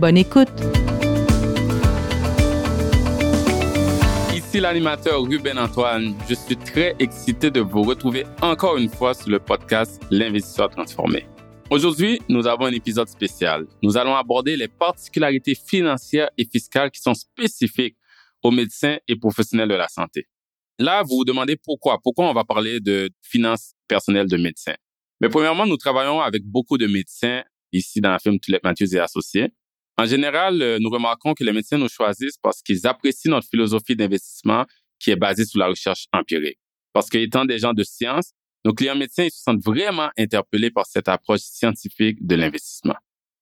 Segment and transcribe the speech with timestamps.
[0.00, 0.48] Bonne écoute!
[4.34, 6.14] Ici l'animateur Ruben Antoine.
[6.26, 11.26] Je suis très excité de vous retrouver encore une fois sur le podcast L'investisseur transformé.
[11.68, 13.66] Aujourd'hui, nous avons un épisode spécial.
[13.82, 17.98] Nous allons aborder les particularités financières et fiscales qui sont spécifiques
[18.42, 20.28] aux médecins et professionnels de la santé.
[20.78, 21.98] Là, vous vous demandez pourquoi.
[22.02, 24.76] Pourquoi on va parler de finances personnelles de médecins?
[25.20, 28.98] Mais premièrement, nous travaillons avec beaucoup de médecins ici dans la firme Toulette Mathieu et
[28.98, 29.52] Associés.
[29.96, 33.96] En général, euh, nous remarquons que les médecins nous choisissent parce qu'ils apprécient notre philosophie
[33.96, 34.64] d'investissement
[34.98, 36.58] qui est basée sur la recherche empirique.
[36.92, 38.32] Parce qu'étant des gens de science,
[38.64, 42.96] nos clients médecins ils se sentent vraiment interpellés par cette approche scientifique de l'investissement.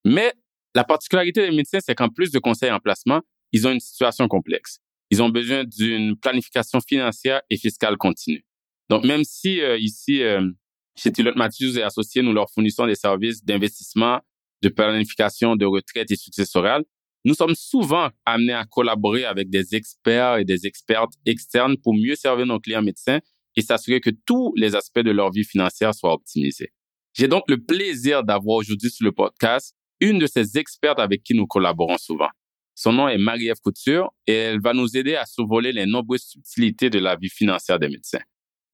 [0.04, 0.32] Mais
[0.74, 4.28] la particularité des médecins, c'est qu'en plus de conseils en placement, ils ont une situation
[4.28, 4.78] complexe.
[5.10, 8.44] Ils ont besoin d'une planification financière et fiscale continue.
[8.90, 10.48] Donc, même si euh, ici, euh,
[10.96, 14.20] chez Tilot Matthews et Associés, nous leur fournissons des services d'investissement,
[14.62, 16.84] de planification de retraite et successorale,
[17.24, 22.14] nous sommes souvent amenés à collaborer avec des experts et des expertes externes pour mieux
[22.14, 23.18] servir nos clients médecins
[23.56, 26.72] et s'assurer que tous les aspects de leur vie financière soient optimisés.
[27.14, 31.34] J'ai donc le plaisir d'avoir aujourd'hui sur le podcast une de ces expertes avec qui
[31.34, 32.28] nous collaborons souvent.
[32.74, 36.90] Son nom est Marie-Ève Couture et elle va nous aider à survoler les nombreuses subtilités
[36.90, 38.20] de la vie financière des médecins.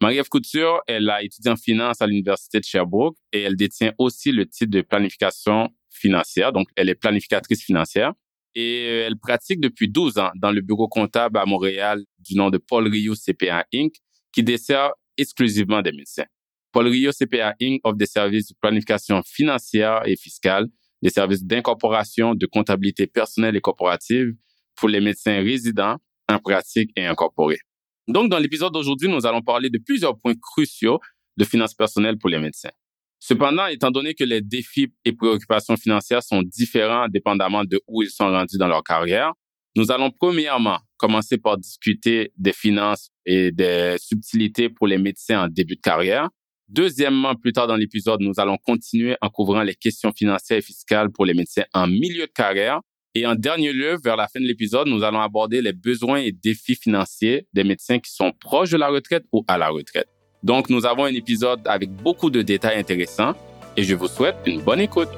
[0.05, 4.33] Marie-Ève Couture, elle a étudié en finance à l'Université de Sherbrooke et elle détient aussi
[4.33, 6.53] le titre de planification financière.
[6.53, 8.13] Donc, elle est planificatrice financière
[8.55, 12.51] et euh, elle pratique depuis 12 ans dans le bureau comptable à Montréal du nom
[12.51, 13.95] de Paul Rio CPA Inc.,
[14.31, 16.27] qui dessert exclusivement des médecins.
[16.71, 17.81] Paul Rio CPA Inc.
[17.83, 20.67] offre des services de planification financière et fiscale,
[21.01, 24.35] des services d'incorporation, de comptabilité personnelle et corporative
[24.77, 25.97] pour les médecins résidents
[26.29, 27.61] en pratique et incorporés.
[28.07, 31.01] Donc, dans l'épisode d'aujourd'hui, nous allons parler de plusieurs points cruciaux
[31.37, 32.71] de finances personnelles pour les médecins.
[33.19, 38.11] Cependant, étant donné que les défis et préoccupations financières sont différents dépendamment de où ils
[38.11, 39.33] sont rendus dans leur carrière,
[39.77, 45.49] nous allons premièrement commencer par discuter des finances et des subtilités pour les médecins en
[45.49, 46.29] début de carrière.
[46.69, 51.11] Deuxièmement, plus tard dans l'épisode, nous allons continuer en couvrant les questions financières et fiscales
[51.11, 52.81] pour les médecins en milieu de carrière
[53.17, 56.33] et en dernier lieu, vers la fin de l'épisode, nous allons aborder les besoins et
[56.33, 60.09] défis financiers des médecins qui sont proches de la retraite ou à la retraite.
[60.43, 63.35] Donc, nous avons un épisode avec beaucoup de détails intéressants
[63.77, 65.11] et je vous souhaite une bonne écoute.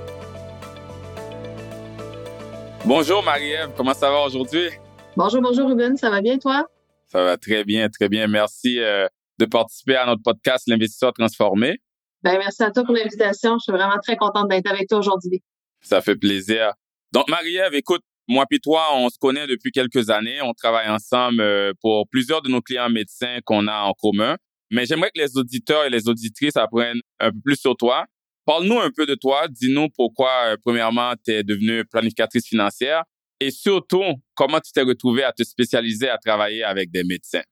[2.85, 4.69] Bonjour Marie-Ève, comment ça va aujourd'hui?
[5.17, 6.69] Bonjour, bonjour Ruben, ça va bien toi?
[7.07, 8.27] Ça va très bien, très bien.
[8.27, 9.09] Merci euh,
[9.39, 11.79] de participer à notre podcast L'investisseur transformé.
[12.23, 13.57] Ben, merci à toi pour l'invitation.
[13.59, 15.43] Je suis vraiment très contente d'être avec toi aujourd'hui.
[15.81, 16.73] Ça fait plaisir.
[17.13, 20.41] Donc, Marie-Ève, écoute, moi puis toi, on se connaît depuis quelques années.
[20.43, 24.37] On travaille ensemble euh, pour plusieurs de nos clients médecins qu'on a en commun.
[24.71, 28.05] Mais j'aimerais que les auditeurs et les auditrices apprennent un peu plus sur toi.
[28.45, 29.47] Parle-nous un peu de toi.
[29.49, 33.05] Dis-nous pourquoi, euh, premièrement, tu es devenue planificatrice financière
[33.39, 34.03] et surtout,
[34.35, 37.43] comment tu t'es retrouvée à te spécialiser à travailler avec des médecins?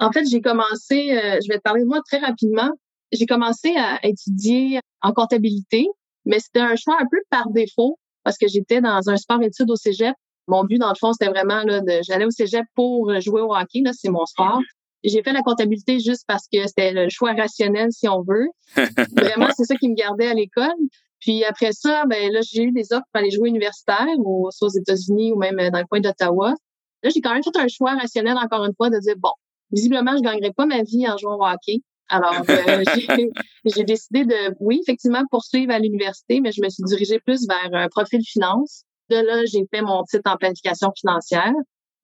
[0.00, 2.70] En fait, j'ai commencé, euh, je vais te parler de moi très rapidement.
[3.12, 5.86] J'ai commencé à étudier en comptabilité,
[6.24, 7.98] mais c'était un choix un peu par défaut
[8.28, 10.14] parce que j'étais dans un sport études au cégep.
[10.48, 13.54] Mon but, dans le fond, c'était vraiment là, de, j'allais au cégep pour jouer au
[13.54, 13.80] hockey.
[13.82, 14.60] Là, c'est mon sport.
[15.02, 18.48] J'ai fait la comptabilité juste parce que c'était le choix rationnel, si on veut.
[19.16, 20.74] vraiment, c'est ça qui me gardait à l'école.
[21.20, 24.68] Puis après ça, ben là, j'ai eu des offres pour aller jouer universitaire, ou, soit
[24.68, 26.52] aux États-Unis ou même dans le coin d'Ottawa.
[27.02, 29.32] Là, j'ai quand même fait un choix rationnel, encore une fois, de dire, bon,
[29.72, 31.80] visiblement, je gagnerai pas ma vie en jouant au hockey.
[32.08, 32.82] Alors, euh,
[33.64, 37.70] j'ai décidé de, oui, effectivement, poursuivre à l'université, mais je me suis dirigée plus vers
[37.72, 38.84] un profil finance.
[39.10, 41.52] De là, j'ai fait mon titre en planification financière.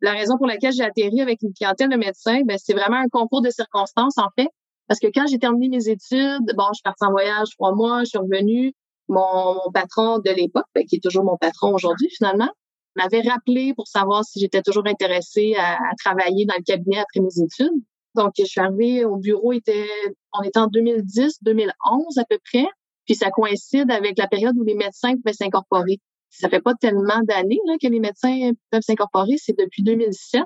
[0.01, 3.09] La raison pour laquelle j'ai atterri avec une clientèle de médecins, ben, c'est vraiment un
[3.11, 4.49] concours de circonstances, en fait.
[4.89, 8.01] Parce que quand j'ai terminé mes études, bon, je suis partie en voyage trois mois,
[8.01, 8.73] je suis revenue.
[9.09, 12.51] Mon, patron de l'époque, ben, qui est toujours mon patron aujourd'hui, finalement,
[12.97, 17.21] m'avait rappelé pour savoir si j'étais toujours intéressée à, à travailler dans le cabinet après
[17.21, 17.83] mes études.
[18.15, 19.89] Donc, je suis arrivée au bureau, était,
[20.33, 22.67] on était en 2010, 2011 à peu près.
[23.07, 25.99] Puis ça coïncide avec la période où les médecins pouvaient s'incorporer.
[26.31, 30.43] Ça fait pas tellement d'années que les médecins peuvent s'incorporer, c'est depuis 2007.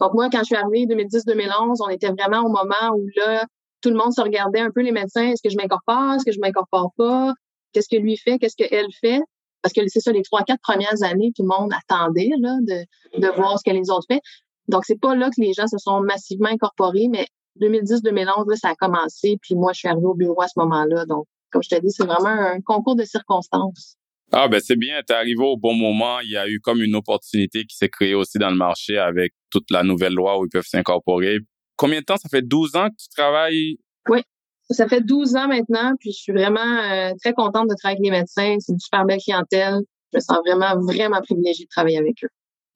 [0.00, 3.44] Donc moi, quand je suis arrivée 2010-2011, on était vraiment au moment où là,
[3.82, 5.28] tout le monde se regardait un peu les médecins.
[5.28, 6.14] Est-ce que je m'incorpore?
[6.14, 7.34] Est-ce que je m'incorpore pas?
[7.72, 8.38] Qu'est-ce que lui fait?
[8.38, 9.20] Qu'est-ce qu'elle fait?
[9.62, 13.20] parce que c'est ça, les trois, quatre premières années, tout le monde attendait là, de,
[13.20, 14.20] de voir ce que les autres fait.
[14.68, 17.26] Donc, c'est pas là que les gens se sont massivement incorporés, mais
[17.60, 19.38] 2010-2011, ça a commencé.
[19.42, 21.06] Puis moi, je suis arrivée au bureau à ce moment-là.
[21.06, 23.96] Donc, comme je te dis, c'est vraiment un concours de circonstances.
[24.30, 26.20] Ah ben c'est bien, t'es arrivé au bon moment.
[26.20, 29.32] Il y a eu comme une opportunité qui s'est créée aussi dans le marché avec
[29.50, 31.38] toute la nouvelle loi où ils peuvent s'incorporer.
[31.76, 32.18] Combien de temps?
[32.18, 33.78] Ça fait 12 ans que tu travailles?
[34.06, 34.20] Oui,
[34.68, 38.04] ça fait 12 ans maintenant, puis je suis vraiment euh, très contente de travailler avec
[38.04, 38.56] les médecins.
[38.58, 39.80] C'est une super belle clientèle.
[40.12, 42.28] Je me sens vraiment, vraiment privilégiée de travailler avec eux.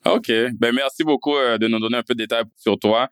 [0.04, 0.32] OK.
[0.58, 3.08] Ben merci beaucoup euh, de nous donner un peu de détails sur toi.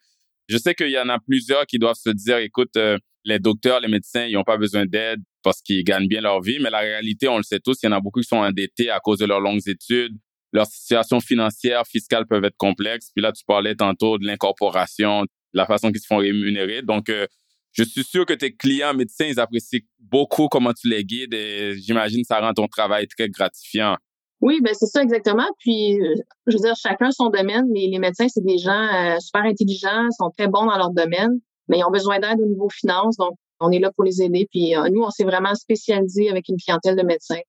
[0.49, 3.81] Je sais qu'il y en a plusieurs qui doivent se dire, écoute, euh, les docteurs,
[3.81, 6.81] les médecins, ils n'ont pas besoin d'aide parce qu'ils gagnent bien leur vie, mais la
[6.81, 9.19] réalité, on le sait tous, il y en a beaucoup qui sont endettés à cause
[9.19, 10.17] de leurs longues études.
[10.53, 13.11] Leur situation financière, fiscale peuvent être complexes.
[13.15, 16.83] Puis là, tu parlais tantôt de l'incorporation, la façon qu'ils se font rémunérer.
[16.83, 17.27] Donc, euh,
[17.73, 21.77] je suis sûr que tes clients médecins, ils apprécient beaucoup comment tu les guides et
[21.77, 23.97] j'imagine que ça rend ton travail très gratifiant.
[24.41, 25.47] Oui, ben c'est ça exactement.
[25.59, 26.15] Puis, euh,
[26.47, 27.67] je veux dire, chacun son domaine.
[27.75, 31.41] Les, les médecins, c'est des gens euh, super intelligents, sont très bons dans leur domaine,
[31.69, 33.17] mais ils ont besoin d'aide au niveau finance.
[33.17, 34.47] Donc, on est là pour les aider.
[34.51, 37.41] Puis, nous, on s'est vraiment spécialisé avec une clientèle de médecins.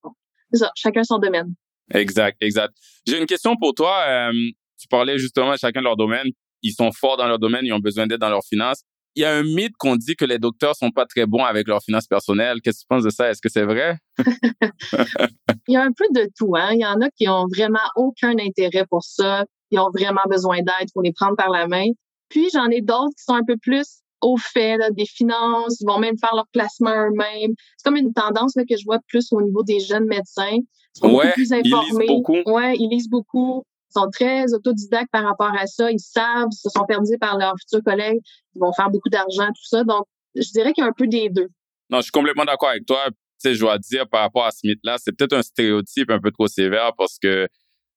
[0.52, 1.54] C'est ça, chacun son domaine.
[1.94, 2.74] Exact, exact.
[3.06, 4.30] J'ai une question pour toi.
[4.78, 6.28] tu parlais justement de chacun de leur domaine
[6.62, 8.84] ils sont forts dans leur domaine, ils ont besoin d'aide dans leurs finances.
[9.14, 11.68] Il y a un mythe qu'on dit que les docteurs sont pas très bons avec
[11.68, 12.60] leurs finances personnelles.
[12.62, 13.28] Qu'est-ce que tu penses de ça?
[13.28, 13.98] Est-ce que c'est vrai?
[15.68, 16.56] Il y a un peu de tout.
[16.56, 16.70] Hein?
[16.72, 19.44] Il y en a qui ont vraiment aucun intérêt pour ça.
[19.70, 21.86] Ils ont vraiment besoin d'aide pour les prendre par la main.
[22.30, 25.98] Puis j'en ai d'autres qui sont un peu plus au fait des finances, ils vont
[25.98, 27.52] même faire leur placement eux-mêmes.
[27.76, 30.58] C'est comme une tendance là, que je vois plus au niveau des jeunes médecins.
[30.94, 32.06] Ils sont ouais, plus informés.
[32.06, 32.50] Ils lisent beaucoup.
[32.50, 35.90] Ouais, ils lisent beaucoup sont très autodidactes par rapport à ça.
[35.90, 38.20] Ils savent, ils se sont perdus par leurs futurs collègues,
[38.54, 39.84] ils vont faire beaucoup d'argent, tout ça.
[39.84, 41.48] Donc, je dirais qu'il y a un peu des deux.
[41.90, 42.98] Non, je suis complètement d'accord avec toi.
[43.08, 46.20] Tu sais, je dois dire par rapport à ce mythe-là, c'est peut-être un stéréotype un
[46.20, 47.48] peu trop sévère parce que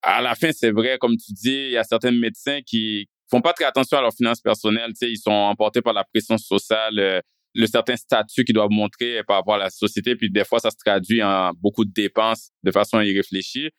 [0.01, 3.41] à la fin, c'est vrai, comme tu dis, il y a certains médecins qui font
[3.41, 4.91] pas très attention à leurs finances personnelles.
[4.91, 7.21] Tu sais, ils sont emportés par la pression sociale, euh,
[7.55, 10.15] le certain statut qu'ils doivent montrer par rapport à la société.
[10.15, 13.69] Puis des fois, ça se traduit en beaucoup de dépenses de façon irréfléchie.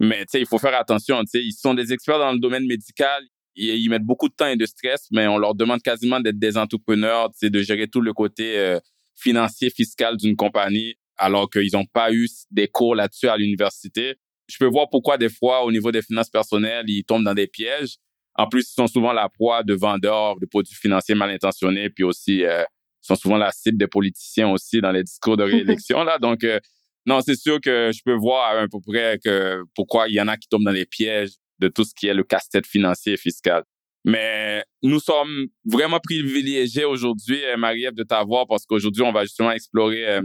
[0.00, 1.20] Mais tu sais, il faut faire attention.
[1.22, 3.22] Tu sais, ils sont des experts dans le domaine médical.
[3.56, 6.38] Ils, ils, mettent beaucoup de temps et de stress, mais on leur demande quasiment d'être
[6.38, 8.80] des entrepreneurs, tu sais, de gérer tout le côté euh,
[9.14, 14.16] financier, fiscal d'une compagnie, alors qu'ils n'ont pas eu des cours là-dessus à l'université.
[14.48, 17.46] Je peux voir pourquoi des fois, au niveau des finances personnelles, ils tombent dans des
[17.46, 17.96] pièges.
[18.34, 22.02] En plus, ils sont souvent la proie de vendeurs de produits financiers mal intentionnés, puis
[22.02, 22.64] aussi euh,
[23.00, 26.18] sont souvent la cible des politiciens aussi dans les discours de réélection là.
[26.18, 26.58] Donc euh,
[27.06, 30.28] non, c'est sûr que je peux voir à peu près que pourquoi il y en
[30.28, 33.16] a qui tombent dans les pièges de tout ce qui est le casse-tête financier et
[33.16, 33.62] fiscal.
[34.04, 39.50] Mais nous sommes vraiment privilégiés aujourd'hui, euh, Marie-Ève, de t'avoir parce qu'aujourd'hui, on va justement
[39.50, 40.22] explorer euh,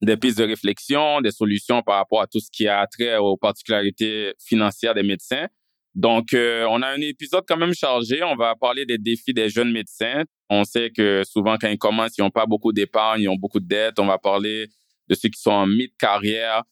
[0.00, 3.36] des pistes de réflexion, des solutions par rapport à tout ce qui a trait aux
[3.36, 5.48] particularités financières des médecins.
[5.94, 8.22] Donc, euh, on a un épisode quand même chargé.
[8.22, 10.24] On va parler des défis des jeunes médecins.
[10.48, 13.60] On sait que souvent, quand ils commencent, ils n'ont pas beaucoup d'épargne, ils ont beaucoup
[13.60, 13.98] de dettes.
[13.98, 14.68] On va parler
[15.10, 16.62] de ceux qui sont en mi-carrière,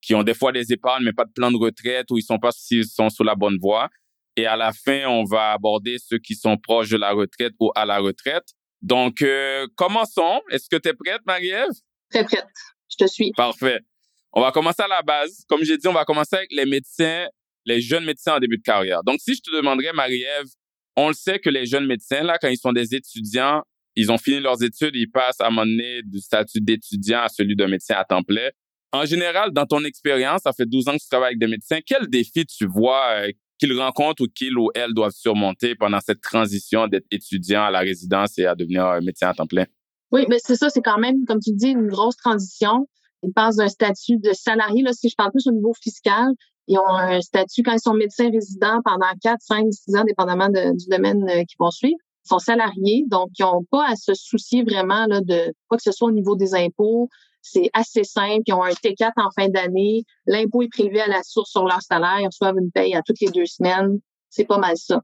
[0.00, 2.38] qui ont des fois des épargnes, mais pas de plan de retraite, ou ils sont
[2.38, 3.90] pas s'ils sont sur la bonne voie.
[4.36, 7.72] Et à la fin, on va aborder ceux qui sont proches de la retraite ou
[7.74, 8.54] à la retraite.
[8.80, 10.40] Donc, euh, commençons.
[10.50, 11.72] Est-ce que tu es prête, Marie-Ève?
[12.10, 12.46] Très prête.
[12.88, 13.32] Je te suis.
[13.36, 13.80] Parfait.
[14.32, 15.44] On va commencer à la base.
[15.48, 17.26] Comme j'ai dit, on va commencer avec les médecins,
[17.66, 19.02] les jeunes médecins en début de carrière.
[19.02, 20.46] Donc, si je te demanderais, Marie-Ève,
[20.96, 23.64] on le sait que les jeunes médecins, là, quand ils sont des étudiants,
[23.98, 27.64] ils ont fini leurs études, ils passent à un du statut d'étudiant à celui de
[27.64, 28.48] médecin à temps plein.
[28.92, 31.80] En général, dans ton expérience, ça fait 12 ans que tu travailles avec des médecins,
[31.84, 36.20] quels défis tu vois euh, qu'ils rencontrent ou qu'ils ou elles doivent surmonter pendant cette
[36.20, 39.66] transition d'être étudiant à la résidence et à devenir euh, médecin à temps plein?
[40.12, 42.88] Oui, mais c'est ça, c'est quand même, comme tu dis, une grosse transition.
[43.24, 46.28] Ils passent d'un statut de salarié, là, si je parle plus au niveau fiscal,
[46.68, 50.48] ils ont un statut quand ils sont médecins résidents pendant 4, 5, 6 ans, dépendamment
[50.48, 54.62] du domaine euh, qu'ils vont suivre sont salariés, donc ils n'ont pas à se soucier
[54.62, 57.08] vraiment là, de quoi que ce soit au niveau des impôts.
[57.42, 58.42] C'est assez simple.
[58.46, 60.04] Ils ont un T4 en fin d'année.
[60.26, 62.20] L'impôt est prélevé à la source sur leur salaire.
[62.20, 64.00] Ils reçoivent une paye à toutes les deux semaines.
[64.28, 65.02] C'est pas mal ça.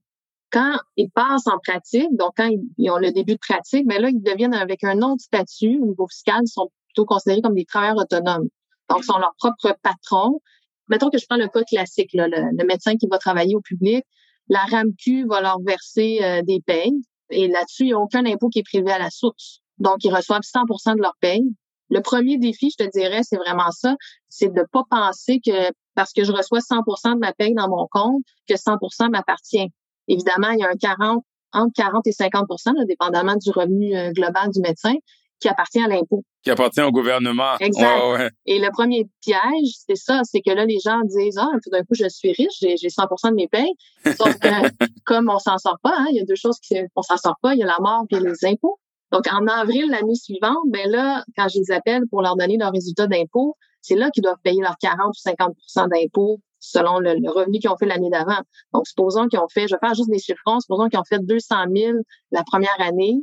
[0.50, 4.02] Quand ils passent en pratique, donc quand ils ont le début de pratique, mais ben
[4.02, 6.40] là, ils deviennent avec un autre statut au niveau fiscal.
[6.45, 8.49] Ils sont plutôt considérés comme des travailleurs autonomes.
[8.88, 10.40] Donc, ils sont leurs propres patrons.
[10.88, 14.04] Mettons que je prends le cas classique, là, le, médecin qui va travailler au public.
[14.49, 17.02] La RAMQ va leur verser euh, des payes.
[17.35, 19.61] Et là-dessus, il n'y a aucun impôt qui est prélevé à la source.
[19.79, 21.45] Donc, ils reçoivent 100% de leur paye.
[21.91, 23.97] Le premier défi, je te dirais, c'est vraiment ça,
[24.29, 27.87] c'est de pas penser que parce que je reçois 100% de ma paye dans mon
[27.91, 29.69] compte, que 100% m'appartient.
[30.09, 34.50] Évidemment, il y a un 40, entre 40 et 50% dépendamment du revenu euh, global
[34.50, 34.95] du médecin.
[35.41, 36.23] Qui appartient à l'impôt.
[36.43, 37.57] Qui appartient au gouvernement.
[37.61, 38.33] Exact.
[38.47, 41.83] Et le premier piège, c'est ça, c'est que là, les gens disent, ah, tout d'un
[41.83, 43.73] coup, je suis riche, j'ai 100% de mes payes.
[44.05, 44.49] Sauf que,
[45.05, 47.37] comme on s'en sort pas, hein, il y a deux choses qui, on s'en sort
[47.43, 48.79] pas, il y a la mort et les impôts.
[49.12, 52.73] Donc, en avril, l'année suivante, ben là, quand je les appelle pour leur donner leurs
[52.73, 57.59] résultats d'impôts, c'est là qu'ils doivent payer leurs 40 ou 50% d'impôts selon le, revenu
[57.59, 58.41] qu'ils ont fait l'année d'avant.
[58.73, 61.19] Donc, supposons qu'ils ont fait, je vais faire juste des chiffrons, supposons qu'ils ont fait
[61.21, 61.93] 200 000
[62.33, 63.19] la première année.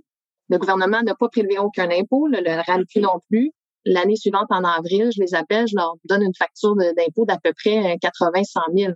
[0.51, 3.51] Le gouvernement n'a pas prélevé aucun impôt, le, le RAMQ non plus.
[3.85, 7.53] L'année suivante, en avril, je les appelle, je leur donne une facture d'impôt d'à peu
[7.53, 8.93] près 80 100 000.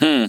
[0.00, 0.26] Hmm.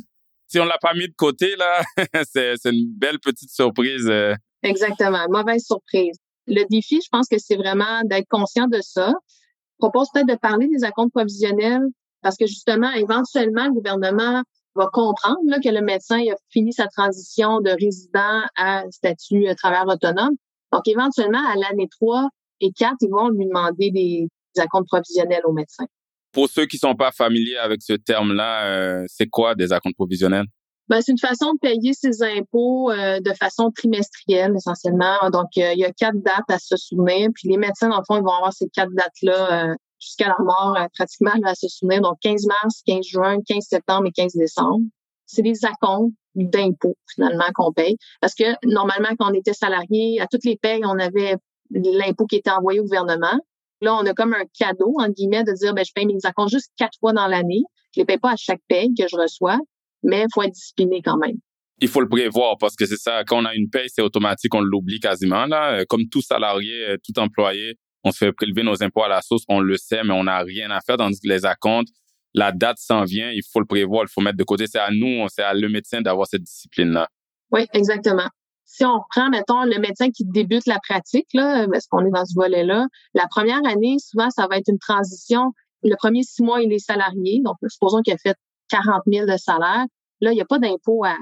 [0.48, 1.82] Si on l'a pas mis de côté, là,
[2.24, 4.08] c'est une belle petite surprise.
[4.10, 4.34] Euh.
[4.64, 6.18] Exactement, mauvaise surprise.
[6.48, 9.10] Le défi, je pense que c'est vraiment d'être conscient de ça.
[9.10, 11.86] Je propose peut-être de parler des acomptes provisionnels
[12.22, 14.44] parce que justement, éventuellement, le gouvernement
[14.76, 19.54] va comprendre là, que le médecin a fini sa transition de résident à statut euh,
[19.56, 20.36] travailleur autonome.
[20.72, 22.30] Donc, éventuellement, à l'année 3
[22.62, 25.86] et 4, ils vont lui demander des, des acomptes provisionnels au médecin.
[26.32, 30.46] Pour ceux qui sont pas familiers avec ce terme-là, euh, c'est quoi des acomptes provisionnels?
[30.88, 35.30] Ben, c'est une façon de payer ses impôts euh, de façon trimestrielle, essentiellement.
[35.32, 37.30] Donc, il y a quatre dates à se souvenir.
[37.36, 40.76] Puis les médecins, dans le fond, ils vont avoir ces quatre dates-là jusqu'à leur mort,
[40.78, 42.02] euh, pratiquement, à se souvenir.
[42.02, 44.80] Donc, 15 mars, 15 juin, 15 septembre et 15 décembre.
[45.26, 47.98] C'est des acomptes d'impôts, finalement, qu'on paye.
[48.22, 51.36] Parce que, normalement, quand on était salarié, à toutes les payes, on avait
[51.72, 53.40] l'impôt qui était envoyé au gouvernement.
[53.82, 56.52] Là, on a comme un cadeau, en guillemets, de dire, ben, je paye mes acomptes
[56.52, 57.64] juste quatre fois dans l'année.
[57.96, 59.58] Je les paye pas à chaque paye que je reçois,
[60.04, 61.38] mais il faut être discipliné quand même.
[61.82, 64.54] Il faut le prévoir parce que c'est ça, quand on a une paye, c'est automatique,
[64.54, 65.86] on l'oublie quasiment, là.
[65.86, 69.60] Comme tout salarié, tout employé, on se fait prélever nos impôts à la source, on
[69.60, 70.98] le sait, mais on n'a rien à faire.
[70.98, 71.90] dans les acomptes,
[72.34, 74.66] la date s'en vient, il faut le prévoir, il faut mettre de côté.
[74.68, 77.08] C'est à nous, c'est à le médecin d'avoir cette discipline-là.
[77.52, 78.28] Oui, exactement.
[78.66, 82.26] Si on prend, mettons, le médecin qui débute la pratique, là, parce qu'on est dans
[82.26, 85.54] ce volet-là, la première année, souvent, ça va être une transition.
[85.82, 87.42] Le premier six mois, il est salarié.
[87.44, 88.36] Donc, supposons qu'il a fait
[88.70, 89.86] 40 000 de salaire.
[90.22, 91.16] Là, il n'y a pas d'impôt à,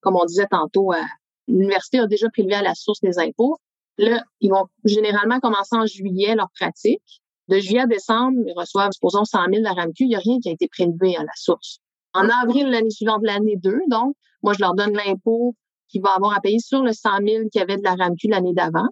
[0.00, 0.92] comme on disait tantôt,
[1.48, 3.56] l'université a déjà prélevé à la source des impôts.
[3.98, 7.22] Là, ils vont généralement commencer en juillet leur pratique.
[7.48, 10.04] De juillet à décembre, ils reçoivent, supposons, 100 000 de la RAMQ.
[10.04, 11.78] Il n'y a rien qui a été prélevé à la source.
[12.14, 15.54] En avril, l'année suivante, l'année 2, donc, moi, je leur donne l'impôt
[15.88, 18.28] qu'ils vont avoir à payer sur le 100 000 qu'il y avait de la RAMQ
[18.28, 18.86] l'année d'avant.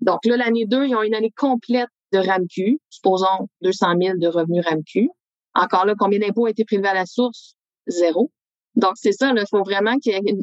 [0.00, 4.28] Donc là, l'année 2, ils ont une année complète de RAMQ, supposons 200 000 de
[4.28, 5.08] revenus RAMQ.
[5.54, 7.56] Encore là, combien d'impôts a été prélevé à la source?
[7.86, 8.30] Zéro.
[8.74, 10.34] Donc, c'est ça, il faut vraiment qu'il y ait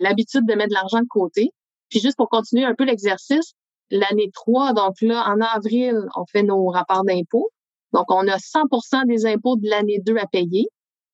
[0.00, 1.50] l'habitude de mettre de l'argent de côté.
[1.90, 3.52] Puis juste pour continuer un peu l'exercice,
[3.94, 7.50] l'année 3, donc là, en avril, on fait nos rapports d'impôts.
[7.92, 10.68] Donc, on a 100% des impôts de l'année 2 à payer.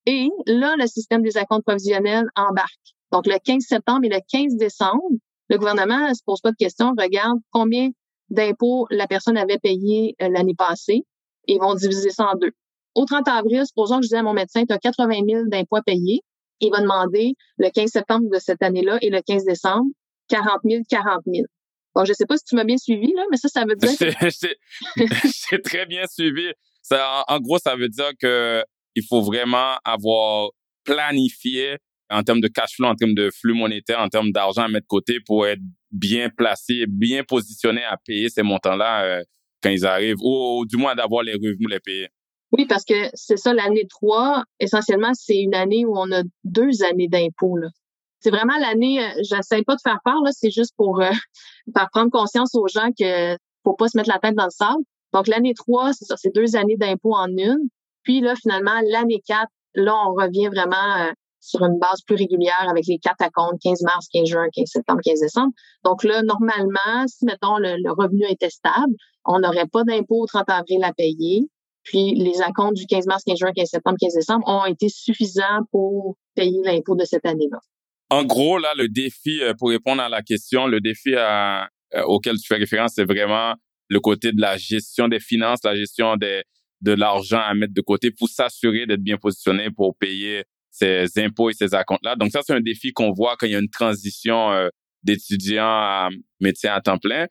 [0.06, 2.94] Et là, le système des acomptes provisionnels embarque.
[3.12, 5.02] Donc, le 15 septembre et le 15 décembre,
[5.50, 7.90] le gouvernement ne se pose pas de questions, regarde combien
[8.30, 11.04] d'impôts la personne avait payé euh, l'année passée
[11.48, 12.52] et vont diviser ça en deux.
[12.94, 15.76] Au 30 avril, supposons que je dis à mon médecin, tu as 80 000 d'impôts
[15.76, 16.22] à payer.
[16.60, 19.90] Il va demander le 15 septembre de cette année-là et le 15 décembre
[20.28, 21.46] 40 000, 40 000.
[21.94, 23.90] Bon, je sais pas si tu m'as bien suivi, là, mais ça, ça veut dire...
[25.50, 26.46] J'ai très bien suivi.
[26.82, 28.62] Ça, en, gros, ça veut dire que
[28.94, 30.50] il faut vraiment avoir
[30.84, 31.76] planifié
[32.10, 34.84] en termes de cash flow, en termes de flux monétaire, en termes d'argent à mettre
[34.84, 35.60] de côté pour être
[35.92, 39.22] bien placé, bien positionné à payer ces montants-là euh,
[39.62, 42.08] quand ils arrivent, ou, du moins d'avoir les revenus les payer.
[42.52, 46.82] Oui, parce que c'est ça, l'année 3, essentiellement, c'est une année où on a deux
[46.82, 47.58] années d'impôts.
[48.20, 51.10] C'est vraiment l'année, euh, j'essaie pas de faire peur, là, c'est juste pour euh,
[51.76, 54.82] faire prendre conscience aux gens que faut pas se mettre la tête dans le sable.
[55.12, 57.68] Donc, l'année 3, c'est ça, c'est deux années d'impôts en une.
[58.02, 62.66] Puis là, finalement, l'année 4, là, on revient vraiment euh, sur une base plus régulière
[62.68, 65.52] avec les quatre compte 15 mars, 15 juin, 15 septembre, 15 décembre.
[65.84, 70.48] Donc là, normalement, si, mettons, le, revenu était stable, on n'aurait pas d'impôt au 30
[70.48, 71.48] avril à payer.
[71.82, 75.64] Puis les acomptes du 15 mars, 15 juin, 15 septembre, 15 décembre ont été suffisants
[75.72, 77.58] pour payer l'impôt de cette année-là.
[78.10, 81.62] En gros, là, le défi, euh, pour répondre à la question, le défi euh,
[82.04, 83.54] auquel tu fais référence, c'est vraiment
[83.88, 86.42] le côté de la gestion des finances, la gestion des,
[86.80, 91.50] de l'argent à mettre de côté pour s'assurer d'être bien positionné pour payer ses impôts
[91.50, 92.16] et ses acomptes-là.
[92.16, 94.68] Donc ça, c'est un défi qu'on voit quand il y a une transition euh,
[95.58, 96.08] à
[96.40, 97.26] médecin à temps plein.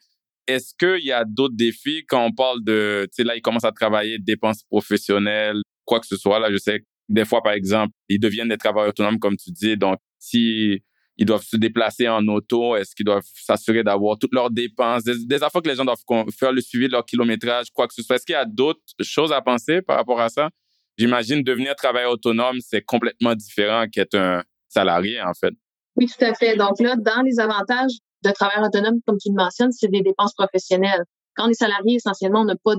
[0.47, 2.05] Est-ce qu'il y a d'autres défis?
[2.07, 6.07] Quand on parle de, tu sais, là, ils commencent à travailler dépenses professionnelles, quoi que
[6.07, 6.39] ce soit.
[6.39, 9.75] Là, je sais des fois, par exemple, ils deviennent des travailleurs autonomes, comme tu dis.
[9.75, 10.83] Donc, si
[11.17, 15.25] ils doivent se déplacer en auto, est-ce qu'ils doivent s'assurer d'avoir toutes leurs dépenses, des,
[15.25, 18.01] des, affaires que les gens doivent faire le suivi de leur kilométrage, quoi que ce
[18.01, 18.15] soit.
[18.15, 20.49] Est-ce qu'il y a d'autres choses à penser par rapport à ça?
[20.97, 25.53] J'imagine devenir travailleur autonome, c'est complètement différent qu'être un salarié, en fait.
[25.97, 26.55] Oui, tout à fait.
[26.55, 27.91] Donc là, dans les avantages
[28.23, 31.03] de travailleur autonome, comme tu le mentionnes, c'est des dépenses professionnelles
[31.35, 32.75] Quand on est salarié, essentiellement, on n'a pas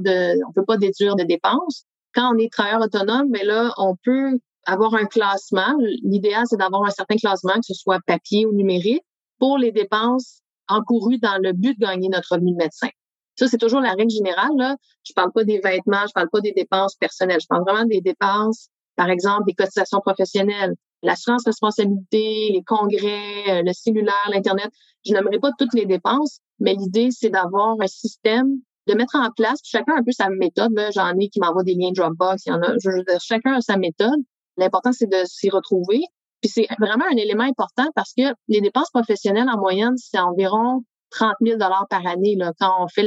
[0.54, 1.84] peut pas déduire de dépenses.
[2.14, 5.74] Quand on est travailleur autonome, mais ben là, on peut avoir un classement.
[6.02, 9.02] L'idéal, c'est d'avoir un certain classement, que ce soit papier ou numérique,
[9.38, 12.88] pour les dépenses encourues dans le but de gagner notre revenu de médecin.
[13.36, 14.50] Ça, c'est toujours la règle générale.
[14.56, 14.76] Là.
[15.02, 17.40] Je parle pas des vêtements, je parle pas des dépenses personnelles.
[17.40, 23.62] Je parle vraiment des dépenses, par exemple, des cotisations professionnelles, l'assurance responsabilité, les congrès, euh,
[23.64, 24.70] le cellulaire, l'Internet.
[25.06, 29.30] Je n'aimerais pas toutes les dépenses, mais l'idée, c'est d'avoir un système, de mettre en
[29.30, 30.72] place, chacun un peu sa méthode.
[30.94, 32.74] J'en ai qui m'envoient des liens Dropbox, il y en a,
[33.20, 34.20] chacun a sa méthode.
[34.60, 36.02] L'important, c'est de s'y retrouver.
[36.40, 40.84] Puis c'est vraiment un élément important parce que les dépenses professionnelles, en moyenne, c'est environ
[41.10, 43.06] 30 000 par année là, quand on fait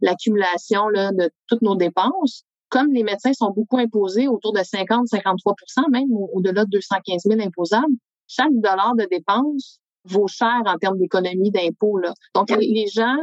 [0.00, 2.44] l'accumulation de toutes nos dépenses.
[2.68, 7.94] Comme les médecins sont beaucoup imposés, autour de 50-53% même au-delà de 215 000 imposables,
[8.26, 12.00] chaque dollar de dépense vaut cher en termes d'économie d'impôts.
[12.34, 13.16] Donc, les gens,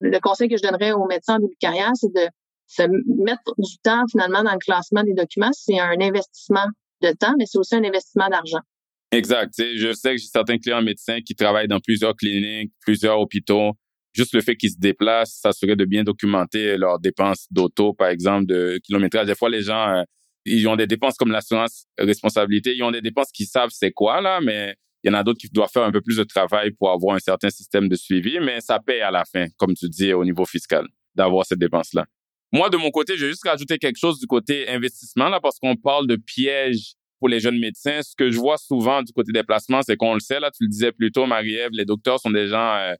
[0.00, 2.28] le conseil que je donnerais aux médecins en début de carrière, c'est de
[2.66, 2.82] se
[3.22, 5.52] mettre du temps finalement dans le classement des documents.
[5.52, 6.66] C'est un investissement
[7.02, 8.60] de temps, mais c'est aussi un investissement d'argent.
[9.10, 9.54] Exact.
[9.56, 13.72] je sais que j'ai certains clients médecins qui travaillent dans plusieurs cliniques, plusieurs hôpitaux.
[14.12, 18.08] Juste le fait qu'ils se déplacent, ça serait de bien documenter leurs dépenses d'auto, par
[18.08, 19.26] exemple, de kilométrage.
[19.26, 20.02] Des fois, les gens, euh,
[20.44, 22.74] ils ont des dépenses comme l'assurance responsabilité.
[22.74, 24.74] Ils ont des dépenses qu'ils savent c'est quoi, là, mais
[25.04, 27.16] il y en a d'autres qui doivent faire un peu plus de travail pour avoir
[27.16, 30.24] un certain système de suivi, mais ça paye à la fin, comme tu dis, au
[30.24, 32.04] niveau fiscal, d'avoir cette dépense-là.
[32.52, 35.58] Moi, de mon côté, je vais juste rajouter quelque chose du côté investissement, là, parce
[35.58, 38.00] qu'on parle de pièges pour les jeunes médecins.
[38.02, 40.64] Ce que je vois souvent du côté des placements, c'est qu'on le sait, là, tu
[40.64, 42.94] le disais plus tôt, Marie-Ève, les docteurs sont des gens euh,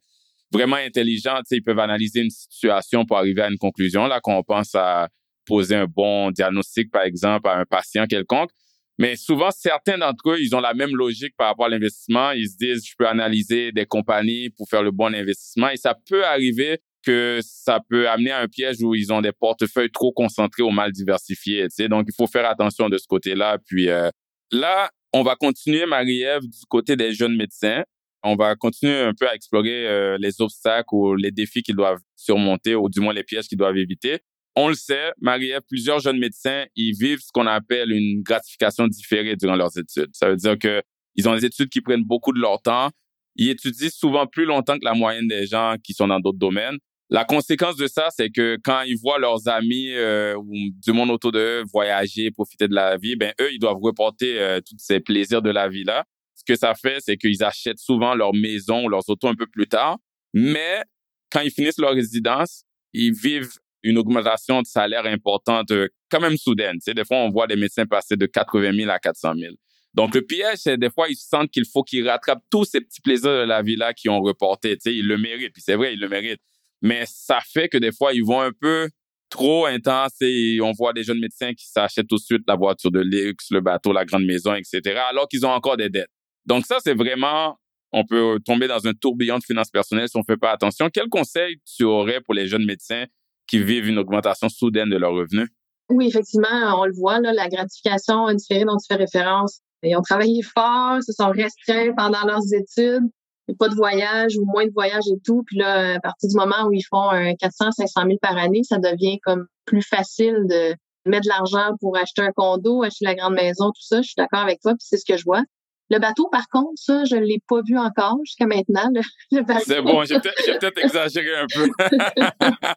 [0.51, 1.39] vraiment intelligents.
[1.49, 5.09] Ils peuvent analyser une situation pour arriver à une conclusion, là, quand on pense à
[5.45, 8.51] poser un bon diagnostic, par exemple, à un patient quelconque.
[8.99, 12.31] Mais souvent, certains d'entre eux, ils ont la même logique par rapport à l'investissement.
[12.31, 15.69] Ils se disent, je peux analyser des compagnies pour faire le bon investissement.
[15.69, 19.31] Et ça peut arriver que ça peut amener à un piège où ils ont des
[19.31, 21.63] portefeuilles trop concentrés ou mal diversifiés.
[21.63, 21.87] Tu sais.
[21.87, 23.57] Donc, il faut faire attention de ce côté-là.
[23.65, 24.09] Puis euh,
[24.51, 27.83] là, on va continuer, Marie-Ève, du côté des jeunes médecins.
[28.23, 32.01] On va continuer un peu à explorer euh, les obstacles ou les défis qu'ils doivent
[32.15, 34.19] surmonter ou du moins les pièges qu'ils doivent éviter.
[34.55, 39.37] On le sait, Marie-Ève, plusieurs jeunes médecins, ils vivent ce qu'on appelle une gratification différée
[39.37, 40.09] durant leurs études.
[40.11, 40.81] Ça veut dire que
[41.15, 42.89] ils ont des études qui prennent beaucoup de leur temps.
[43.35, 46.77] Ils étudient souvent plus longtemps que la moyenne des gens qui sont dans d'autres domaines.
[47.11, 51.09] La conséquence de ça, c'est que quand ils voient leurs amis euh, ou du monde
[51.09, 54.99] autour d'eux voyager, profiter de la vie, ben eux, ils doivent reporter euh, tous ces
[54.99, 56.05] plaisirs de la vie-là.
[56.35, 59.67] Ce que ça fait, c'est qu'ils achètent souvent leur maison, leurs autos un peu plus
[59.67, 59.97] tard.
[60.35, 60.83] Mais
[61.31, 66.37] quand ils finissent leur résidence, ils vivent une augmentation de salaire importante, euh, quand même
[66.37, 66.77] soudaine.
[66.85, 69.55] Tu des fois, on voit des médecins passer de 80 000 à 400 000.
[69.95, 73.01] Donc, le piège, c'est des fois, ils sentent qu'il faut qu'ils rattrapent tous ces petits
[73.01, 74.77] plaisirs de la vie-là qu'ils ont reportés.
[74.77, 75.53] Tu sais, ils le méritent.
[75.53, 76.41] Puis c'est vrai, ils le méritent
[76.81, 78.89] mais ça fait que des fois, ils vont un peu
[79.29, 82.91] trop intense et on voit des jeunes médecins qui s'achètent tout de suite la voiture
[82.91, 86.09] de luxe, le bateau, la grande maison, etc., alors qu'ils ont encore des dettes.
[86.45, 87.57] Donc ça, c'est vraiment,
[87.91, 90.89] on peut tomber dans un tourbillon de finances personnelles si on fait pas attention.
[90.91, 93.05] Quel conseil tu aurais pour les jeunes médecins
[93.45, 95.49] qui vivent une augmentation soudaine de leurs revenus?
[95.89, 99.59] Oui, effectivement, on le voit, là, la gratification différée dont tu fais référence.
[99.83, 103.09] Ils ont travaillé fort, se sont restreints pendant leurs études
[103.57, 105.43] pas de voyage ou moins de voyage et tout.
[105.45, 108.61] Puis là, à partir du moment où ils font un 400, 500 000 par année,
[108.63, 113.15] ça devient comme plus facile de mettre de l'argent pour acheter un condo, acheter la
[113.15, 114.01] grande maison, tout ça.
[114.01, 115.43] Je suis d'accord avec toi, puis c'est ce que je vois.
[115.91, 118.91] Le bateau, par contre, ça, je ne l'ai pas vu encore jusqu'à maintenant.
[119.65, 121.67] C'est bon, j'ai peut-être exagéré un peu.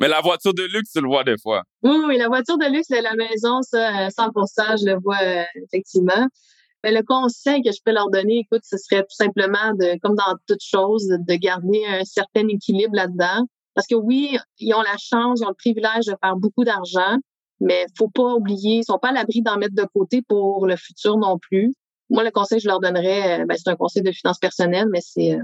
[0.00, 1.62] Mais la voiture de luxe, tu le vois des fois.
[1.82, 6.26] Oui, oui, la voiture de luxe la maison, ça, 100% je le vois euh, effectivement.
[6.84, 10.16] Mais le conseil que je peux leur donner, écoute, ce serait tout simplement de, comme
[10.16, 13.46] dans toute chose, de garder un certain équilibre là-dedans.
[13.74, 17.16] Parce que oui, ils ont la chance, ils ont le privilège de faire beaucoup d'argent,
[17.60, 20.76] mais faut pas oublier, ils sont pas à l'abri d'en mettre de côté pour le
[20.76, 21.72] futur non plus.
[22.10, 24.88] Moi, le conseil que je leur donnerais, euh, ben, c'est un conseil de finances personnelles,
[24.90, 25.42] mais c'est euh,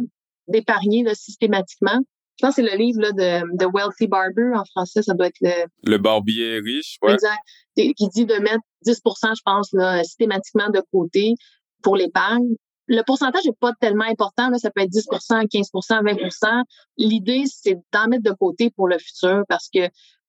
[0.49, 2.01] d'épargner systématiquement.
[2.39, 4.53] Je pense que c'est le livre là, de, de Wealthy Barber.
[4.55, 5.67] En français, ça doit être le...
[5.83, 7.15] Le barbier riche, ouais.
[7.15, 7.39] Exact.
[7.77, 11.35] Qui dit de mettre 10% je pense, là, systématiquement de côté
[11.83, 12.55] pour l'épargne.
[12.87, 14.51] Le pourcentage n'est pas tellement important.
[14.51, 16.63] Là, ça peut être 10% 15% 20%
[16.97, 19.81] L'idée, c'est d'en mettre de côté pour le futur parce que,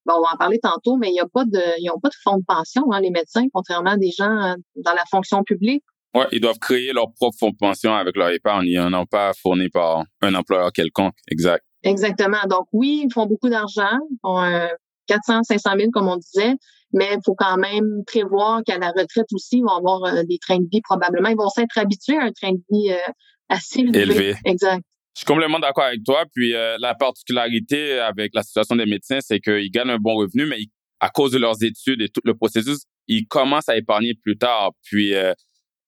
[0.04, 2.08] bon, on va en parler tantôt, mais il n'y a pas de, ils n'ont pas
[2.08, 5.42] de fonds de pension, hein, les médecins, contrairement à des gens euh, dans la fonction
[5.44, 5.84] publique.
[6.12, 8.66] Ouais, ils doivent créer leur propre fonds de pension avec leur épargne.
[8.66, 11.14] Ils n'en ont pas fourni par un employeur quelconque.
[11.30, 11.64] Exact.
[11.82, 12.42] Exactement.
[12.48, 14.68] Donc oui, ils font beaucoup d'argent, font euh,
[15.06, 16.54] 400, 500 000 comme on disait,
[16.92, 20.38] mais il faut quand même prévoir qu'à la retraite aussi, ils vont avoir euh, des
[20.38, 21.28] trains de vie probablement.
[21.28, 23.12] Ils vont s'être habitués à un train de vie euh,
[23.48, 24.34] assez élevé.
[24.44, 24.82] Exact.
[25.14, 26.24] Je suis complètement d'accord avec toi.
[26.34, 30.46] Puis euh, la particularité avec la situation des médecins, c'est qu'ils gagnent un bon revenu,
[30.46, 30.58] mais
[31.00, 34.72] à cause de leurs études et tout le processus, ils commencent à épargner plus tard.
[34.82, 35.32] Puis euh,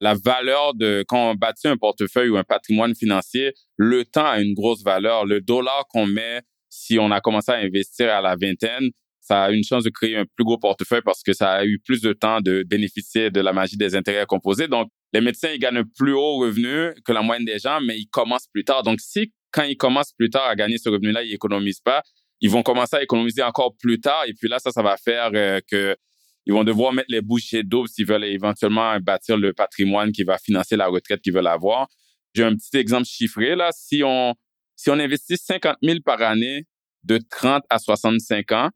[0.02, 4.40] la valeur de quand on bâtit un portefeuille ou un patrimoine financier, le temps a
[4.40, 5.24] une grosse valeur.
[5.24, 9.50] Le dollar qu'on met si on a commencé à investir à la vingtaine, ça a
[9.52, 12.12] une chance de créer un plus gros portefeuille parce que ça a eu plus de
[12.12, 14.66] temps de bénéficier de la magie des intérêts composés.
[14.66, 18.08] Donc, les médecins, ils gagnent plus haut revenu que la moyenne des gens, mais ils
[18.08, 18.82] commencent plus tard.
[18.82, 22.02] Donc, si quand ils commencent plus tard à gagner ce revenu-là, ils économisent pas,
[22.40, 24.24] ils vont commencer à économiser encore plus tard.
[24.26, 25.96] Et puis là, ça, ça va faire euh, que
[26.46, 30.38] ils vont devoir mettre les bouchées d'eau s'ils veulent éventuellement bâtir le patrimoine qui va
[30.38, 31.88] financer la retraite qu'ils veulent avoir.
[32.34, 33.70] J'ai un petit exemple chiffré là.
[33.72, 34.34] Si on
[34.76, 36.66] si on investit 50 000 par année
[37.04, 38.70] de 30 à 65 ans,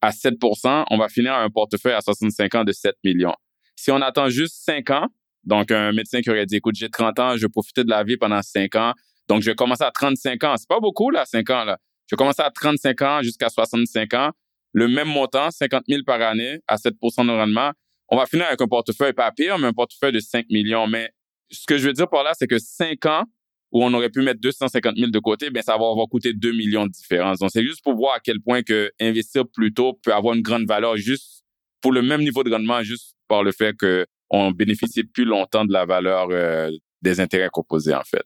[0.00, 3.34] à 7% on va finir un portefeuille à 65 ans de 7 millions.
[3.76, 5.08] Si on attend juste 5 ans,
[5.44, 8.02] donc un médecin qui aurait dit, écoute, j'ai 30 ans, je vais profiter de la
[8.02, 8.94] vie pendant 5 ans,
[9.28, 10.56] donc je vais commencer à 35 ans.
[10.56, 11.78] C'est pas beaucoup, là, 5 ans, là.
[12.06, 14.30] Je vais commencer à 35 ans jusqu'à 65 ans.
[14.74, 17.70] Le même montant, 50 000 par année, à 7 de rendement.
[18.08, 20.86] On va finir avec un portefeuille pas pire, mais un portefeuille de 5 millions.
[20.86, 21.10] Mais
[21.50, 23.24] ce que je veux dire par là, c'est que 5 ans,
[23.72, 26.52] où on aurait pu mettre 250 000 de côté, ben ça va avoir coûté 2
[26.52, 27.38] millions de différence.
[27.38, 30.42] Donc, c'est juste pour voir à quel point que investir plus tôt peut avoir une
[30.42, 31.44] grande valeur juste
[31.80, 35.64] pour le même niveau de rendement, juste par le fait que on bénéficie plus longtemps
[35.64, 36.70] de la valeur euh,
[37.02, 38.24] des intérêts composés, en fait.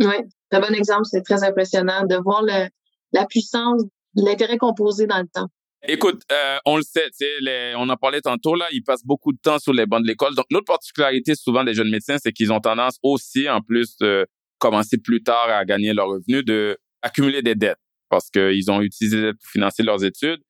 [0.00, 0.14] Oui,
[0.50, 1.04] un bon exemple.
[1.04, 2.68] C'est très impressionnant de voir le,
[3.12, 3.82] la puissance
[4.14, 5.48] de l'intérêt composé dans le temps.
[5.88, 7.10] Écoute, euh, on le sait,
[7.40, 10.08] les, on en parlait tantôt, là, ils passent beaucoup de temps sur les bancs de
[10.08, 10.34] l'école.
[10.34, 14.26] Donc, l'autre particularité souvent des jeunes médecins, c'est qu'ils ont tendance aussi, en plus de
[14.58, 19.20] commencer plus tard à gagner leurs revenus, de accumuler des dettes parce qu'ils ont utilisé
[19.20, 20.40] dettes pour financer leurs études.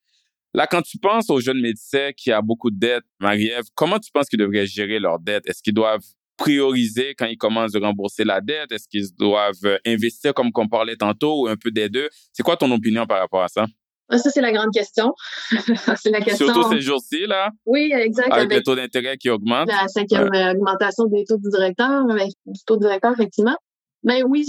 [0.53, 4.11] Là, quand tu penses aux jeunes médecins qui ont beaucoup de dettes, Marie-Ève, comment tu
[4.11, 5.47] penses qu'ils devraient gérer leurs dettes?
[5.47, 6.03] Est-ce qu'ils doivent
[6.37, 8.71] prioriser quand ils commencent à rembourser la dette?
[8.71, 12.09] Est-ce qu'ils doivent investir comme qu'on parlait tantôt ou un peu des deux?
[12.31, 13.65] C'est quoi ton opinion par rapport à ça?
[14.09, 15.13] Ah, ça, c'est la grande question.
[15.97, 16.47] c'est la question.
[16.47, 17.49] Surtout ces jours-ci, là.
[17.65, 18.31] Oui, exact.
[18.31, 19.67] Avec, le taux d'intérêt qui augmente.
[19.67, 23.57] La cinquième augmentation des taux du directeur, du taux directeur, effectivement.
[24.03, 24.45] Ben oui,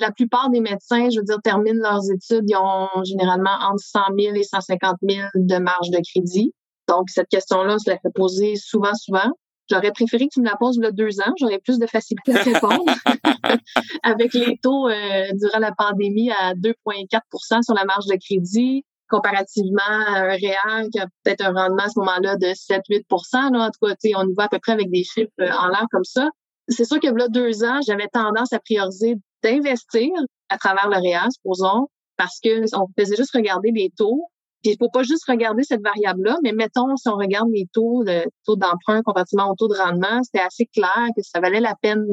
[0.00, 4.00] la plupart des médecins, je veux dire, terminent leurs études, ils ont généralement entre 100
[4.18, 6.54] 000 et 150 000 de marge de crédit.
[6.88, 9.30] Donc, cette question-là, je la fais poser souvent, souvent.
[9.70, 11.32] J'aurais préféré que tu me la poses il y a deux ans.
[11.38, 12.84] J'aurais plus de facilité à répondre.
[14.02, 19.80] Avec les taux euh, durant la pandémie à 2,4% sur la marge de crédit, comparativement
[20.08, 23.86] à un réel qui a peut-être un rendement à ce moment-là de 7-8 En tout
[23.86, 26.28] cas, on y va à peu près avec des chiffres euh, en l'air comme ça
[26.68, 30.10] c'est sûr que là, deux ans, j'avais tendance à prioriser d'investir
[30.48, 34.24] à travers le REA, supposons, parce que on faisait juste regarder les taux.
[34.62, 38.04] Puis il faut pas juste regarder cette variable-là, mais mettons, si on regarde les taux,
[38.04, 41.74] le taux d'emprunt comparativement au taux de rendement, c'était assez clair que ça valait la
[41.82, 42.04] peine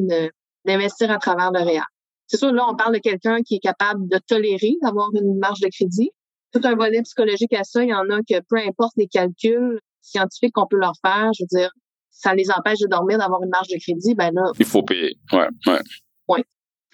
[0.66, 1.84] d'investir à travers le REA.
[2.26, 5.60] C'est sûr, là, on parle de quelqu'un qui est capable de tolérer d'avoir une marge
[5.60, 6.12] de crédit.
[6.52, 9.80] Tout un volet psychologique à ça, il y en a que peu importe les calculs
[10.02, 11.72] scientifiques qu'on peut leur faire, je veux dire,
[12.10, 14.52] ça les empêche de dormir, d'avoir une marge de crédit, ben là.
[14.60, 15.18] Il faut payer.
[15.32, 15.80] Ouais, ouais.
[16.28, 16.44] Ouais.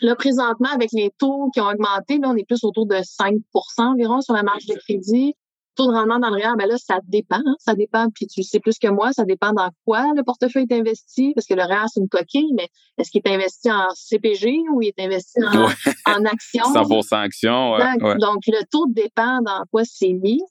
[0.02, 3.42] Là, présentement, avec les taux qui ont augmenté, là, on est plus autour de 5%
[3.80, 5.36] environ sur la marge de crédit.
[5.76, 7.42] Taux de rendement dans le REER, ben là, ça dépend.
[7.46, 7.56] Hein.
[7.60, 10.74] ça dépend, puis tu sais plus que moi, ça dépend dans quoi le portefeuille est
[10.74, 14.64] investi, parce que le REER, c'est une coquille, mais est-ce qu'il est investi en CPG
[14.72, 15.66] ou il est investi en,
[16.18, 16.64] en action?
[16.64, 20.42] 100 action, ouais, Donc, le taux dépend dans quoi c'est mis.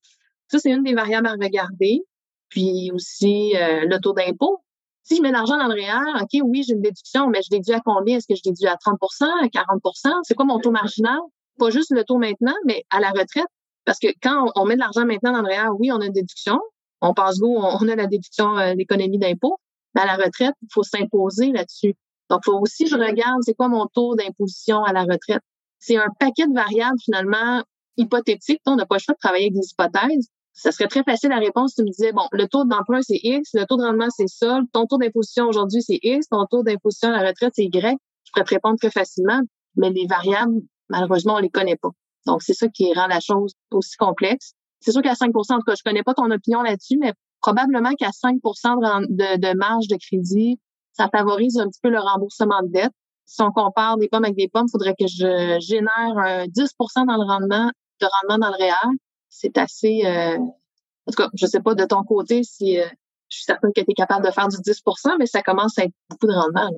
[0.49, 2.03] Ça, c'est une des variables à regarder.
[2.51, 4.61] Puis aussi, euh, le taux d'impôt.
[5.03, 7.75] Si je mets l'argent dans le REER, OK, oui, j'ai une déduction, mais je déduis
[7.75, 8.19] à combien?
[8.19, 11.19] Est-ce que je déduis à 30% à 40% C'est quoi mon taux marginal?
[11.59, 13.47] Pas juste le taux maintenant, mais à la retraite.
[13.85, 16.13] Parce que quand on, met de l'argent maintenant dans le REER, oui, on a une
[16.13, 16.59] déduction.
[17.01, 19.59] On passe go, on, a la déduction euh, d'économie d'impôt.
[19.95, 21.95] Mais à la retraite, il faut s'imposer là-dessus.
[22.31, 25.43] Donc, il faut aussi je regarde c'est quoi mon taux d'imposition à la retraite.
[25.79, 27.63] C'est un paquet de variables finalement
[27.97, 28.63] hypothétiques.
[28.67, 31.39] On n'a pas le choix de travailler avec des hypothèses ça serait très facile à
[31.39, 34.09] répondre si tu me disais, bon, le taux d'emprunt, c'est X, le taux de rendement,
[34.17, 37.65] c'est ça, ton taux d'imposition aujourd'hui, c'est X, ton taux d'imposition à la retraite, c'est
[37.65, 37.99] Y.
[38.25, 39.41] Je pourrais te répondre très facilement,
[39.77, 41.91] mais les variables, malheureusement, on les connaît pas.
[42.27, 44.55] Donc, c'est ça qui rend la chose aussi complexe.
[44.81, 47.93] C'est sûr qu'à 5 en tout cas, je connais pas ton opinion là-dessus, mais probablement
[47.95, 50.59] qu'à 5 de, de marge de crédit,
[50.93, 52.93] ça favorise un petit peu le remboursement de dette.
[53.27, 57.07] Si on compare des pommes avec des pommes, il faudrait que je génère un 10%
[57.07, 58.97] dans le rendement, de rendement dans le réel
[59.35, 60.03] c'est assez.
[60.05, 62.87] Euh, en tout cas, je sais pas de ton côté si euh,
[63.29, 65.85] je suis certaine que tu es capable de faire du 10% mais ça commence à
[65.85, 66.71] être beaucoup de rendement.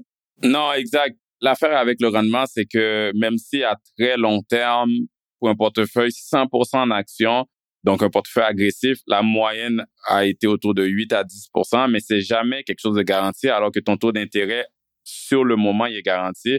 [0.43, 1.17] Non, exact.
[1.41, 4.91] L'affaire avec le rendement, c'est que même si à très long terme,
[5.39, 7.47] pour un portefeuille 100 en action,
[7.85, 11.51] donc un portefeuille agressif, la moyenne a été autour de 8 à 10
[11.89, 14.67] mais c'est jamais quelque chose de garanti, alors que ton taux d'intérêt
[15.05, 16.59] sur le moment il est garanti.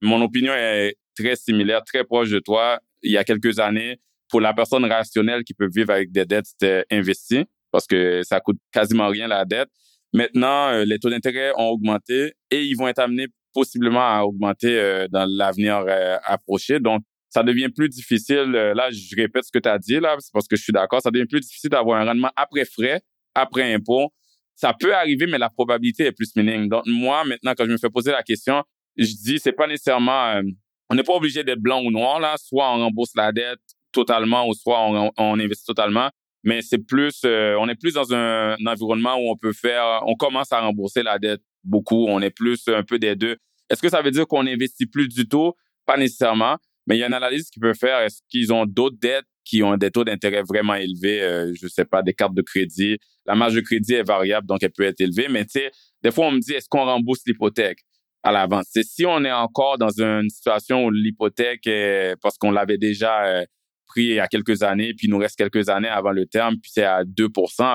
[0.00, 4.00] Mon opinion est très similaire, très proche de toi il y a quelques années.
[4.28, 8.40] Pour la personne rationnelle qui peut vivre avec des dettes, c'était investi parce que ça
[8.40, 9.68] coûte quasiment rien la dette.
[10.12, 14.78] Maintenant, euh, les taux d'intérêt ont augmenté et ils vont être amenés possiblement à augmenter
[14.78, 16.80] euh, dans l'avenir euh, approché.
[16.80, 18.50] Donc, ça devient plus difficile.
[18.50, 21.00] là, je répète ce que tu as dit là, c'est parce que je suis d'accord.
[21.00, 23.00] Ça devient plus difficile d'avoir un rendement après frais,
[23.34, 24.12] après impôt.
[24.56, 26.68] Ça peut arriver, mais la probabilité est plus minime.
[26.68, 28.62] Donc, moi, maintenant, quand je me fais poser la question,
[28.96, 30.42] je dis, c'est pas nécessairement,
[30.90, 32.34] on n'est pas obligé d'être blanc ou noir là.
[32.36, 33.60] Soit on rembourse la dette
[33.92, 34.78] totalement, ou soit
[35.16, 36.10] on, investit totalement
[36.42, 40.14] mais c'est plus, euh, on est plus dans un, environnement où on peut faire, on
[40.14, 43.36] commence à rembourser la dette beaucoup, on est plus un peu des deux.
[43.68, 45.52] Est-ce que ça veut dire qu'on n'investit plus du tout?
[45.84, 46.56] Pas nécessairement,
[46.90, 49.62] mais il y a une analyse qui peut faire, est-ce qu'ils ont d'autres dettes qui
[49.62, 52.98] ont des taux d'intérêt vraiment élevés, euh, je sais pas, des cartes de crédit.
[53.26, 55.70] La marge de crédit est variable, donc elle peut être élevée, mais tu sais,
[56.02, 57.78] des fois on me dit, est-ce qu'on rembourse l'hypothèque?
[58.24, 58.66] à l'avance?
[58.70, 63.24] C'est si on est encore dans une situation où l'hypothèque est, parce qu'on l'avait déjà
[63.24, 63.44] euh,
[63.86, 66.56] pris il y a quelques années, puis il nous reste quelques années avant le terme,
[66.60, 67.28] puis c'est à 2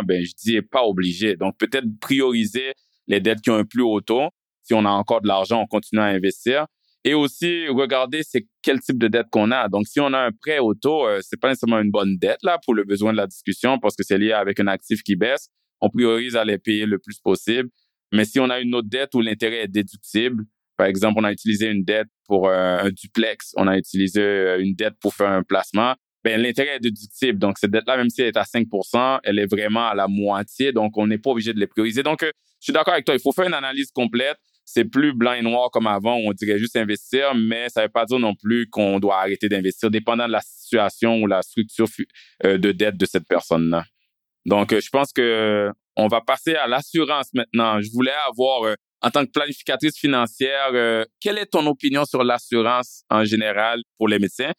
[0.04, 1.38] ben je dis pas obligé.
[1.38, 2.73] Donc peut-être prioriser
[3.08, 4.28] les dettes qui ont un plus haut taux.
[4.63, 6.65] Si on a encore de l'argent, on continue à investir.
[7.05, 9.69] Et aussi regarder c'est quel type de dette qu'on a.
[9.69, 12.59] Donc si on a un prêt auto, euh, c'est pas nécessairement une bonne dette là
[12.65, 15.49] pour le besoin de la discussion parce que c'est lié avec un actif qui baisse.
[15.81, 17.69] On priorise à les payer le plus possible.
[18.11, 20.45] Mais si on a une autre dette où l'intérêt est déductible,
[20.77, 24.59] par exemple, on a utilisé une dette pour euh, un duplex, on a utilisé euh,
[24.59, 27.39] une dette pour faire un placement, ben l'intérêt est déductible.
[27.39, 30.71] Donc, cette dette-là, même si elle est à 5% elle est vraiment à la moitié.
[30.71, 32.03] Donc, on n'est pas obligé de les prioriser.
[32.03, 33.13] Donc, euh, je suis d'accord avec toi.
[33.15, 34.37] Il faut faire une analyse complète.
[34.65, 37.91] C'est plus blanc et noir comme avant on dirait juste investir, mais ça ne veut
[37.91, 41.88] pas dire non plus qu'on doit arrêter d'investir, dépendant de la situation ou la structure
[42.43, 43.86] euh, de dette de cette personne-là.
[44.45, 47.80] Donc, euh, je pense que on va passer à l'assurance maintenant.
[47.80, 50.71] Je voulais avoir, en tant que planificatrice financière,
[51.21, 54.51] quelle est ton opinion sur l'assurance en général pour les médecins?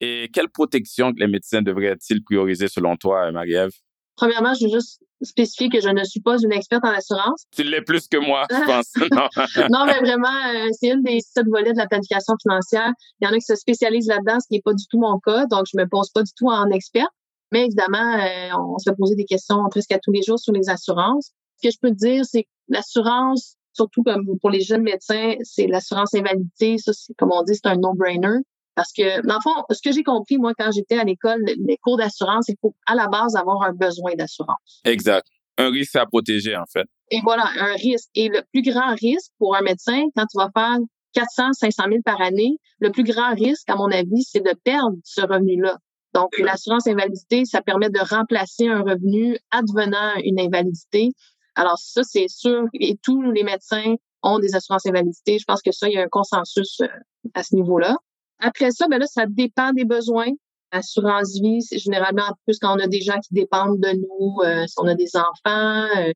[0.00, 3.72] Et quelle protection les médecins devraient-ils prioriser selon toi, Marie-Ève?
[4.16, 7.44] Premièrement, je veux juste spécifier que je ne suis pas une experte en assurance.
[7.50, 8.92] Tu l'es plus que moi, je pense.
[9.70, 9.86] non.
[9.86, 12.92] mais vraiment, euh, c'est une des sept volets de la planification financière.
[13.20, 15.18] Il y en a qui se spécialisent là-dedans, ce qui n'est pas du tout mon
[15.18, 17.08] cas, donc je me pose pas du tout en expert.
[17.52, 20.52] Mais évidemment, euh, on se fait poser des questions presque à tous les jours sur
[20.52, 21.30] les assurances.
[21.62, 25.34] Ce que je peux te dire, c'est que l'assurance, surtout comme pour les jeunes médecins,
[25.42, 26.78] c'est l'assurance invalidité.
[26.78, 28.38] Ça, c'est, comme on dit, c'est un no-brainer.
[28.74, 31.76] Parce que, dans le fond, ce que j'ai compris, moi, quand j'étais à l'école, les
[31.76, 34.80] cours d'assurance, il faut à la base avoir un besoin d'assurance.
[34.84, 35.26] Exact.
[35.58, 36.86] Un risque à protéger, en fait.
[37.10, 38.08] Et voilà, un risque.
[38.16, 40.78] Et le plus grand risque pour un médecin, quand tu vas faire
[41.12, 44.96] 400, 500 000 par année, le plus grand risque, à mon avis, c'est de perdre
[45.04, 45.78] ce revenu-là.
[46.12, 51.10] Donc, l'assurance invalidité, ça permet de remplacer un revenu advenant une invalidité.
[51.56, 52.64] Alors, ça, c'est sûr.
[52.74, 55.38] Et tous les médecins ont des assurances invalidité.
[55.38, 56.86] Je pense que ça, il y a un consensus euh,
[57.34, 57.96] à ce niveau-là.
[58.44, 60.30] Après ça, ben là, ça dépend des besoins.
[60.70, 64.66] Assurance vie, c'est généralement plus quand on a des gens qui dépendent de nous, euh,
[64.66, 65.86] si on a des enfants.
[65.96, 66.12] Euh.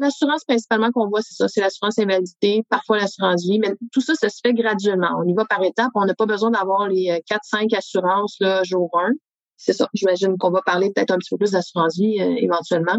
[0.00, 4.14] L'assurance principalement qu'on voit, c'est ça, c'est l'assurance invalidité, parfois l'assurance vie, mais tout ça,
[4.16, 5.10] ça se fait graduellement.
[5.24, 5.92] On y va par étapes.
[5.94, 9.12] On n'a pas besoin d'avoir les 4-5 euh, assurances là, jour 1.
[9.56, 9.88] C'est ça.
[9.94, 12.98] J'imagine qu'on va parler peut-être un petit peu plus d'assurance vie éventuellement.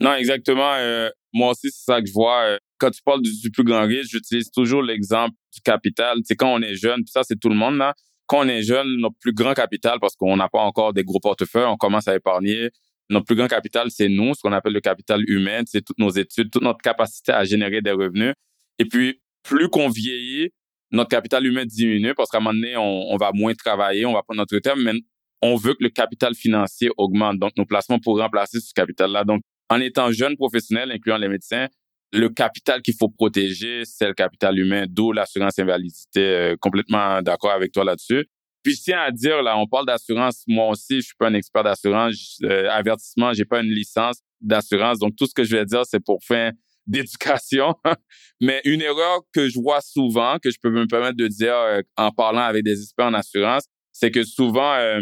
[0.00, 0.72] Non, exactement.
[1.32, 4.50] moi aussi, c'est ça que je vois quand tu parles du, plus grand risque, j'utilise
[4.50, 6.18] toujours l'exemple du capital.
[6.24, 7.94] C'est quand on est jeune, ça, c'est tout le monde, là.
[8.26, 11.20] Quand on est jeune, notre plus grand capital, parce qu'on n'a pas encore des gros
[11.20, 12.68] portefeuilles, on commence à épargner.
[13.08, 16.10] Notre plus grand capital, c'est nous, ce qu'on appelle le capital humain, c'est toutes nos
[16.10, 18.34] études, toute notre capacité à générer des revenus.
[18.78, 20.50] Et puis, plus qu'on vieillit,
[20.90, 24.22] notre capital humain diminue parce qu'à un moment donné, on, va moins travailler, on va
[24.22, 24.92] prendre notre terme, mais
[25.42, 27.38] on veut que le capital financier augmente.
[27.38, 29.24] Donc, nos placements pour remplacer ce capital-là.
[29.24, 31.68] Donc, en étant jeune professionnel, incluant les médecins,
[32.14, 36.20] le capital qu'il faut protéger, c'est le capital humain, d'où l'assurance invalidité.
[36.20, 38.26] Euh, complètement d'accord avec toi là-dessus.
[38.62, 40.44] Puis je tiens à dire, là, on parle d'assurance.
[40.46, 42.38] Moi aussi, je suis pas un expert d'assurance.
[42.44, 44.98] Euh, avertissement, j'ai pas une licence d'assurance.
[45.00, 46.50] Donc, tout ce que je vais dire, c'est pour fin
[46.86, 47.74] d'éducation.
[48.40, 51.82] Mais une erreur que je vois souvent, que je peux me permettre de dire euh,
[51.96, 55.00] en parlant avec des experts en assurance, c'est que souvent, euh,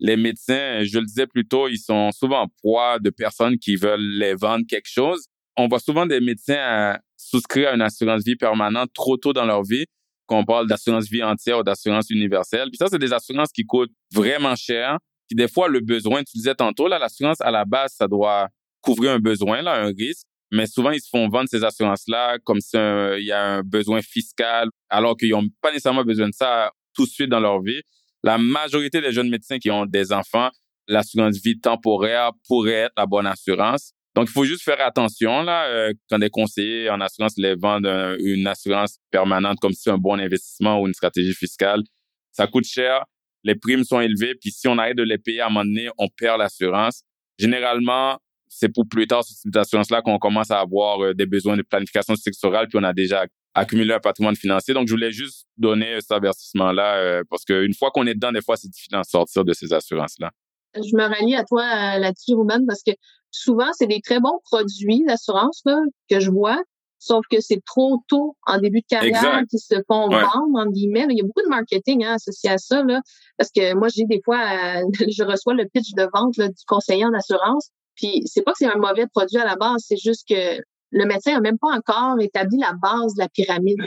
[0.00, 3.76] les médecins, je le disais plus tôt, ils sont souvent en proie de personnes qui
[3.76, 8.36] veulent les vendre quelque chose on voit souvent des médecins souscrire à une assurance vie
[8.36, 9.86] permanente trop tôt dans leur vie,
[10.26, 12.68] qu'on parle d'assurance vie entière ou d'assurance universelle.
[12.70, 14.98] Puis ça, c'est des assurances qui coûtent vraiment cher.
[15.28, 18.48] Puis des fois, le besoin, tu disais tantôt, là, l'assurance, à la base, ça doit
[18.80, 20.26] couvrir un besoin, là, un risque.
[20.50, 24.02] Mais souvent, ils se font vendre ces assurances-là comme si il y a un besoin
[24.02, 27.80] fiscal, alors qu'ils n'ont pas nécessairement besoin de ça tout de suite dans leur vie.
[28.22, 30.50] La majorité des jeunes médecins qui ont des enfants,
[30.86, 33.92] l'assurance vie temporaire pourrait être la bonne assurance.
[34.14, 38.16] Donc, il faut juste faire attention là euh, quand des conseillers en assurance les vendent
[38.20, 41.82] une assurance permanente comme si c'est un bon investissement ou une stratégie fiscale.
[42.30, 43.04] ça coûte cher,
[43.44, 45.88] les primes sont élevées, puis si on arrête de les payer à un moment donné,
[45.98, 47.02] on perd l'assurance.
[47.38, 51.62] Généralement, c'est pour plus tard, cette assurance-là, qu'on commence à avoir euh, des besoins de
[51.62, 54.74] planification sectorale, puis on a déjà accumulé un patrimoine financier.
[54.74, 58.42] Donc, je voulais juste donner cet avertissement-là, euh, parce qu'une fois qu'on est dedans, des
[58.42, 60.30] fois, c'est difficile d'en sortir de ces assurances-là.
[60.76, 62.92] Je me rallie à toi euh, là-dessus, Ruben, parce que
[63.34, 65.62] souvent, c'est des très bons produits d'assurance
[66.08, 66.62] que je vois,
[66.98, 71.06] sauf que c'est trop tôt en début de carrière qui se font vendre, entre guillemets.
[71.10, 73.00] Il y a beaucoup de marketing hein, associé à ça, là,
[73.36, 74.38] parce que moi, j'ai des fois,
[75.08, 78.72] je reçois le pitch de vente du conseiller en assurance, puis c'est pas que c'est
[78.72, 82.20] un mauvais produit à la base, c'est juste que le médecin a même pas encore
[82.20, 83.80] établi la base de la pyramide.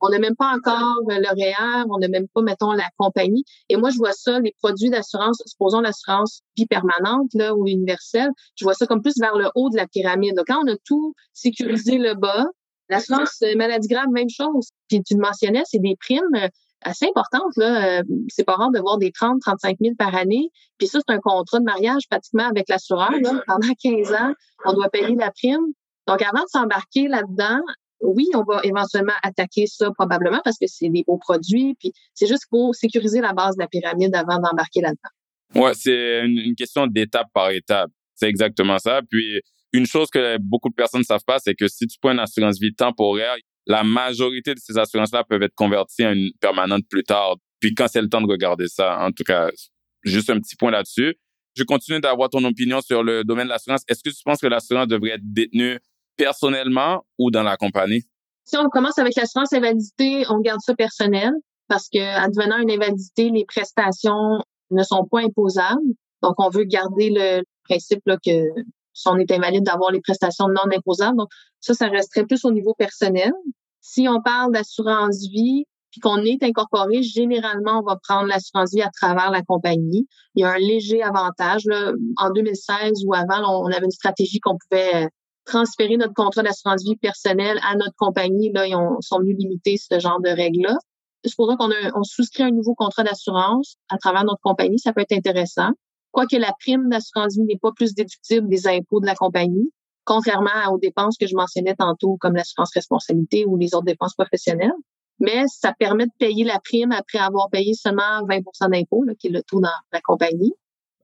[0.00, 3.44] On n'a même pas encore le REER, on n'a même pas, mettons, la compagnie.
[3.68, 8.30] Et moi, je vois ça, les produits d'assurance, supposons l'assurance vie permanente là, ou universelle,
[8.56, 10.36] je vois ça comme plus vers le haut de la pyramide.
[10.36, 12.46] Donc, quand on a tout sécurisé le bas,
[12.88, 14.70] l'assurance maladie grave, même chose.
[14.88, 16.48] Puis tu le mentionnais, c'est des primes
[16.82, 17.56] assez importante.
[17.56, 18.00] Là.
[18.00, 20.50] Euh, c'est pas rare de voir des 30, 35 000 par année.
[20.78, 23.10] Puis ça, c'est un contrat de mariage pratiquement avec l'assureur.
[23.46, 24.32] Pendant 15 ans,
[24.64, 25.72] on doit payer la prime.
[26.06, 27.60] Donc, avant de s'embarquer là-dedans,
[28.00, 31.76] oui, on va éventuellement attaquer ça probablement parce que c'est des beaux produits.
[31.78, 35.62] Puis c'est juste pour sécuriser la base de la pyramide avant d'embarquer là-dedans.
[35.62, 37.90] Ouais, c'est une, question d'étape par étape.
[38.14, 39.00] C'est exactement ça.
[39.10, 39.40] Puis
[39.72, 42.20] une chose que beaucoup de personnes ne savent pas, c'est que si tu prends une
[42.20, 47.04] assurance vie temporaire, la majorité de ces assurances-là peuvent être converties en une permanente plus
[47.04, 47.36] tard.
[47.60, 49.50] Puis quand c'est le temps de regarder ça, en tout cas,
[50.04, 51.16] juste un petit point là-dessus.
[51.56, 53.82] Je continue d'avoir ton opinion sur le domaine de l'assurance.
[53.88, 55.78] Est-ce que tu penses que l'assurance devrait être détenue
[56.18, 58.02] personnellement ou dans la compagnie?
[58.44, 61.32] Si on commence avec l'assurance invalidité, on garde ça personnel
[61.68, 65.80] parce que advenant une invalidité, les prestations ne sont pas imposables.
[66.22, 68.48] Donc, on veut garder le principe que
[68.94, 71.16] si on est invalide d'avoir les prestations non imposables.
[71.16, 71.28] Donc,
[71.60, 73.32] ça, ça resterait plus au niveau personnel.
[73.80, 78.82] Si on parle d'assurance vie, puis qu'on est incorporé, généralement, on va prendre l'assurance vie
[78.82, 80.06] à travers la compagnie.
[80.34, 81.62] Il y a un léger avantage.
[81.64, 81.92] Là.
[82.16, 85.08] En 2016 ou avant, on avait une stratégie qu'on pouvait
[85.48, 88.52] transférer notre contrat d'assurance vie personnelle à notre compagnie.
[88.52, 90.76] Là, ils ont, sont venus limiter ce genre de règles-là.
[91.26, 95.12] Supposons qu'on on souscrit un nouveau contrat d'assurance à travers notre compagnie, ça peut être
[95.12, 95.70] intéressant.
[96.12, 99.72] Quoique la prime d'assurance vie n'est pas plus déductible des impôts de la compagnie,
[100.04, 104.72] contrairement aux dépenses que je mentionnais tantôt, comme l'assurance responsabilité ou les autres dépenses professionnelles.
[105.20, 109.30] Mais ça permet de payer la prime après avoir payé seulement 20% d'impôts, qui est
[109.30, 110.52] le taux dans la compagnie.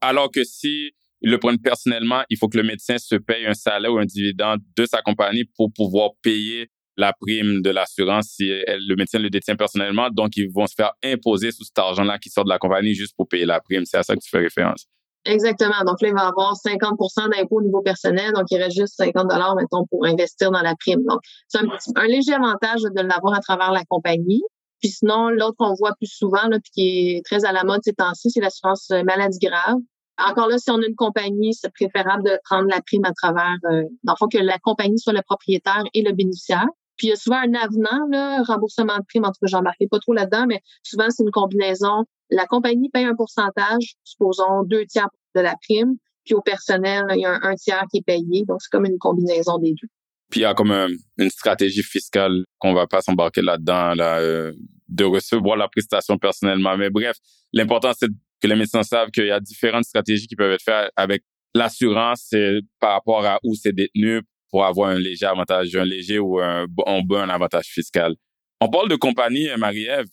[0.01, 0.93] Alors que si
[1.25, 4.05] ils le prennent personnellement, il faut que le médecin se paye un salaire ou un
[4.05, 9.31] dividende de sa compagnie pour pouvoir payer la prime de l'assurance si le médecin le
[9.31, 10.11] détient personnellement.
[10.11, 13.15] Donc, ils vont se faire imposer sous cet argent-là qui sort de la compagnie juste
[13.17, 13.87] pour payer la prime.
[13.87, 14.87] C'est à ça que tu fais référence.
[15.25, 15.83] Exactement.
[15.87, 18.33] Donc là, il va avoir 50% d'impôt au niveau personnel.
[18.35, 21.03] Donc, il reste juste 50 dollars, mettons, pour investir dans la prime.
[21.09, 24.43] Donc, c'est un, léger avantage de l'avoir à travers la compagnie.
[24.83, 27.81] Puis sinon, l'autre qu'on voit plus souvent, là, puis qui est très à la mode
[27.83, 29.79] ces temps-ci, c'est l'assurance maladie grave.
[30.19, 33.57] Encore là, si on a une compagnie, c'est préférable de prendre la prime à travers,
[33.65, 36.67] euh, dans le fond, que la compagnie soit le propriétaire et le bénéficiaire.
[36.97, 39.89] Puis il y a souvent un avenant, là, remboursement de prime, en tout cas, j'embarquais
[39.91, 42.05] pas trop là-dedans, mais souvent, c'est une combinaison.
[42.31, 47.21] La compagnie paye un pourcentage, supposons deux tiers de la prime, puis au personnel, il
[47.21, 48.45] y a un, tiers qui est payé.
[48.47, 49.89] Donc, c'est comme une combinaison des deux.
[50.31, 54.53] Puis il y a comme une stratégie fiscale qu'on va pas s'embarquer là-dedans, là, euh,
[54.89, 56.77] de recevoir la prestation personnellement.
[56.77, 57.17] Mais bref,
[57.53, 58.11] l'important, c'est
[58.45, 61.23] que les médecins savent qu'il y a différentes stratégies qui peuvent être faites avec
[61.55, 62.31] l'assurance
[62.79, 66.67] par rapport à où c'est détenu pour avoir un léger avantage, un léger ou un,
[66.69, 68.15] bon avantage fiscal.
[68.61, 70.09] On parle de compagnie, Marie-Ève.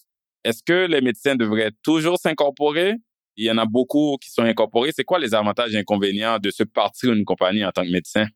[0.45, 2.95] Est-ce que les médecins devraient toujours s'incorporer?
[3.35, 4.91] Il y en a beaucoup qui sont incorporés.
[4.95, 8.27] C'est quoi les avantages et inconvénients de se partir d'une compagnie en tant que médecin?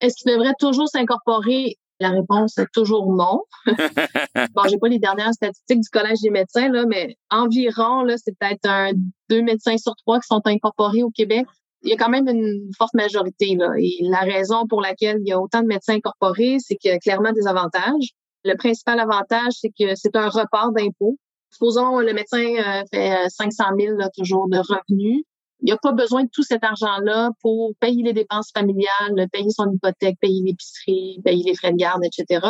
[0.00, 1.76] Est-ce qu'ils devraient toujours s'incorporer?
[2.00, 3.42] La réponse est toujours non.
[3.66, 8.36] bon, j'ai pas les dernières statistiques du Collège des médecins, là, mais environ, là, c'est
[8.38, 8.90] peut-être un,
[9.30, 11.46] deux médecins sur trois qui sont incorporés au Québec
[11.84, 13.54] il y a quand même une forte majorité.
[13.56, 13.72] Là.
[13.78, 16.94] Et la raison pour laquelle il y a autant de médecins incorporés, c'est qu'il y
[16.94, 18.14] a clairement des avantages.
[18.44, 21.18] Le principal avantage, c'est que c'est un report d'impôts.
[21.50, 25.24] Supposons le médecin euh, fait 500 euh, 000 là, toujours de revenus.
[25.64, 29.48] Il n'y a pas besoin de tout cet argent-là pour payer les dépenses familiales, payer
[29.48, 32.46] son hypothèque, payer l'épicerie, payer les frais de garde, etc.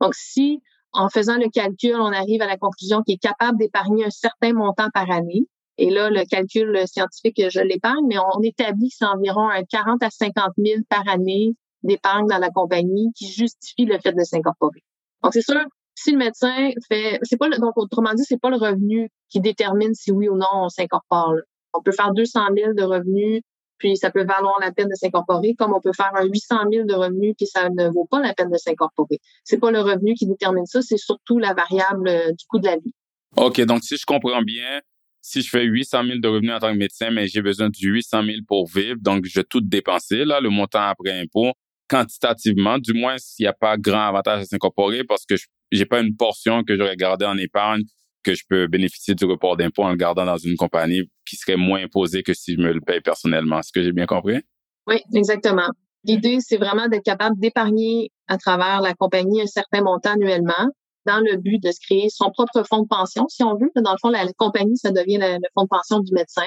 [0.00, 0.60] Donc, si
[0.92, 4.52] en faisant le calcul, on arrive à la conclusion qu'il est capable d'épargner un certain
[4.52, 5.46] montant par année,
[5.78, 10.02] et là, le calcul scientifique, je l'épargne, mais on établit que c'est environ un 40
[10.02, 11.54] à 50 000 par année
[11.84, 14.82] d'épargne dans la compagnie qui justifie le fait de s'incorporer.
[15.22, 15.60] Donc, c'est sûr,
[15.94, 19.94] si le médecin fait, c'est pas, donc, autrement dit, c'est pas le revenu qui détermine
[19.94, 21.34] si oui ou non on s'incorpore.
[21.74, 23.42] On peut faire 200 000 de revenus,
[23.78, 26.86] puis ça peut valoir la peine de s'incorporer, comme on peut faire un 800 000
[26.86, 29.18] de revenus, puis ça ne vaut pas la peine de s'incorporer.
[29.44, 32.76] C'est pas le revenu qui détermine ça, c'est surtout la variable du coût de la
[32.76, 32.94] vie.
[33.36, 34.80] OK, donc si je comprends bien,
[35.20, 37.90] si je fais 800 000 de revenus en tant que médecin, mais j'ai besoin du
[37.90, 41.52] 800 000 pour vivre, donc je vais tout dépenser, là, le montant après impôt,
[41.88, 45.86] quantitativement, du moins s'il n'y a pas grand avantage à s'incorporer parce que je j'ai
[45.86, 47.82] pas une portion que j'aurais gardée en épargne
[48.26, 51.56] que je peux bénéficier du report d'impôt en le gardant dans une compagnie qui serait
[51.56, 53.60] moins imposée que si je me le paye personnellement.
[53.60, 54.40] Est-ce que j'ai bien compris?
[54.88, 55.68] Oui, exactement.
[56.02, 60.70] L'idée, c'est vraiment d'être capable d'épargner à travers la compagnie un certain montant annuellement
[61.04, 63.70] dans le but de se créer son propre fonds de pension, si on veut.
[63.76, 66.46] Dans le fond, la, compagnie, ça devient le, fonds de pension du médecin.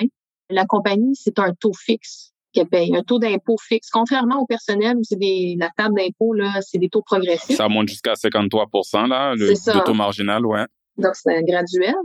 [0.50, 3.90] La compagnie, c'est un taux fixe qu'elle paye, un taux d'impôt fixe.
[3.90, 7.56] Contrairement au personnel où c'est des la table d'impôt là, c'est des taux progressifs.
[7.56, 8.68] Ça monte jusqu'à 53
[9.08, 10.66] là, le, le, taux marginal, ouais.
[11.00, 11.96] Donc c'est graduel.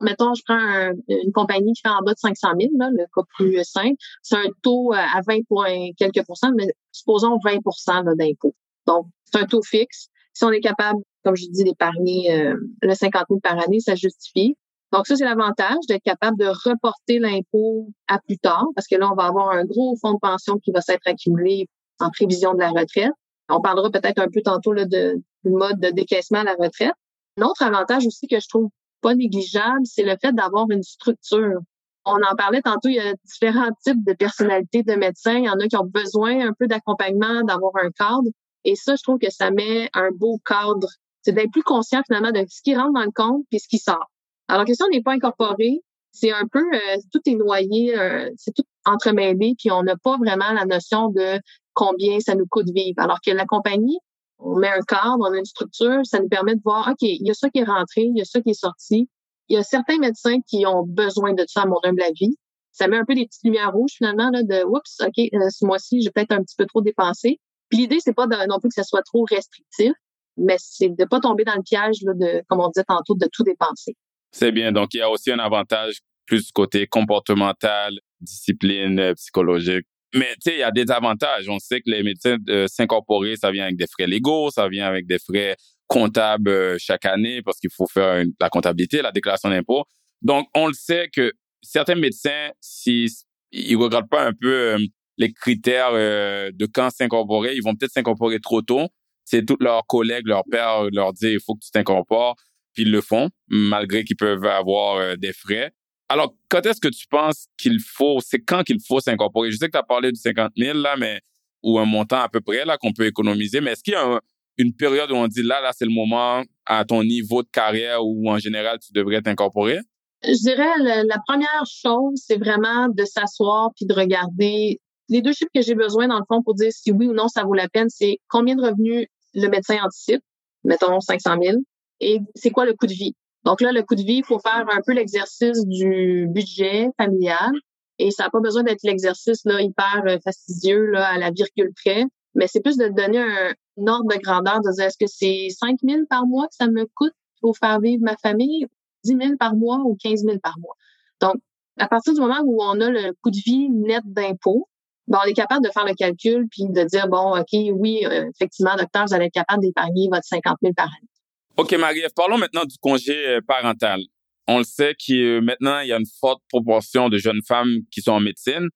[0.00, 3.22] Mettons, je prends une compagnie qui fait en bas de 500 000, là, le cas
[3.36, 8.54] plus simple, c'est un taux euh, à 20 points quelques pourcents, mais supposons 20% d'impôt.
[8.88, 10.08] Donc, c'est un taux fixe.
[10.32, 13.94] Si on est capable, comme je dis, d'épargner euh, le 50 000 par année, ça
[13.94, 14.56] justifie.
[14.92, 19.08] Donc, ça, c'est l'avantage d'être capable de reporter l'impôt à plus tard, parce que là,
[19.10, 21.68] on va avoir un gros fonds de pension qui va s'être accumulé
[22.00, 23.12] en prévision de la retraite.
[23.48, 26.94] On parlera peut-être un peu tantôt là, de, du mode de décaissement à la retraite.
[27.38, 28.68] Un autre avantage aussi que je trouve
[29.00, 31.60] pas négligeable, c'est le fait d'avoir une structure.
[32.04, 35.38] On en parlait tantôt, il y a différents types de personnalités de médecins.
[35.38, 38.28] Il y en a qui ont besoin un peu d'accompagnement, d'avoir un cadre.
[38.64, 40.88] Et ça, je trouve que ça met un beau cadre.
[41.22, 43.78] C'est d'être plus conscient finalement de ce qui rentre dans le compte puis ce qui
[43.78, 44.10] sort.
[44.48, 45.80] Alors que si on n'est pas incorporé,
[46.10, 50.18] c'est un peu euh, tout est noyé, euh, c'est tout entremêlé, puis on n'a pas
[50.18, 51.40] vraiment la notion de
[51.72, 52.98] combien ça nous coûte vivre.
[52.98, 53.98] Alors que la compagnie,
[54.44, 57.26] on met un cadre, on a une structure, ça nous permet de voir, OK, il
[57.26, 59.08] y a ça qui est rentré, il y a ça qui est sorti.
[59.48, 62.36] Il y a certains médecins qui ont besoin de ça à mon humble avis.
[62.72, 65.64] Ça met un peu des petites lumières rouges finalement là, de oups, OK, euh, ce
[65.64, 67.38] mois-ci, j'ai peut-être un petit peu trop dépensé.
[67.68, 69.92] Puis l'idée, c'est pas de, non plus que ça soit trop restrictif,
[70.36, 73.28] mais c'est de pas tomber dans le piège là, de, comme on disait tantôt, de
[73.30, 73.94] tout dépenser.
[74.30, 74.72] C'est bien.
[74.72, 79.86] Donc, il y a aussi un avantage plus côté comportemental, discipline euh, psychologique.
[80.14, 81.48] Mais tu sais, il y a des avantages.
[81.48, 84.86] On sait que les médecins euh, s'incorporer, ça vient avec des frais légaux, ça vient
[84.86, 85.56] avec des frais
[85.86, 89.84] comptables euh, chaque année parce qu'il faut faire la comptabilité, la déclaration d'impôt.
[90.20, 91.32] Donc, on le sait que
[91.62, 93.10] certains médecins, s'ils
[93.52, 94.76] ils regardent pas un peu
[95.18, 98.88] les critères de quand s'incorporer, ils vont peut-être s'incorporer trop tôt.
[99.24, 102.36] C'est tous leurs collègues, leurs pères leur disent il faut que tu t'incorpores,
[102.72, 105.72] puis ils le font malgré qu'ils peuvent avoir des frais.
[106.12, 109.50] Alors, quand est-ce que tu penses qu'il faut, c'est quand qu'il faut s'incorporer?
[109.50, 111.22] Je sais que tu as parlé du 50 000, là, mais,
[111.62, 114.20] ou un montant à peu près, là, qu'on peut économiser, mais est-ce qu'il y a
[114.58, 118.04] une période où on dit, là, là, c'est le moment à ton niveau de carrière
[118.04, 119.78] où, en général, tu devrais t'incorporer?
[120.22, 125.50] Je dirais, la première chose, c'est vraiment de s'asseoir puis de regarder les deux chiffres
[125.54, 127.70] que j'ai besoin, dans le fond, pour dire si oui ou non ça vaut la
[127.70, 130.20] peine, c'est combien de revenus le médecin anticipe,
[130.62, 131.56] mettons 500 000,
[132.00, 133.14] et c'est quoi le coût de vie?
[133.44, 137.52] Donc là, le coût de vie, il faut faire un peu l'exercice du budget familial.
[137.98, 141.72] Et ça n'a pas besoin d'être l'exercice là hyper euh, fastidieux là, à la virgule
[141.84, 145.48] près, mais c'est plus de donner un, ordre de grandeur, de dire est-ce que c'est
[145.50, 148.66] 5 000 par mois que ça me coûte pour faire vivre ma famille,
[149.04, 150.74] 10 000 par mois ou 15 000 par mois?
[151.20, 151.34] Donc,
[151.78, 154.68] à partir du moment où on a le coût de vie net d'impôt,
[155.08, 158.28] ben, on est capable de faire le calcul puis de dire, bon, OK, oui, euh,
[158.34, 161.11] effectivement, docteur, vous allez être capable d'épargner votre 50 000 par année.
[161.58, 164.00] OK, Marie-Ève, parlons maintenant du congé euh, parental.
[164.48, 168.00] On le sait que maintenant, il y a une forte proportion de jeunes femmes qui
[168.00, 168.68] sont en médecine.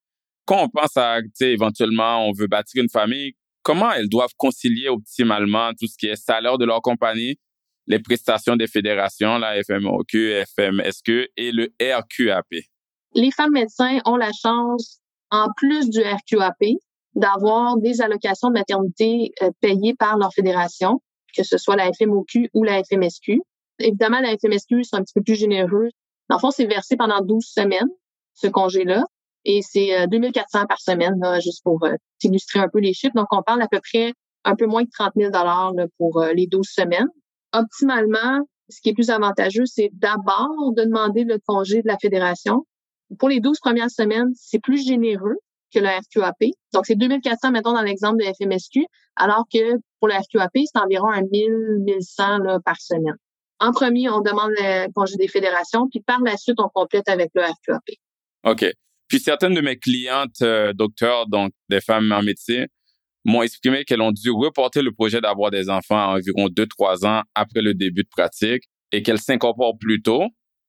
[0.44, 4.34] Quand on pense à, tu sais, éventuellement, on veut bâtir une famille, comment elles doivent
[4.36, 7.38] concilier optimalement tout ce qui est salaire de leur compagnie,
[7.86, 12.46] les prestations des fédérations, la FMOQ, FMSQ et le RQAP?
[13.14, 15.00] Les femmes médecins ont la chance,
[15.30, 16.76] en plus du RQAP,
[17.14, 21.00] d'avoir des allocations de maternité euh, payées par leur fédération
[21.37, 23.41] que ce soit la FMOQ ou la FMSQ.
[23.78, 25.91] Évidemment, la FMSQ, c'est un petit peu plus généreux.
[26.28, 27.91] Dans le fond, c'est versé pendant 12 semaines,
[28.34, 29.05] ce congé-là.
[29.45, 33.14] Et c'est 2400 euh, par semaine, juste pour euh, illustrer un peu les chiffres.
[33.14, 34.12] Donc, on parle à peu près
[34.45, 37.09] un peu moins de 30 000 là, pour euh, les 12 semaines.
[37.53, 42.66] Optimalement, ce qui est plus avantageux, c'est d'abord de demander le congé de la fédération.
[43.20, 45.37] Pour les 12 premières semaines, c'est plus généreux
[45.72, 46.51] que le RQAP.
[46.72, 48.84] Donc, c'est 2400, mettons, dans l'exemple de FMSQ,
[49.14, 53.16] alors que pour le RQAP, c'est environ un 1000, 1100 là, par semaine.
[53.59, 57.30] En premier, on demande le congé des fédérations, puis par la suite, on complète avec
[57.34, 57.82] le RQAP.
[58.44, 58.66] OK.
[59.09, 62.66] Puis certaines de mes clientes euh, docteurs, donc des femmes en médecine,
[63.24, 67.22] m'ont exprimé qu'elles ont dû reporter le projet d'avoir des enfants à environ 2-3 ans
[67.34, 70.26] après le début de pratique et qu'elles s'incorporent plus tôt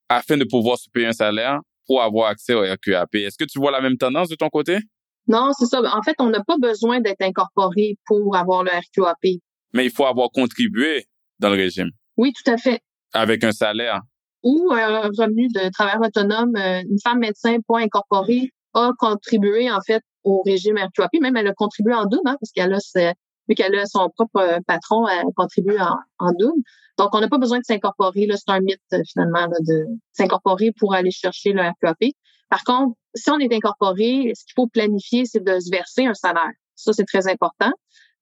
[0.09, 3.15] afin de pouvoir se payer un salaire pour avoir accès au RQAP.
[3.15, 4.79] Est-ce que tu vois la même tendance de ton côté?
[5.27, 5.81] Non, c'est ça.
[5.95, 9.39] En fait, on n'a pas besoin d'être incorporé pour avoir le RQAP.
[9.73, 11.05] Mais il faut avoir contribué
[11.39, 11.89] dans le régime.
[12.15, 12.81] Oui, tout à fait.
[13.13, 14.01] Avec un salaire.
[14.43, 19.81] ou un revenu de travailleur autonome, euh, une femme médecin pas incorporée a contribué en
[19.85, 21.11] fait au régime RQAP.
[21.21, 23.13] Même elle a contribué en double, hein, parce qu'elle a
[23.49, 26.61] vu qu'elle a son propre patron, elle contribue en, en double.
[26.97, 28.27] Donc, on n'a pas besoin de s'incorporer.
[28.31, 32.11] C'est un mythe, finalement, de s'incorporer pour aller chercher le RQAP.
[32.49, 36.13] Par contre, si on est incorporé, ce qu'il faut planifier, c'est de se verser un
[36.13, 36.51] salaire.
[36.75, 37.71] Ça, c'est très important.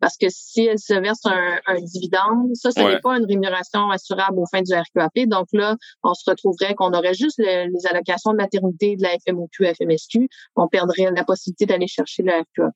[0.02, 4.40] Parce que si elle se verse un, dividende, ça, ce n'est pas une rémunération assurable
[4.40, 5.28] au fin du RQAP.
[5.28, 9.74] Donc là, on se retrouverait qu'on aurait juste les allocations de maternité de la FMOQ,
[9.74, 10.28] FMSQ.
[10.56, 12.74] On perdrait la possibilité d'aller chercher le RQAP.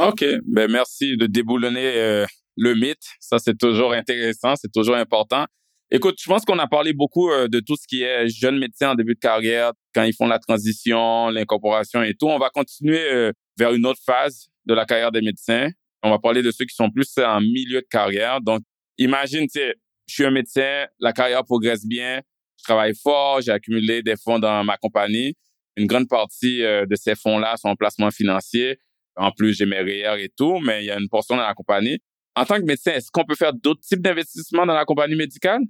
[0.00, 0.24] OK.
[0.46, 2.26] Ben, merci de déboulonner euh,
[2.56, 3.04] le mythe.
[3.20, 4.54] Ça, c'est toujours intéressant.
[4.56, 5.46] C'est toujours important.
[5.94, 8.92] Écoute, je pense qu'on a parlé beaucoup euh, de tout ce qui est jeunes médecins
[8.92, 12.28] en début de carrière, quand ils font la transition, l'incorporation et tout.
[12.28, 15.68] On va continuer euh, vers une autre phase de la carrière des médecins.
[16.02, 18.40] On va parler de ceux qui sont plus en milieu de carrière.
[18.40, 18.62] Donc,
[18.96, 19.74] imagine, tu sais,
[20.08, 22.22] je suis un médecin, la carrière progresse bien,
[22.58, 25.34] je travaille fort, j'ai accumulé des fonds dans ma compagnie.
[25.76, 28.78] Une grande partie euh, de ces fonds-là sont en placement financier.
[29.14, 31.52] En plus, j'ai mes REER et tout, mais il y a une portion dans la
[31.52, 31.98] compagnie.
[32.34, 35.60] En tant que médecin, est-ce qu'on peut faire d'autres types d'investissements dans la compagnie médicale?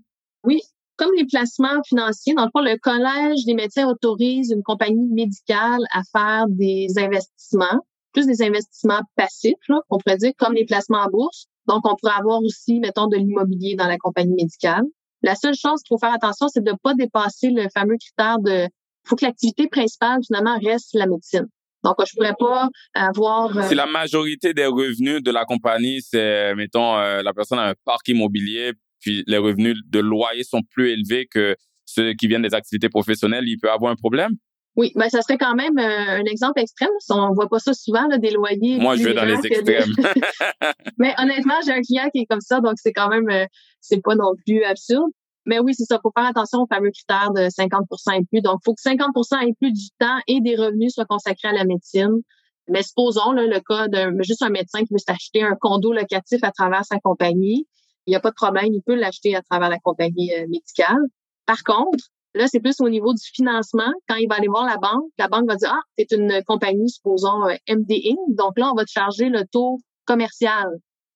[0.44, 0.60] Oui,
[0.96, 5.80] comme les placements financiers, dans le fond, le Collège des médecins autorise une compagnie médicale
[5.92, 7.80] à faire des investissements
[8.12, 9.54] plus des investissements passifs,
[9.88, 11.46] on pourrait dire, comme les placements en bourse.
[11.66, 14.82] Donc, on pourrait avoir aussi, mettons, de l'immobilier dans la compagnie médicale.
[15.22, 18.38] La seule chose qu'il faut faire attention, c'est de ne pas dépasser le fameux critère
[18.40, 18.68] de
[19.04, 21.46] faut que l'activité principale, finalement, reste la médecine.
[21.84, 23.56] Donc, je pourrais pas avoir...
[23.56, 27.70] Euh, si la majorité des revenus de la compagnie, c'est, mettons, euh, la personne a
[27.70, 28.72] un parc immobilier,
[29.02, 33.44] puis les revenus de loyer sont plus élevés que ceux qui viennent des activités professionnelles,
[33.46, 34.32] il peut avoir un problème?
[34.74, 36.88] Oui, ben ça serait quand même euh, un exemple extrême.
[37.10, 38.78] On voit pas ça souvent, là, des loyers.
[38.78, 39.92] Moi, je vais dans les extrêmes.
[40.98, 43.44] Mais honnêtement, j'ai un client qui est comme ça, donc c'est quand même, euh,
[43.80, 45.10] c'est pas non plus absurde.
[45.44, 45.98] Mais oui, c'est ça.
[46.02, 48.40] Faut faire attention au fameux critère de 50% et plus.
[48.40, 51.52] Donc, il faut que 50% et plus du temps et des revenus soient consacrés à
[51.52, 52.22] la médecine.
[52.68, 56.38] Mais supposons là, le cas d'un juste un médecin qui veut s'acheter un condo locatif
[56.42, 57.66] à travers sa compagnie.
[58.06, 61.00] Il n'y a pas de problème, il peut l'acheter à travers la compagnie euh, médicale.
[61.46, 63.92] Par contre, Là, c'est plus au niveau du financement.
[64.08, 66.88] Quand il va aller voir la banque, la banque va dire, ah, c'est une compagnie,
[66.88, 70.66] supposons, euh, MD Donc là, on va te charger le taux commercial.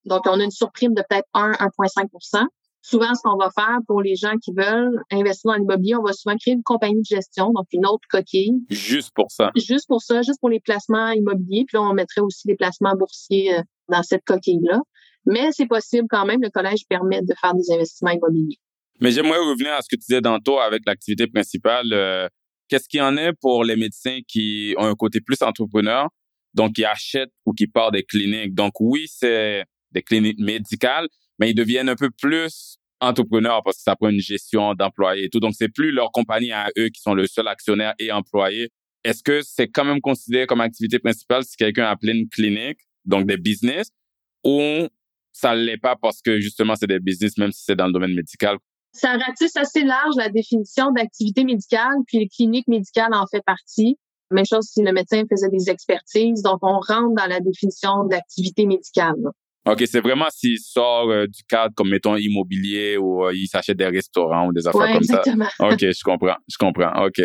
[0.05, 2.47] Donc, on a une surprime de peut-être 1, 1,5%
[2.83, 6.13] Souvent, ce qu'on va faire pour les gens qui veulent investir dans l'immobilier, on va
[6.13, 8.65] souvent créer une compagnie de gestion, donc une autre coquille.
[8.71, 9.51] Juste pour ça.
[9.57, 11.65] Juste pour ça, juste pour les placements immobiliers.
[11.67, 14.79] Puis là, on mettrait aussi des placements boursiers euh, dans cette coquille-là.
[15.27, 18.59] Mais c'est possible quand même, le collège permet de faire des investissements immobiliers.
[19.01, 21.93] Mais j'aimerais revenir à ce que tu disais tantôt avec l'activité principale.
[21.93, 22.29] Euh,
[22.69, 26.09] qu'est-ce qu'il y en est pour les médecins qui ont un côté plus entrepreneur,
[26.55, 28.55] donc qui achètent ou qui partent des cliniques?
[28.55, 31.09] Donc oui, c'est des cliniques médicales,
[31.39, 35.29] mais ils deviennent un peu plus entrepreneurs parce que ça prend une gestion d'employés et
[35.29, 35.41] tout.
[35.41, 38.71] Donc c'est plus leur compagnie à eux qui sont le seul actionnaire et employé.
[39.05, 42.79] Est-ce que c'est quand même considéré comme activité principale si quelqu'un a plein une clinique,
[43.05, 43.91] donc des business,
[44.45, 44.89] ou
[45.37, 48.15] ça l'est pas parce que justement c'est des business même si c'est dans le domaine
[48.15, 48.59] médical?
[48.97, 53.99] ça ratisse assez large la définition d'activité médicale, puis les cliniques médicales en fait partie.
[54.33, 56.43] Même chose si le médecin faisait des expertises.
[56.43, 59.15] Donc, on rentre dans la définition d'activité médicale.
[59.67, 63.77] OK, c'est vraiment s'il sort euh, du cadre comme, mettons, immobilier ou euh, il s'achète
[63.77, 65.47] des restaurants ou des affaires comme exactement.
[65.57, 65.69] ça.
[65.69, 67.05] OK, je comprends, je comprends.
[67.05, 67.23] OK.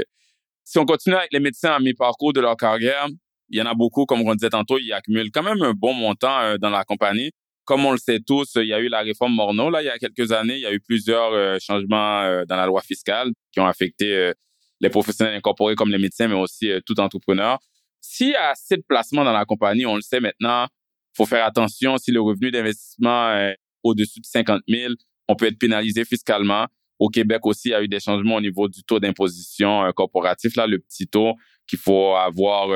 [0.64, 3.08] Si on continue avec les médecins à mi-parcours de leur carrière,
[3.50, 5.94] il y en a beaucoup, comme on disait tantôt, ils accumulent quand même un bon
[5.94, 7.32] montant euh, dans la compagnie
[7.72, 9.90] comme on le sait tous, il y a eu la réforme Morneau, là, il y
[9.90, 10.56] a quelques années.
[10.56, 14.14] Il y a eu plusieurs euh, changements euh, dans la loi fiscale qui ont affecté
[14.14, 14.34] euh,
[14.82, 17.60] les professionnels incorporés comme les médecins, mais aussi tout entrepreneur.
[18.02, 20.68] S'il y a assez de placements dans la compagnie, on le sait maintenant,
[21.16, 21.98] faut faire attention.
[21.98, 24.96] Si le revenu d'investissement est au-dessus de 50 000,
[25.30, 26.68] on peut être pénalisé fiscalement.
[27.00, 30.58] Au Québec aussi, il y a eu des changements au niveau du taux d'imposition corporatif,
[30.58, 31.36] là, le petit taux
[31.72, 32.68] qu'il faut avoir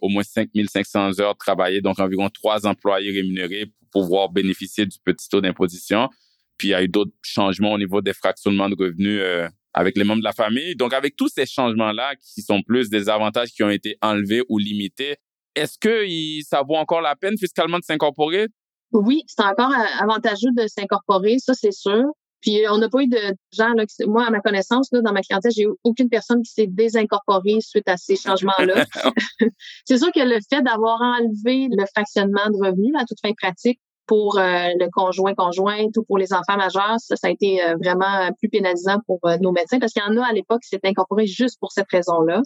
[0.00, 5.28] au moins 5 500 heures travaillées, donc environ trois employés rémunérés pouvoir bénéficier du petit
[5.28, 6.08] taux d'imposition.
[6.56, 9.96] Puis il y a eu d'autres changements au niveau des fractionnements de revenus euh, avec
[9.96, 10.76] les membres de la famille.
[10.76, 14.58] Donc avec tous ces changements-là qui sont plus des avantages qui ont été enlevés ou
[14.58, 15.16] limités,
[15.56, 16.04] est-ce que
[16.42, 18.48] ça vaut encore la peine fiscalement de s'incorporer?
[18.92, 22.04] Oui, c'est encore avantageux de s'incorporer, ça c'est sûr.
[22.44, 23.18] Puis on n'a pas eu de
[23.52, 26.52] gens, là, moi à ma connaissance, là, dans ma clientèle, j'ai eu aucune personne qui
[26.52, 28.84] s'est désincorporée suite à ces changements-là.
[29.86, 33.80] c'est sûr que le fait d'avoir enlevé le fractionnement de revenus à toute fin pratique
[34.06, 37.76] pour euh, le conjoint conjointe ou pour les enfants majeurs, ça, ça a été euh,
[37.82, 40.68] vraiment plus pénalisant pour euh, nos médecins parce qu'il y en a à l'époque qui
[40.68, 42.42] s'étaient incorporés juste pour cette raison-là.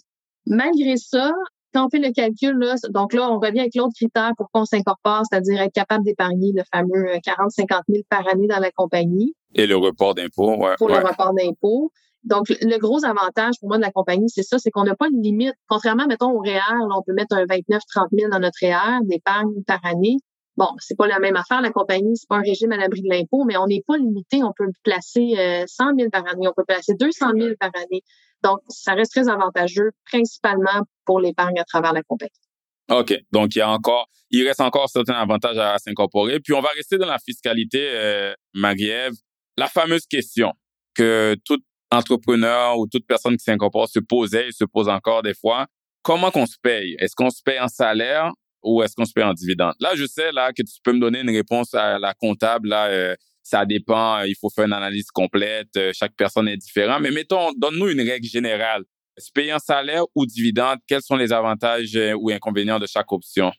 [0.46, 1.32] Malgré ça,
[1.74, 4.64] quand on fait le calcul, là, donc là, on revient avec l'autre critère pour qu'on
[4.64, 9.34] s'incorpore, c'est-à-dire être capable d'épargner le fameux 40-50 000 par année dans la compagnie.
[9.54, 10.74] Et le report d'impôt, ouais.
[10.78, 11.90] Pour le report d'impôt.
[12.24, 15.06] Donc, le gros avantage pour moi de la compagnie, c'est ça, c'est qu'on n'a pas
[15.10, 15.54] une limite.
[15.68, 16.60] Contrairement, mettons, au REER,
[16.94, 20.16] on peut mettre un 29, 30 000 dans notre REER d'épargne par année.
[20.56, 21.60] Bon, c'est pas la même affaire.
[21.62, 24.42] La compagnie, c'est pas un régime à l'abri de l'impôt, mais on n'est pas limité.
[24.42, 25.34] On peut placer
[25.66, 28.02] 100 euh, 000 par année, on peut placer 200 000 par année.
[28.42, 32.32] Donc, ça reste très avantageux, principalement pour l'épargne à travers la compagnie.
[32.90, 33.14] OK.
[33.30, 36.40] Donc, il y a encore, il reste encore certains avantages à s'incorporer.
[36.40, 39.12] Puis, on va rester dans la fiscalité, euh, Marie-Ève.
[39.58, 40.52] La fameuse question
[40.94, 41.58] que tout
[41.90, 45.66] entrepreneur ou toute personne qui s'incorpore se posait et se pose encore des fois.
[46.02, 46.94] Comment qu'on se paye?
[47.00, 48.30] Est-ce qu'on se paye en salaire
[48.62, 49.74] ou est-ce qu'on se paye en dividende?
[49.80, 52.68] Là, je sais là que tu peux me donner une réponse à la comptable.
[52.68, 54.20] Là, euh, ça dépend.
[54.20, 55.76] Il faut faire une analyse complète.
[55.76, 57.02] Euh, chaque personne est différente.
[57.02, 58.84] Mais mettons, donne-nous une règle générale.
[59.16, 63.10] Se payer en salaire ou dividende, quels sont les avantages euh, ou inconvénients de chaque
[63.10, 63.50] option?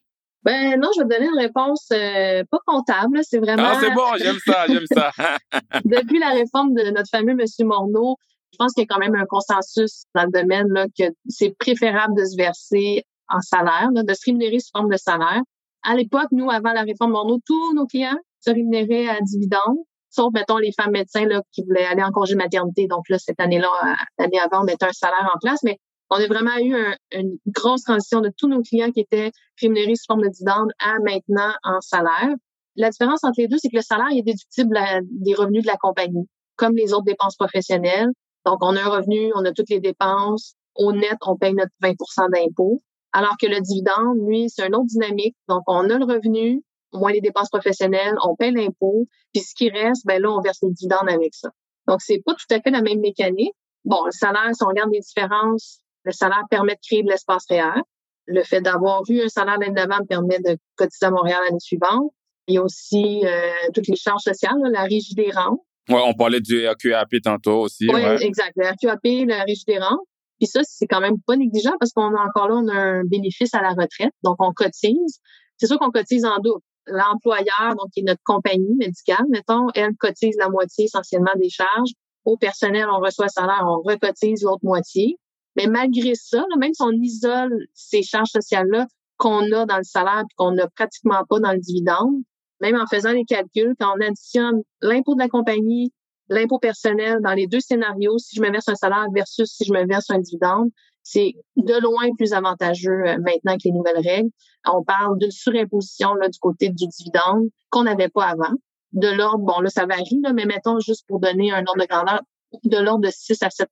[0.43, 3.19] Ben non, je vais te donner une réponse pas comptable.
[3.23, 3.63] C'est vraiment.
[3.65, 5.11] Ah, c'est bon, j'aime ça, j'aime ça.
[5.85, 8.15] Depuis la réforme de notre fameux Monsieur Morneau,
[8.51, 11.55] je pense qu'il y a quand même un consensus dans le domaine là, que c'est
[11.59, 15.41] préférable de se verser en salaire, de se rémunérer sous forme de salaire.
[15.83, 19.77] À l'époque, nous, avant la réforme Morneau, tous nos clients se rémunéraient à dividende,
[20.09, 22.87] sauf, mettons, les femmes médecins là, qui voulaient aller en congé maternité.
[22.87, 25.61] Donc là, cette année-là, euh, l'année avant, on mettait un salaire en place.
[25.63, 25.77] Mais
[26.09, 26.75] on a vraiment eu
[27.11, 29.31] une grosse transition de tous nos clients qui étaient
[29.61, 32.35] rémunérés sous forme de dividende à maintenant en salaire.
[32.75, 35.77] La différence entre les deux, c'est que le salaire est déductible des revenus de la
[35.77, 38.09] compagnie, comme les autres dépenses professionnelles.
[38.45, 40.55] Donc, on a un revenu, on a toutes les dépenses.
[40.75, 42.79] Au net, on paye notre 20% d'impôt.
[43.11, 45.35] Alors que le dividende, lui, c'est un autre dynamique.
[45.47, 49.69] Donc, on a le revenu, moins les dépenses professionnelles, on paye l'impôt, puis ce qui
[49.69, 51.49] reste, ben là, on verse le dividende avec ça.
[51.87, 53.53] Donc, c'est pas tout à fait la même mécanique.
[53.83, 57.45] Bon, le salaire, si on regarde les différences, le salaire permet de créer de l'espace
[57.49, 57.81] réel.
[58.27, 62.11] Le fait d'avoir eu un salaire d'avant permet de cotiser à Montréal l'année suivante.
[62.47, 65.59] Il y a aussi euh, toutes les charges sociales, la régie des rentes.
[65.89, 67.87] Oui, on parlait du RQAP tantôt aussi.
[67.91, 68.53] Oui, exact.
[68.55, 70.01] Le RQAP, la régie des rentes.
[70.39, 73.03] Puis ça, c'est quand même pas négligeable parce qu'on a encore là, on a un
[73.03, 74.13] bénéfice à la retraite.
[74.23, 75.19] Donc, on cotise.
[75.57, 76.61] C'est sûr qu'on cotise en double.
[76.87, 81.91] L'employeur, donc qui est notre compagnie médicale, mettons, elle cotise la moitié essentiellement des charges.
[82.25, 85.17] Au personnel, on reçoit salaire, on recotise l'autre moitié.
[85.59, 88.87] Mais malgré ça, même si on isole ces charges sociales-là
[89.17, 92.15] qu'on a dans le salaire et qu'on n'a pratiquement pas dans le dividende,
[92.61, 95.91] même en faisant les calculs, quand on additionne l'impôt de la compagnie,
[96.29, 99.73] l'impôt personnel dans les deux scénarios, si je me verse un salaire versus si je
[99.73, 100.69] me verse un dividende,
[101.03, 104.29] c'est de loin plus avantageux euh, maintenant que les nouvelles règles.
[104.65, 108.53] On parle d'une surimposition là, du côté du dividende qu'on n'avait pas avant.
[108.93, 111.85] De l'ordre, bon là, ça varie, là, mais mettons juste pour donner un ordre de
[111.85, 112.21] grandeur,
[112.63, 113.67] de l'ordre de 6 à 7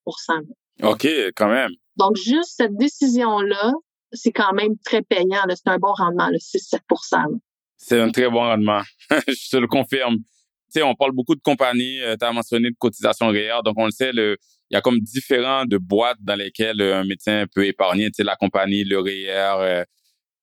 [0.83, 1.71] OK, quand même.
[1.97, 3.73] Donc, juste cette décision-là,
[4.11, 5.43] c'est quand même très payant.
[5.49, 7.39] C'est un bon rendement, le 6-7%
[7.77, 8.81] C'est un très bon rendement.
[9.27, 10.17] Je te le confirme.
[10.17, 12.01] Tu sais, on parle beaucoup de compagnies.
[12.01, 13.61] Euh, tu as mentionné de cotisation réelle.
[13.63, 14.37] Donc, on le sait, le,
[14.69, 18.07] il y a comme différents de boîtes dans lesquelles un médecin peut épargner.
[18.07, 19.55] Tu sais, la compagnie, le REER.
[19.59, 19.83] Euh.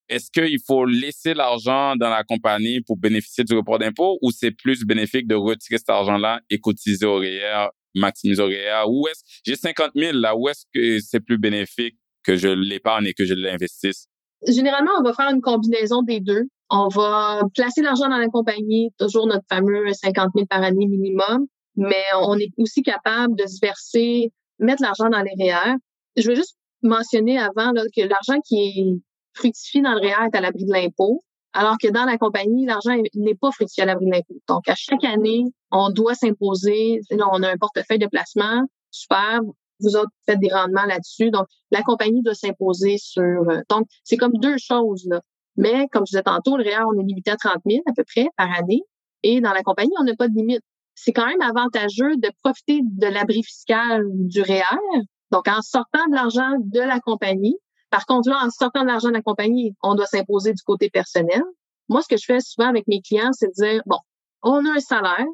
[0.08, 4.50] Est-ce qu'il faut laisser l'argent dans la compagnie pour bénéficier du report d'impôt ou c'est
[4.50, 8.48] plus bénéfique de retirer cet argent-là et cotiser au REER maximiser au
[8.90, 13.06] Où est-ce j'ai 50 000 là, où est-ce que c'est plus bénéfique que je l'épargne
[13.06, 14.06] et que je l'investisse?
[14.46, 16.44] Généralement, on va faire une combinaison des deux.
[16.70, 21.46] On va placer l'argent dans la compagnie, toujours notre fameux 50 000 par année minimum,
[21.76, 25.74] mais on est aussi capable de se verser, mettre l'argent dans les REER.
[26.16, 29.02] Je veux juste mentionner avant là, que l'argent qui
[29.34, 31.22] fructifie dans le REER est à l'abri de l'impôt.
[31.52, 34.34] Alors que dans la compagnie, l'argent n'est pas fructifié à l'abri de l'impôt.
[34.48, 35.44] Donc, à chaque année,
[35.74, 37.00] on doit s'imposer.
[37.10, 38.62] On a un portefeuille de placement.
[38.90, 39.40] Super.
[39.80, 41.30] Vous autres faites des rendements là-dessus.
[41.30, 43.50] Donc, la compagnie doit s'imposer sur...
[43.50, 45.20] Euh, donc, c'est comme deux choses, là.
[45.56, 48.04] Mais, comme je disais tantôt, le REER, on est limité à 30 000 à peu
[48.04, 48.82] près par année.
[49.24, 50.62] Et dans la compagnie, on n'a pas de limite.
[50.94, 54.78] C'est quand même avantageux de profiter de l'abri fiscal du REER.
[55.32, 57.56] Donc, en sortant de l'argent de la compagnie,
[57.90, 60.88] par contre, là, en sortant de l'argent de la compagnie, on doit s'imposer du côté
[60.88, 61.42] personnel.
[61.88, 63.98] Moi, ce que je fais souvent avec mes clients, c'est de dire, bon,
[64.42, 65.26] on a un salaire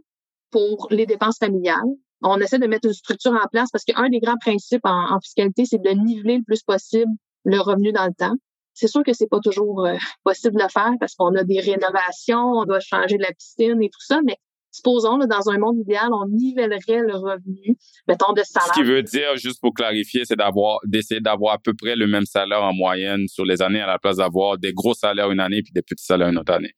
[0.51, 1.79] pour les dépenses familiales.
[2.23, 5.65] On essaie de mettre une structure en place parce qu'un des grands principes en, fiscalité,
[5.65, 7.11] c'est de niveler le plus possible
[7.45, 8.35] le revenu dans le temps.
[8.75, 11.61] C'est sûr que c'est pas toujours euh, possible de le faire parce qu'on a des
[11.61, 14.37] rénovations, on doit changer de la piscine et tout ça, mais
[14.71, 17.77] supposons, là, dans un monde idéal, on nivellerait le revenu,
[18.07, 18.69] mettons, de salaire.
[18.69, 22.07] Ce qui veut dire, juste pour clarifier, c'est d'avoir, d'essayer d'avoir à peu près le
[22.07, 25.41] même salaire en moyenne sur les années à la place d'avoir des gros salaires une
[25.41, 26.75] année puis des petits salaires une autre année.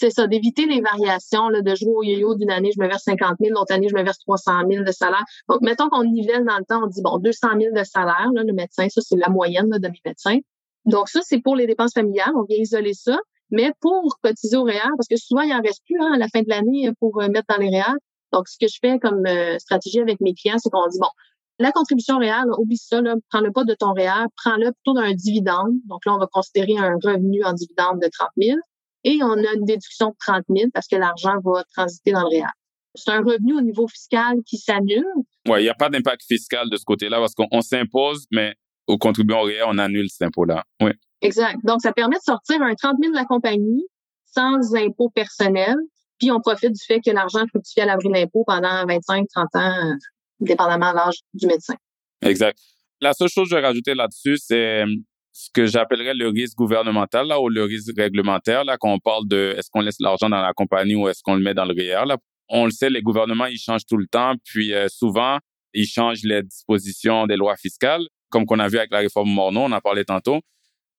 [0.00, 3.02] C'est ça, d'éviter les variations, là, de jouer au yo-yo d'une année, je me verse
[3.02, 5.24] 50 000, l'autre année, je me verse 300 000 de salaire.
[5.46, 8.42] Donc, mettons qu'on nivelle dans le temps, on dit, bon, 200 000 de salaire, là,
[8.42, 10.38] le médecin, ça, c'est la moyenne de mes médecins.
[10.86, 13.18] Donc, ça, c'est pour les dépenses familiales, on vient isoler ça.
[13.50, 16.28] Mais pour cotiser au REER, parce que souvent, il en reste plus hein, à la
[16.28, 17.92] fin de l'année pour euh, mettre dans les REER.
[18.32, 21.10] Donc, ce que je fais comme euh, stratégie avec mes clients, c'est qu'on dit, bon,
[21.58, 25.74] La contribution réelle, oublie ça, prends-le pas de ton réel, prends-le plutôt d'un dividende.
[25.88, 28.56] Donc là, on va considérer un revenu en dividende de 30 000
[29.04, 32.28] et on a une déduction de 30 000 parce que l'argent va transiter dans le
[32.28, 32.46] réel.
[32.94, 35.06] C'est un revenu au niveau fiscal qui s'annule.
[35.48, 38.54] Oui, il n'y a pas d'impact fiscal de ce côté-là parce qu'on s'impose, mais
[38.86, 40.64] au contribuant réel, on annule cet impôt-là.
[40.82, 40.90] Oui.
[41.22, 41.58] Exact.
[41.64, 43.84] Donc, ça permet de sortir un 30 000 de la compagnie
[44.26, 45.76] sans impôt personnel,
[46.18, 49.94] puis on profite du fait que l'argent fructifie à l'abri d'impôt pendant 25, 30 ans,
[50.40, 51.74] dépendamment de l'âge du médecin.
[52.22, 52.58] Exact.
[53.00, 54.84] La seule chose que je vais rajouter là-dessus, c'est
[55.32, 59.28] ce que j'appellerais le risque gouvernemental là, ou le risque réglementaire là, quand on parle
[59.28, 61.74] de est-ce qu'on laisse l'argent dans la compagnie ou est-ce qu'on le met dans le
[61.74, 62.06] REER.
[62.06, 62.16] Là.
[62.48, 65.38] On le sait, les gouvernements, ils changent tout le temps, puis euh, souvent,
[65.72, 69.60] ils changent les dispositions des lois fiscales, comme qu'on a vu avec la réforme Morneau,
[69.60, 70.40] on en parlait tantôt.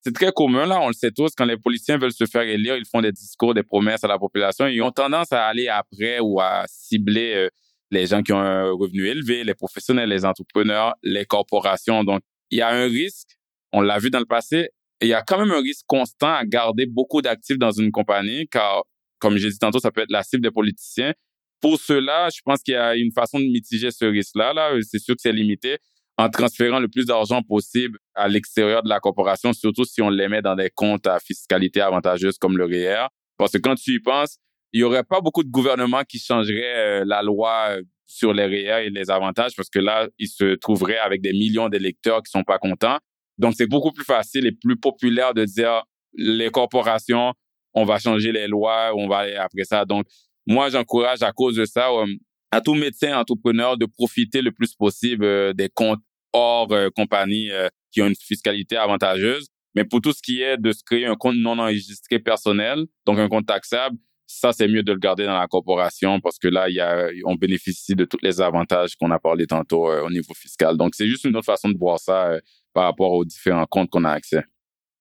[0.04, 2.76] C'est très commun, là, on le sait tous, quand les policiers veulent se faire élire,
[2.76, 4.66] ils font des discours, des promesses à la population.
[4.66, 7.50] Ils ont tendance à aller après ou à cibler euh,
[7.92, 12.04] les gens qui ont un revenu élevé, les professionnels, les entrepreneurs, les corporations.
[12.04, 13.38] Donc, il y a un risque,
[13.74, 14.70] on l'a vu dans le passé,
[15.02, 18.48] il y a quand même un risque constant à garder beaucoup d'actifs dans une compagnie,
[18.48, 18.84] car,
[19.20, 21.14] comme j'ai dit tantôt, ça peut être la cible des politiciens.
[21.60, 24.54] Pour cela, je pense qu'il y a une façon de mitiger ce risque-là.
[24.54, 24.72] Là.
[24.82, 25.78] C'est sûr que c'est limité
[26.18, 30.28] en transférant le plus d'argent possible à l'extérieur de la corporation, surtout si on les
[30.28, 33.08] met dans des comptes à fiscalité avantageuse comme le REER.
[33.38, 34.38] Parce que quand tu y penses,
[34.74, 38.46] il y aurait pas beaucoup de gouvernements qui changeraient euh, la loi euh, sur les
[38.46, 42.30] REER et les avantages parce que là, ils se trouveraient avec des millions d'électeurs qui
[42.30, 42.98] sont pas contents.
[43.42, 45.84] Donc, c'est beaucoup plus facile et plus populaire de dire
[46.14, 47.34] les corporations,
[47.74, 49.84] on va changer les lois, on va aller après ça.
[49.84, 50.06] Donc,
[50.48, 52.06] moi, j'encourage à cause de ça euh,
[52.52, 56.02] à tout médecin entrepreneur de profiter le plus possible des comptes
[56.34, 57.50] hors compagnie
[57.92, 59.48] qui ont une fiscalité avantageuse.
[59.76, 63.20] Mais pour tout ce qui est de se créer un compte non enregistré personnel, donc
[63.20, 66.70] un compte taxable, ça, c'est mieux de le garder dans la corporation parce que là,
[66.70, 70.34] y a, on bénéficie de tous les avantages qu'on a parlé tantôt euh, au niveau
[70.34, 70.78] fiscal.
[70.78, 72.40] Donc, c'est juste une autre façon de voir ça euh,
[72.74, 74.44] par rapport aux différents comptes qu'on a accès.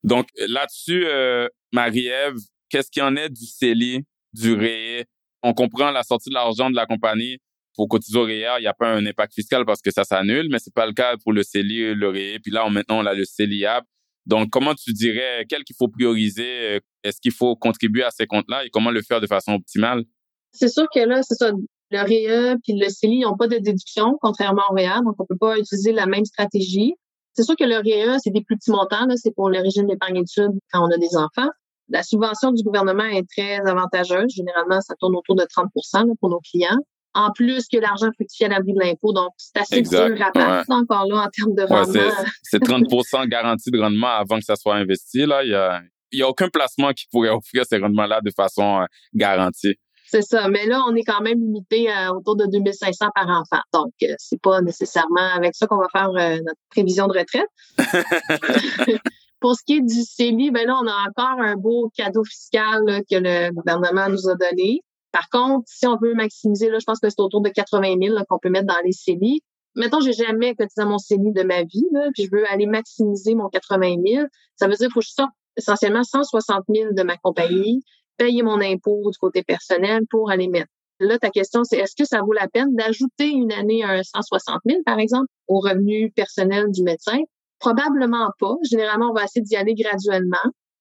[0.03, 2.37] Donc, là-dessus, euh, Marie-Ève,
[2.68, 5.05] qu'est-ce qu'il en est du CELI, du REE?
[5.43, 7.39] On comprend la sortie de l'argent de la compagnie
[7.75, 10.49] pour cotiser au REER, il n'y a pas un impact fiscal parce que ça s'annule,
[10.51, 12.39] mais c'est pas le cas pour le CELI, le REE.
[12.43, 13.85] Puis là, maintenant, on a le CELIAP.
[14.27, 16.77] Donc, comment tu dirais, quel qu'il faut prioriser?
[16.77, 20.05] Euh, est-ce qu'il faut contribuer à ces comptes-là et comment le faire de façon optimale?
[20.53, 21.53] C'est sûr que là, c'est ça.
[21.93, 25.39] Le REE puis le CELI n'ont pas de déduction, contrairement au REER, donc on peut
[25.39, 26.95] pas utiliser la même stratégie.
[27.35, 30.16] C'est sûr que le REE, c'est des plus petits montants, c'est pour le régime d'épargne
[30.16, 31.51] études quand on a des enfants.
[31.89, 34.33] La subvention du gouvernement est très avantageuse.
[34.35, 36.78] Généralement, ça tourne autour de 30% pour nos clients.
[37.14, 40.72] En plus que l'argent fructifie à l'abri de l'impôt, donc c'est assez dur à passer
[40.72, 42.12] encore là en termes de rendement.
[42.43, 45.26] c'est 30% garantie de rendement avant que ça soit investi.
[45.26, 48.83] Là, il y a, y a aucun placement qui pourrait offrir ces rendements-là de façon
[48.83, 49.74] euh, garantie.
[50.11, 50.49] C'est ça.
[50.49, 53.63] Mais là, on est quand même limité à autour de 2500 par enfant.
[53.73, 57.47] Donc, euh, c'est pas nécessairement avec ça qu'on va faire euh, notre prévision de retraite.
[59.41, 62.81] Pour ce qui est du CELI, ben là, on a encore un beau cadeau fiscal
[63.09, 64.81] que le gouvernement nous a donné.
[65.13, 68.17] Par contre, si on veut maximiser, là, je pense que c'est autour de 80 000
[68.29, 69.43] qu'on peut mettre dans les CELI.
[69.77, 73.37] Mettons, j'ai jamais cotisé mon CELI de ma vie, là, puis je veux aller maximiser
[73.37, 74.27] mon 80 000.
[74.57, 77.83] Ça veut dire qu'il faut que je sorte essentiellement 160 000 de ma compagnie,
[78.21, 80.71] payer mon impôt du côté personnel pour aller mettre.
[80.99, 84.61] Là, ta question, c'est est-ce que ça vaut la peine d'ajouter une année un 160
[84.66, 87.18] 000, par exemple, au revenu personnel du médecin?
[87.59, 88.57] Probablement pas.
[88.71, 90.37] Généralement, on va essayer d'y aller graduellement.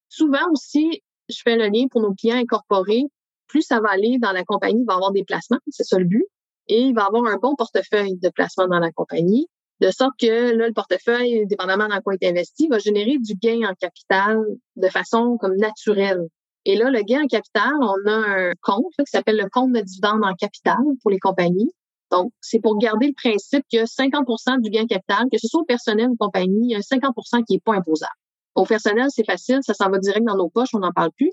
[0.08, 3.04] Souvent aussi, je fais le lien pour nos clients incorporés
[3.50, 6.04] plus ça va aller dans la compagnie, il va avoir des placements, c'est ça le
[6.04, 6.24] but,
[6.68, 9.48] et il va avoir un bon portefeuille de placement dans la compagnie,
[9.80, 13.34] de sorte que là, le portefeuille, dépendamment dans quoi il est investi, va générer du
[13.34, 14.38] gain en capital
[14.76, 16.28] de façon comme naturelle.
[16.66, 19.80] Et là, le gain en capital, on a un compte qui s'appelle le compte de
[19.80, 21.72] dividende en capital pour les compagnies.
[22.10, 25.64] Donc, c'est pour garder le principe que 50% du gain capital, que ce soit au
[25.64, 28.12] personnel ou compagnie, il y a 50% qui est pas imposable.
[28.54, 31.30] Au personnel, c'est facile, ça s'en va direct dans nos poches, on n'en parle plus.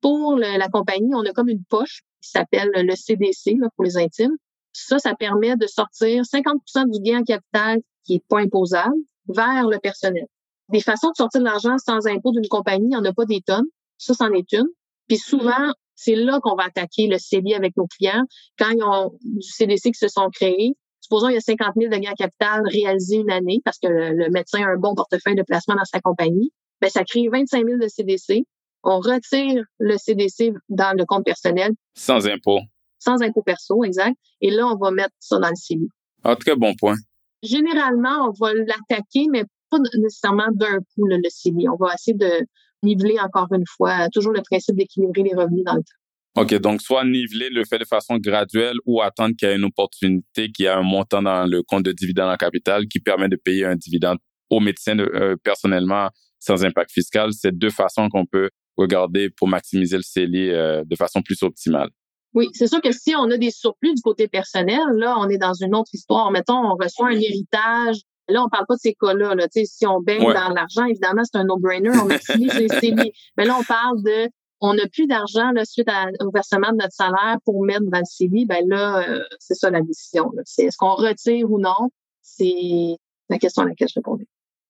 [0.00, 4.36] Pour la compagnie, on a comme une poche qui s'appelle le CDC pour les intimes.
[4.72, 8.94] Ça, ça permet de sortir 50% du gain en capital qui est pas imposable
[9.28, 10.26] vers le personnel.
[10.68, 13.24] Des façons de sortir de l'argent sans impôt d'une compagnie, il n'y en a pas
[13.24, 13.66] des tonnes.
[14.00, 14.66] Ça, c'en est une.
[15.08, 18.22] Puis souvent, c'est là qu'on va attaquer le CDI avec nos clients.
[18.58, 21.92] Quand ils ont du CDC qui se sont créés, supposons qu'il y a 50 000
[21.92, 24.94] de gain en capital réalisé une année parce que le, le, médecin a un bon
[24.94, 28.44] portefeuille de placement dans sa compagnie, ben ça crée 25 000 de CDC
[28.82, 31.72] on retire le CDC dans le compte personnel.
[31.94, 32.60] Sans impôt.
[32.98, 34.16] Sans impôt perso, exact.
[34.40, 35.88] Et là, on va mettre ça dans le CELI.
[36.24, 36.96] Ah, très bon point.
[37.42, 42.46] Généralement, on va l'attaquer, mais pas nécessairement d'un coup, le, le On va essayer de
[42.82, 46.00] niveler encore une fois, toujours le principe d'équilibrer les revenus dans le temps.
[46.36, 49.64] OK, donc soit niveler le fait de façon graduelle ou attendre qu'il y ait une
[49.64, 53.28] opportunité, qu'il y ait un montant dans le compte de dividende en capital qui permet
[53.28, 54.18] de payer un dividende
[54.48, 56.08] au médecin euh, personnellement
[56.38, 57.32] sans impact fiscal.
[57.32, 61.90] C'est deux façons qu'on peut regarder pour maximiser le CELI euh, de façon plus optimale.
[62.32, 65.38] Oui, c'est sûr que si on a des surplus du côté personnel, là, on est
[65.38, 66.30] dans une autre histoire.
[66.30, 67.96] Mettons, on reçoit un héritage.
[68.30, 69.34] Là, on parle pas de ces cas-là.
[69.34, 69.46] Là.
[69.50, 71.90] Si on baigne dans l'argent, évidemment, c'est un no-brainer.
[71.90, 73.12] On utilise les CELI.
[73.36, 74.28] Mais là, on parle de
[74.60, 75.88] on n'a plus d'argent suite
[76.20, 79.70] au versement de notre salaire pour mettre dans le CELI, ben là, euh, c'est ça
[79.70, 80.30] la décision.
[80.44, 81.90] C'est est-ce qu'on retire ou non?
[82.20, 82.96] C'est
[83.30, 84.26] la question à laquelle je répondais.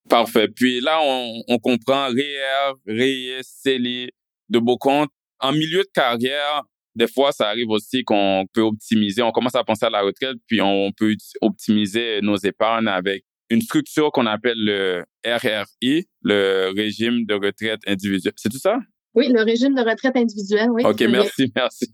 [0.09, 0.47] Parfait.
[0.47, 4.09] Puis là, on, on comprend REER, REIS, CELI,
[4.49, 5.09] de beaux comptes.
[5.39, 6.63] En milieu de carrière,
[6.95, 9.21] des fois, ça arrive aussi qu'on peut optimiser.
[9.21, 13.61] On commence à penser à la retraite, puis on peut optimiser nos épargnes avec une
[13.61, 18.33] structure qu'on appelle le RRI, le régime de retraite individuel.
[18.37, 18.79] C'est tout ça?
[19.13, 20.83] Oui, le régime de retraite individuel, oui.
[20.85, 21.91] OK, merci, merci.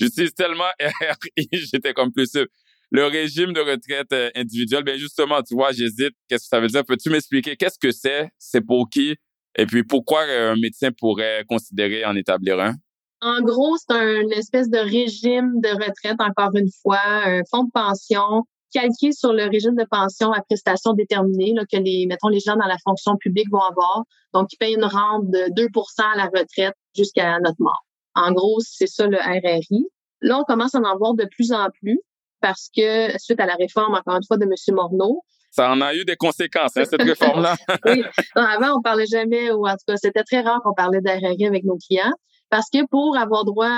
[0.00, 2.46] J'utilise tellement RRI, j'étais comme plus sûr.
[2.90, 6.14] Le régime de retraite euh, individuel, ben justement, tu vois, j'hésite.
[6.28, 6.84] Qu'est-ce que ça veut dire?
[6.86, 8.30] Peux-tu m'expliquer qu'est-ce que c'est?
[8.38, 9.14] C'est pour qui?
[9.56, 12.74] Et puis, pourquoi euh, un médecin pourrait considérer en établir un?
[13.20, 17.70] En gros, c'est un espèce de régime de retraite, encore une fois, un fonds de
[17.72, 18.44] pension
[18.74, 22.56] calqué sur le régime de pension à prestations déterminées là, que les, mettons, les gens
[22.56, 24.02] dans la fonction publique vont avoir.
[24.32, 25.68] Donc, ils payent une rente de 2%
[26.12, 27.84] à la retraite jusqu'à notre mort.
[28.14, 29.86] En gros, c'est ça le RRI.
[30.20, 32.00] Là, on commence à en voir de plus en plus
[32.40, 34.52] parce que suite à la réforme, encore une fois, de M.
[34.74, 37.54] Morneau, ça en a eu des conséquences, hein, cette réforme-là.
[37.86, 38.02] oui.
[38.34, 41.62] avant, on parlait jamais, ou en tout cas, c'était très rare qu'on parlait d'RRI avec
[41.62, 42.12] nos clients.
[42.50, 43.70] Parce que pour avoir droit,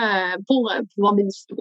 [0.47, 1.14] pour pouvoir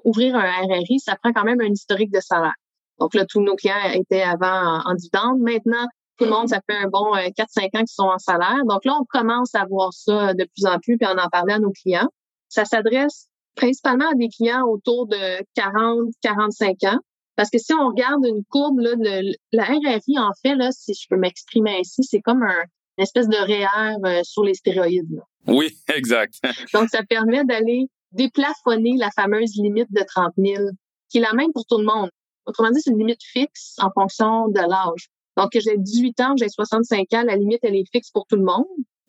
[0.06, 2.56] ouvrir un RRI, ça prend quand même un historique de salaire.
[3.00, 5.40] Donc là, tous nos clients étaient avant en, dividende.
[5.40, 5.86] Maintenant,
[6.18, 8.64] tout le monde, ça fait un bon 4-5 euh, ans qu'ils sont en salaire.
[8.68, 11.54] Donc là, on commence à voir ça de plus en plus, puis on en parlait
[11.54, 12.08] à nos clients.
[12.48, 17.00] Ça s'adresse principalement à des clients autour de 40-45 ans.
[17.36, 20.94] Parce que si on regarde une courbe, là, de, la RRI, en fait, là, si
[20.94, 22.64] je peux m'exprimer ainsi, c'est comme un,
[22.98, 25.22] une espèce de REER euh, sur les stéroïdes.
[25.48, 26.36] Oui, exact.
[26.74, 30.64] Donc, ça permet d'aller déplafonner la fameuse limite de 30 000,
[31.10, 32.10] qui est la même pour tout le monde.
[32.46, 35.10] Autrement dit, c'est une limite fixe en fonction de l'âge.
[35.38, 38.38] Donc, que j'ai 18 ans, j'ai 65 ans, la limite, elle est fixe pour tout
[38.38, 38.66] le monde.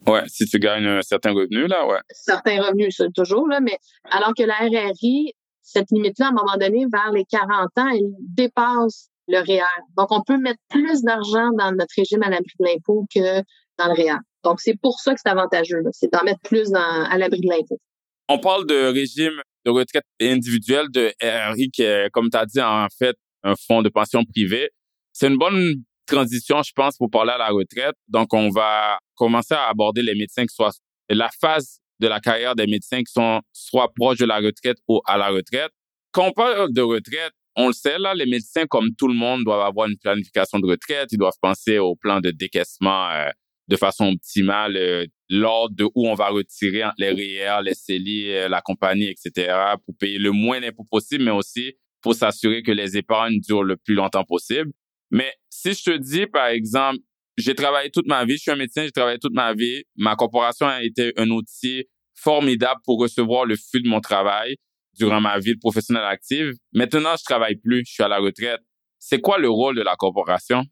[0.06, 1.98] Ouais, si tu gagnes un certain revenu, là, ouais.
[2.10, 3.78] Certains revenus, ça, toujours, là, mais
[4.10, 5.32] alors que la RRI,
[5.62, 9.64] cette limite-là, à un moment donné, vers les 40 ans, elle dépasse le REER.
[9.96, 13.42] Donc, on peut mettre plus d'argent dans notre régime à l'abri de l'impôt que
[13.78, 14.18] dans le REER.
[14.44, 17.48] Donc, c'est pour ça que c'est avantageux, c'est d'en mettre plus dans, à l'abri de
[17.48, 17.80] l'impôt.
[18.28, 22.60] On parle de régime de retraite individuelle de RRI qui est, comme tu as dit,
[22.60, 23.16] en fait,
[23.46, 24.70] un fonds de pension privé.
[25.12, 27.94] C'est une bonne transition, je pense, pour parler à la retraite.
[28.08, 30.72] Donc, on va commencer à aborder les médecins qui soient
[31.08, 35.00] la phase de la carrière des médecins qui sont soit proches de la retraite ou
[35.06, 35.70] à la retraite.
[36.12, 39.44] Quand on parle de retraite, on le sait, là, les médecins, comme tout le monde,
[39.44, 41.08] doivent avoir une planification de retraite.
[41.12, 43.30] Ils doivent penser au plan de décaissement euh,
[43.68, 48.48] de façon optimale, euh, l'ordre de où on va retirer les REER, les CELI, euh,
[48.48, 51.74] la compagnie, etc., pour payer le moins d'impôts possible, mais aussi
[52.06, 54.70] pour s'assurer que les épargnes durent le plus longtemps possible.
[55.10, 57.00] Mais si je te dis, par exemple,
[57.36, 60.14] j'ai travaillé toute ma vie, je suis un médecin, j'ai travaillé toute ma vie, ma
[60.14, 61.84] corporation a été un outil
[62.14, 64.54] formidable pour recevoir le flux de mon travail
[64.96, 66.52] durant ma vie professionnelle active.
[66.72, 68.60] Maintenant, je travaille plus, je suis à la retraite.
[69.00, 70.62] C'est quoi le rôle de la corporation?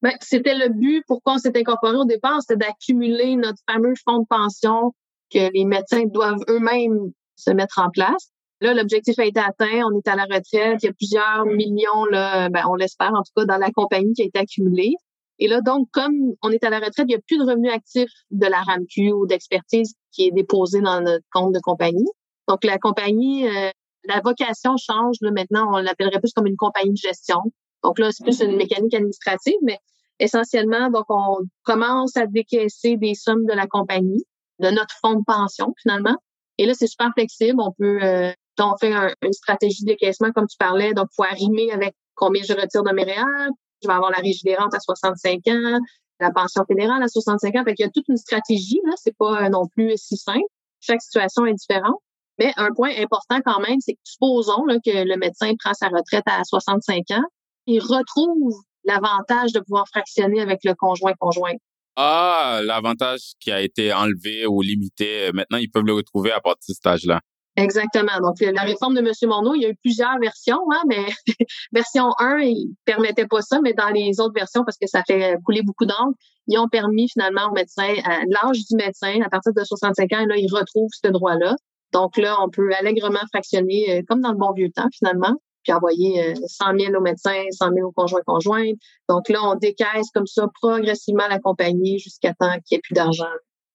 [0.00, 4.20] Ben, c'était le but pourquoi on s'est incorporé au départ, c'était d'accumuler notre fameux fonds
[4.20, 4.92] de pension
[5.32, 8.30] que les médecins doivent eux-mêmes se mettre en place.
[8.64, 12.06] Là, l'objectif a été atteint, on est à la retraite, il y a plusieurs millions,
[12.10, 14.94] là, ben, on l'espère en tout cas, dans la compagnie qui a été accumulée.
[15.38, 17.70] Et là, donc, comme on est à la retraite, il n'y a plus de revenus
[17.70, 22.08] actifs de la RAMQ ou d'expertise qui est déposé dans notre compte de compagnie.
[22.48, 23.68] Donc, la compagnie, euh,
[24.04, 25.16] la vocation change.
[25.20, 27.40] Là, maintenant, on l'appellerait plus comme une compagnie de gestion.
[27.82, 29.78] Donc là, c'est plus une mécanique administrative, mais
[30.20, 34.24] essentiellement, donc, on commence à décaisser des sommes de la compagnie,
[34.58, 36.16] de notre fonds de pension, finalement.
[36.56, 37.60] Et là, c'est super flexible.
[37.60, 38.92] On peut euh, donc, on fait
[39.22, 40.94] une stratégie décaissement, comme tu parlais.
[40.94, 43.50] Donc, faut arrimer avec combien je retire de mes REER.
[43.82, 45.78] Je vais avoir la régie des rentes à 65 ans,
[46.20, 47.64] la pension fédérale à 65 ans.
[47.64, 48.92] Fait qu'il y a toute une stratégie, là.
[48.96, 50.46] C'est pas euh, non plus si simple.
[50.80, 52.00] Chaque situation est différente.
[52.38, 55.88] Mais un point important quand même, c'est que supposons là, que le médecin prend sa
[55.88, 57.22] retraite à 65 ans,
[57.66, 61.54] il retrouve l'avantage de pouvoir fractionner avec le conjoint-conjoint.
[61.96, 66.72] Ah, l'avantage qui a été enlevé ou limité, maintenant ils peuvent le retrouver à partir
[66.72, 67.20] de cet âge-là.
[67.56, 68.18] Exactement.
[68.20, 69.12] Donc, la réforme de M.
[69.28, 71.06] Morneau, il y a eu plusieurs versions, hein, mais
[71.72, 75.36] version 1, il permettait pas ça, mais dans les autres versions, parce que ça fait
[75.44, 79.52] couler beaucoup d'encre, ils ont permis finalement au médecin, à l'âge du médecin, à partir
[79.54, 81.54] de 65 ans, là, il retrouve ce droit-là.
[81.92, 85.72] Donc là, on peut allègrement fractionner, euh, comme dans le bon vieux temps finalement, puis
[85.72, 88.66] envoyer 100 euh, 000 au médecin, 100 000 au conjoint conjoint
[89.08, 92.94] Donc là, on décaisse comme ça progressivement la compagnie jusqu'à temps qu'il n'y ait plus
[92.94, 93.30] d'argent.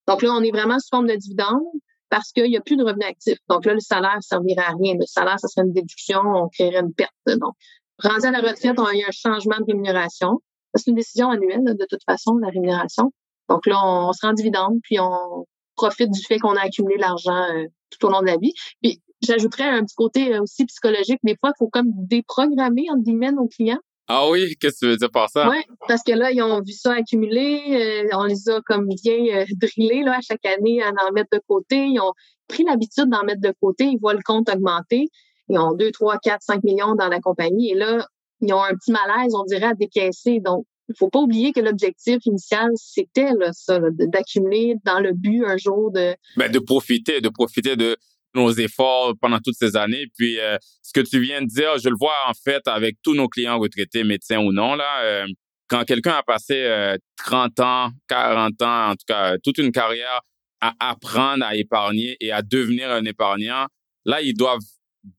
[0.07, 1.63] Donc là, on est vraiment sous forme de dividende
[2.09, 3.39] parce qu'il n'y a plus de revenus actifs.
[3.49, 4.95] Donc là, le salaire ne servirait à rien.
[4.99, 7.13] Le salaire, ça serait une déduction, on créerait une perte.
[7.27, 7.53] Donc,
[7.99, 10.41] rendu à la retraite, on a eu un changement de rémunération.
[10.75, 13.11] C'est une décision annuelle, de toute façon, la rémunération.
[13.49, 15.45] Donc là, on, se rend dividende, puis on
[15.75, 18.53] profite du fait qu'on a accumulé l'argent euh, tout au long de la vie.
[18.81, 21.19] Puis j'ajouterais un petit côté euh, aussi psychologique.
[21.23, 23.79] Des fois, il faut comme déprogrammer, entre guillemets, nos clients.
[24.11, 25.47] Ah oui, qu'est-ce que tu veux dire par ça?
[25.47, 25.57] Oui,
[25.87, 30.03] parce que là, ils ont vu ça accumuler, euh, on les a comme bien drillés
[30.03, 31.85] là, à chaque année à en mettre de côté.
[31.85, 32.13] Ils ont
[32.47, 35.09] pris l'habitude d'en mettre de côté, ils voient le compte augmenter.
[35.47, 37.71] Ils ont 2, 3, 4, 5 millions dans la compagnie.
[37.71, 38.07] Et là,
[38.41, 40.39] ils ont un petit malaise, on dirait, à décaisser.
[40.39, 45.45] Donc, il faut pas oublier que l'objectif initial, c'était là, ça, d'accumuler dans le but
[45.45, 46.15] un jour de...
[46.35, 47.95] Ben, de profiter, de profiter de
[48.35, 50.05] nos efforts pendant toutes ces années.
[50.17, 53.15] Puis, euh, ce que tu viens de dire, je le vois en fait avec tous
[53.15, 55.03] nos clients retraités, médecins ou non, là.
[55.03, 55.27] Euh,
[55.67, 60.21] quand quelqu'un a passé 30 euh, ans, 40 ans, en tout cas, toute une carrière
[60.61, 63.67] à apprendre à épargner et à devenir un épargnant,
[64.03, 64.59] là, ils doivent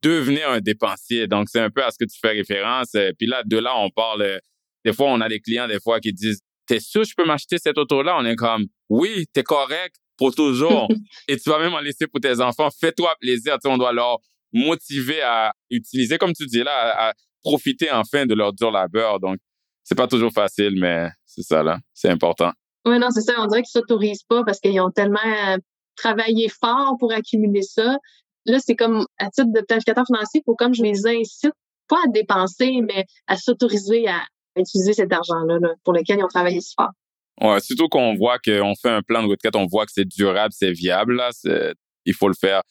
[0.02, 1.28] devenir un dépensier.
[1.28, 2.96] Donc, c'est un peu à ce que tu fais référence.
[3.16, 4.40] Puis là, de là, on parle
[4.84, 7.58] des fois, on a des clients, des fois, qui disent, t'es sûr je peux m'acheter
[7.58, 8.16] cette auto-là?
[8.18, 10.86] On est comme, oui, t'es correct pour toujours.
[11.28, 12.68] Et tu vas même en laisser pour tes enfants.
[12.78, 13.56] Fais-toi plaisir.
[13.58, 14.18] Tu on doit leur
[14.52, 17.12] motiver à utiliser, comme tu dis là, à,
[17.42, 19.18] profiter enfin de leur dur labeur.
[19.18, 19.38] Donc,
[19.82, 21.78] c'est pas toujours facile, mais c'est ça, là.
[21.94, 22.52] C'est important.
[22.84, 23.32] Oui, non, c'est ça.
[23.38, 25.56] On dirait qu'ils s'autorisent pas parce qu'ils ont tellement euh,
[25.96, 27.96] travaillé fort pour accumuler ça.
[28.44, 31.52] Là, c'est comme, à titre de planificateur financier, il faut comme je les incite,
[31.88, 34.20] pas à dépenser, mais à s'autoriser à,
[34.56, 36.90] utiliser cet argent-là pour lequel ils ont travaillé si fort.
[37.40, 40.52] Ouais, surtout qu'on voit qu'on fait un plan de retraite, on voit que c'est durable,
[40.56, 41.30] c'est viable, là,
[42.04, 42.62] il faut le faire.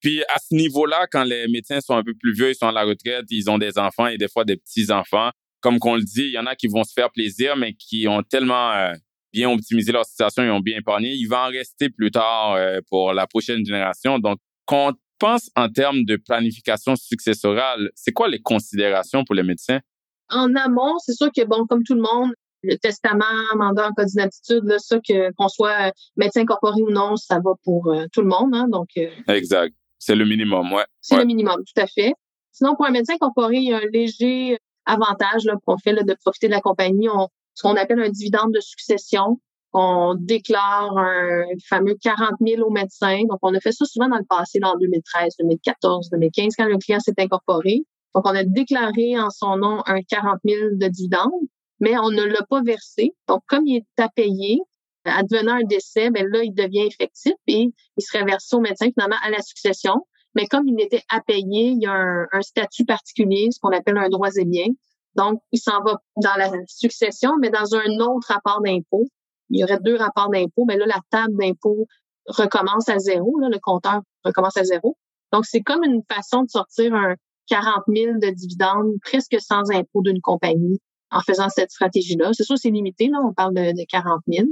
[0.00, 2.72] Puis à ce niveau-là, quand les médecins sont un peu plus vieux, ils sont à
[2.72, 6.24] la retraite, ils ont des enfants et des fois des petits-enfants, comme qu'on le dit,
[6.24, 8.92] il y en a qui vont se faire plaisir, mais qui ont tellement euh,
[9.32, 12.80] bien optimisé leur situation, ils ont bien épargné, il va en rester plus tard euh,
[12.90, 14.18] pour la prochaine génération.
[14.18, 19.42] Donc, quand on pense en termes de planification successorale, c'est quoi les considérations pour les
[19.42, 19.80] médecins?
[20.28, 22.30] En amont, c'est sûr que, bon, comme tout le monde,
[22.64, 23.24] le testament,
[23.56, 27.52] mandat en cas d'inaptitude, là, ça, que, qu'on soit médecin incorporé ou non, ça va
[27.64, 28.54] pour euh, tout le monde.
[28.54, 29.74] Hein, donc, euh, exact.
[29.98, 30.84] C'est le minimum, ouais.
[31.00, 32.14] C'est le minimum, tout à fait.
[32.52, 36.02] Sinon, pour un médecin incorporé, il y a un léger avantage là, qu'on fait là,
[36.02, 37.08] de profiter de la compagnie.
[37.08, 39.40] On, ce qu'on appelle un dividende de succession.
[39.72, 43.22] On déclare un fameux 40 000 au médecin.
[43.28, 46.78] Donc, on a fait ça souvent dans le passé, en 2013, 2014, 2015, quand le
[46.78, 47.82] client s'est incorporé.
[48.14, 51.32] Donc, on a déclaré en son nom un 40 000 de dividendes,
[51.80, 53.14] mais on ne l'a pas versé.
[53.28, 54.60] Donc, comme il est à payer,
[55.04, 59.18] advenant un décès, ben là, il devient effectif et il serait versé au médecin finalement
[59.22, 59.94] à la succession.
[60.34, 63.98] Mais comme il était à payer, il y a un, statut particulier, ce qu'on appelle
[63.98, 64.66] un droit et bien.
[65.14, 69.06] Donc, il s'en va dans la succession, mais dans un autre rapport d'impôt.
[69.50, 71.86] Il y aurait deux rapports d'impôt, mais là, la table d'impôt
[72.26, 74.96] recommence à zéro, là, le compteur recommence à zéro.
[75.32, 77.14] Donc, c'est comme une façon de sortir un,
[77.48, 80.80] 40 000 de dividendes presque sans impôt d'une compagnie
[81.14, 82.30] en faisant cette stratégie-là.
[82.32, 84.48] C'est sûr, c'est limité, là, on parle de, de 40 000.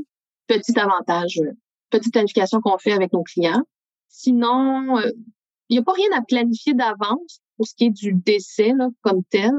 [0.47, 1.53] Petit avantage, euh,
[1.91, 3.63] petite planification qu'on fait avec nos clients.
[4.09, 5.11] Sinon, euh,
[5.69, 8.89] il n'y a pas rien à planifier d'avance pour ce qui est du décès là,
[9.03, 9.51] comme tel.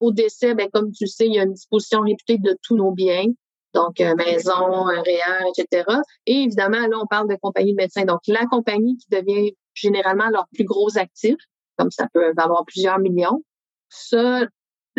[0.00, 2.90] Au décès, ben, comme tu sais, il y a une disposition réputée de tous nos
[2.92, 3.26] biens,
[3.74, 5.84] donc euh, maison, REER, etc.
[6.26, 8.04] Et évidemment, là, on parle de compagnie de médecins.
[8.04, 11.36] Donc, la compagnie qui devient généralement leur plus gros actif,
[11.76, 13.42] comme ça peut valoir plusieurs millions.
[13.88, 14.46] Ça,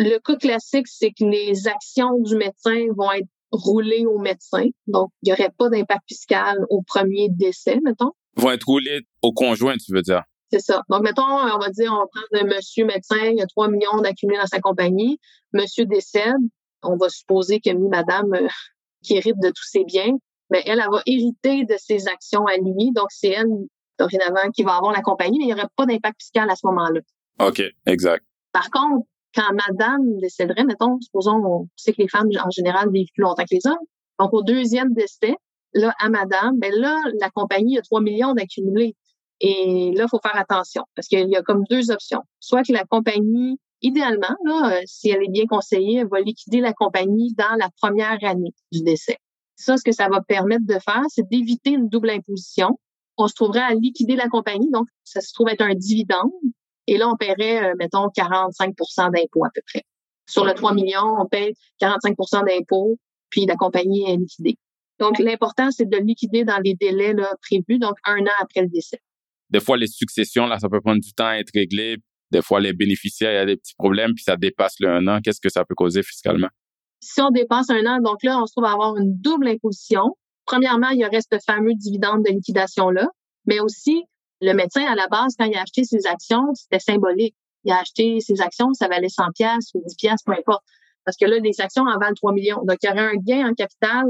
[0.00, 4.64] le cas classique, c'est que les actions du médecin vont être roulées au médecin.
[4.86, 8.12] Donc, il n'y aurait pas d'impact fiscal au premier décès, mettons.
[8.36, 10.22] Vont être roulées au conjoint, tu veux dire?
[10.50, 10.82] C'est ça.
[10.88, 14.00] Donc, mettons, on va dire, on prend un monsieur médecin, il y a 3 millions
[14.00, 15.18] d'accumulés dans sa compagnie.
[15.52, 16.34] Monsieur décède.
[16.82, 18.48] On va supposer que madame, euh,
[19.02, 20.16] qui hérite de tous ses biens,
[20.50, 22.90] mais elle, elle va hériter de ses actions à lui.
[22.94, 23.48] Donc, c'est elle
[23.98, 26.66] dorénavant qui va avoir la compagnie, mais il n'y aurait pas d'impact fiscal à ce
[26.68, 27.00] moment-là.
[27.38, 28.24] OK, exact.
[28.52, 33.08] Par contre, quand madame décéderait, mettons, supposons, on sait que les femmes, en général, vivent
[33.14, 33.86] plus longtemps que les hommes.
[34.18, 35.36] Donc, au deuxième décès,
[35.74, 38.94] là, à madame, ben là, la compagnie a 3 millions d'accumulés.
[39.40, 42.22] Et là, il faut faire attention parce qu'il y a comme deux options.
[42.40, 46.60] Soit que la compagnie, idéalement, là, euh, si elle est bien conseillée, elle va liquider
[46.60, 49.16] la compagnie dans la première année du décès.
[49.56, 52.78] Ça, ce que ça va permettre de faire, c'est d'éviter une double imposition
[53.20, 54.70] on se trouverait à liquider la compagnie.
[54.70, 56.30] Donc, ça se trouve être un dividende.
[56.90, 59.84] Et là, on paierait, euh, mettons, 45% d'impôts à peu près.
[60.28, 62.98] Sur le 3 millions, on paye 45% d'impôts,
[63.30, 64.56] puis la compagnie est liquidée.
[64.98, 68.68] Donc, l'important, c'est de liquider dans les délais là, prévus, donc un an après le
[68.68, 68.98] décès.
[69.50, 71.98] des fois, les successions, là, ça peut prendre du temps à être réglé.
[72.32, 75.06] Des fois, les bénéficiaires, il y a des petits problèmes, puis ça dépasse le un
[75.06, 75.20] an.
[75.22, 76.48] Qu'est-ce que ça peut causer fiscalement?
[77.00, 80.16] Si on dépasse un an, donc là, on se trouve à avoir une double imposition.
[80.44, 83.06] Premièrement, il y aurait ce fameux dividende de liquidation-là,
[83.46, 84.02] mais aussi,
[84.40, 87.34] le médecin, à la base, quand il a acheté ses actions, c'était symbolique.
[87.64, 90.64] Il a acheté ses actions, ça valait 100 pièces ou 10 pièces, peu importe.
[91.04, 92.62] Parce que là, les actions en valent 3 millions.
[92.64, 94.06] Donc, il y aurait un gain en capital,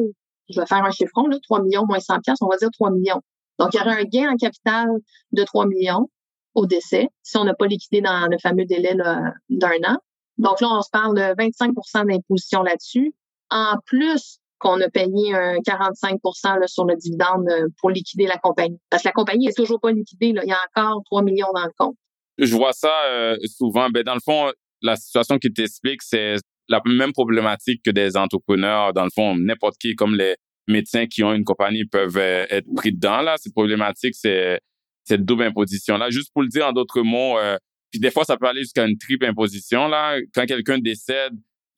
[0.48, 2.90] je vais faire un chiffron, là, 3 millions moins 100 pièces, on va dire 3
[2.90, 3.20] millions.
[3.58, 4.88] Donc, il y aurait un gain en capital
[5.32, 6.08] de 3 millions
[6.54, 9.96] au décès si on n'a pas liquidé dans le fameux délai d'un an.
[10.38, 13.14] Donc là, on se parle de 25% d'imposition là-dessus.
[13.50, 18.78] En plus qu'on a payé un 45% sur le dividende euh, pour liquider la compagnie.
[18.90, 20.32] Parce que la compagnie est toujours pas liquidée.
[20.32, 20.42] Là.
[20.44, 21.96] Il y a encore 3 millions dans le compte.
[22.38, 23.88] Je vois ça euh, souvent.
[23.90, 24.52] Ben, dans le fond,
[24.82, 26.36] la situation qui t'explique, c'est
[26.68, 28.92] la même problématique que des entrepreneurs.
[28.92, 30.36] Dans le fond, n'importe qui, comme les
[30.68, 33.22] médecins qui ont une compagnie, peuvent euh, être pris dedans.
[33.22, 34.60] Là, cette problématique, c'est
[35.04, 36.10] cette double imposition là.
[36.10, 37.56] Juste pour le dire en d'autres mots, euh,
[37.90, 40.18] puis des fois ça peut aller jusqu'à une triple imposition là.
[40.34, 41.32] Quand quelqu'un décède,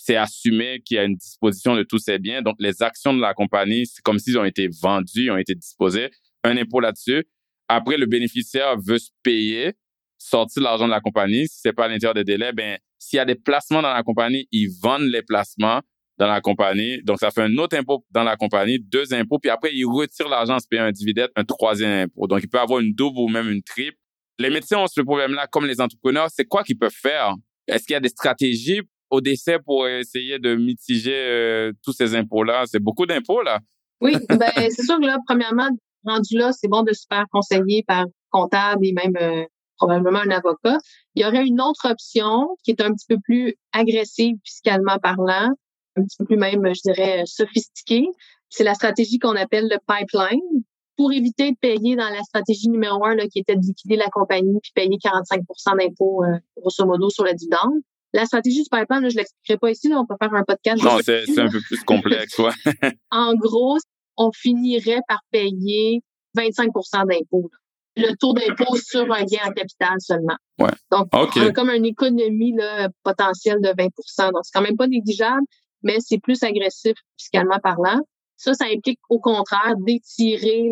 [0.05, 2.43] c'est assumé qu'il y a une disposition de tous ses biens.
[2.43, 6.11] Donc les actions de la compagnie, c'est comme s'ils ont été vendus, ont été disposés.
[6.43, 7.25] Un impôt là-dessus.
[7.69, 9.75] Après, le bénéficiaire veut se payer,
[10.19, 11.47] sortir l'argent de la compagnie.
[11.47, 14.03] Si c'est pas à l'intérieur des délais, ben s'il y a des placements dans la
[14.03, 15.83] compagnie, ils vendent les placements
[16.19, 17.01] dans la compagnie.
[17.05, 20.29] Donc, ça fait un autre impôt dans la compagnie, deux impôts, puis après, il retire
[20.29, 22.27] l'argent, se paye un dividende, un troisième impôt.
[22.27, 23.97] Donc, il peut avoir une double ou même une triple.
[24.39, 26.29] Les médecins ont ce problème-là, comme les entrepreneurs.
[26.31, 27.35] C'est quoi qu'ils peuvent faire?
[27.69, 28.83] Est-ce qu'il y a des stratégies
[29.13, 32.65] au décès pour essayer de mitiger euh, tous ces impôts-là?
[32.67, 33.61] C'est beaucoup d'impôts, là.
[34.01, 35.69] Oui, ben, c'est sûr que là, premièrement,
[36.05, 39.45] rendu là, c'est bon de se faire conseiller par comptable et même euh,
[39.77, 40.79] probablement un avocat.
[41.15, 45.51] Il y aurait une autre option qui est un petit peu plus agressive fiscalement parlant,
[45.97, 48.07] un petit peu plus même, je dirais, sophistiqué.
[48.49, 50.65] C'est la stratégie qu'on appelle le pipeline
[50.97, 54.09] pour éviter de payer dans la stratégie numéro un, là, qui était de liquider la
[54.09, 57.83] compagnie puis payer 45% d'impôts, euh, grosso modo, sur le dividende.
[58.13, 60.83] La stratégie du pipeline, là, je l'expliquerai pas ici, là, on peut faire un podcast.
[60.83, 62.51] Non, c'est un peu plus complexe, ouais.
[63.11, 63.79] en gros,
[64.17, 66.01] on finirait par payer
[66.37, 67.51] 25% d'impôts.
[67.97, 70.37] Le taux d'impôt sur un gain en capital seulement.
[70.59, 70.71] Ouais.
[70.91, 74.87] Donc, on a comme une économie là, potentielle de 20% Donc, c'est quand même pas
[74.87, 75.45] négligeable
[75.83, 78.01] mais c'est plus agressif fiscalement parlant.
[78.37, 80.69] Ça, ça implique au contraire d'étirer,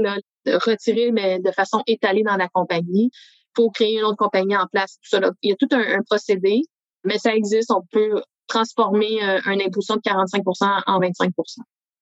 [0.46, 3.10] de retirer, mais de façon étalée dans la compagnie.
[3.12, 4.98] Il faut créer une autre compagnie en place.
[5.02, 6.62] Tout ça, Il y a tout un, procédé,
[7.04, 7.70] mais ça existe.
[7.70, 11.30] On peut transformer euh, un imposition de 45% en 25%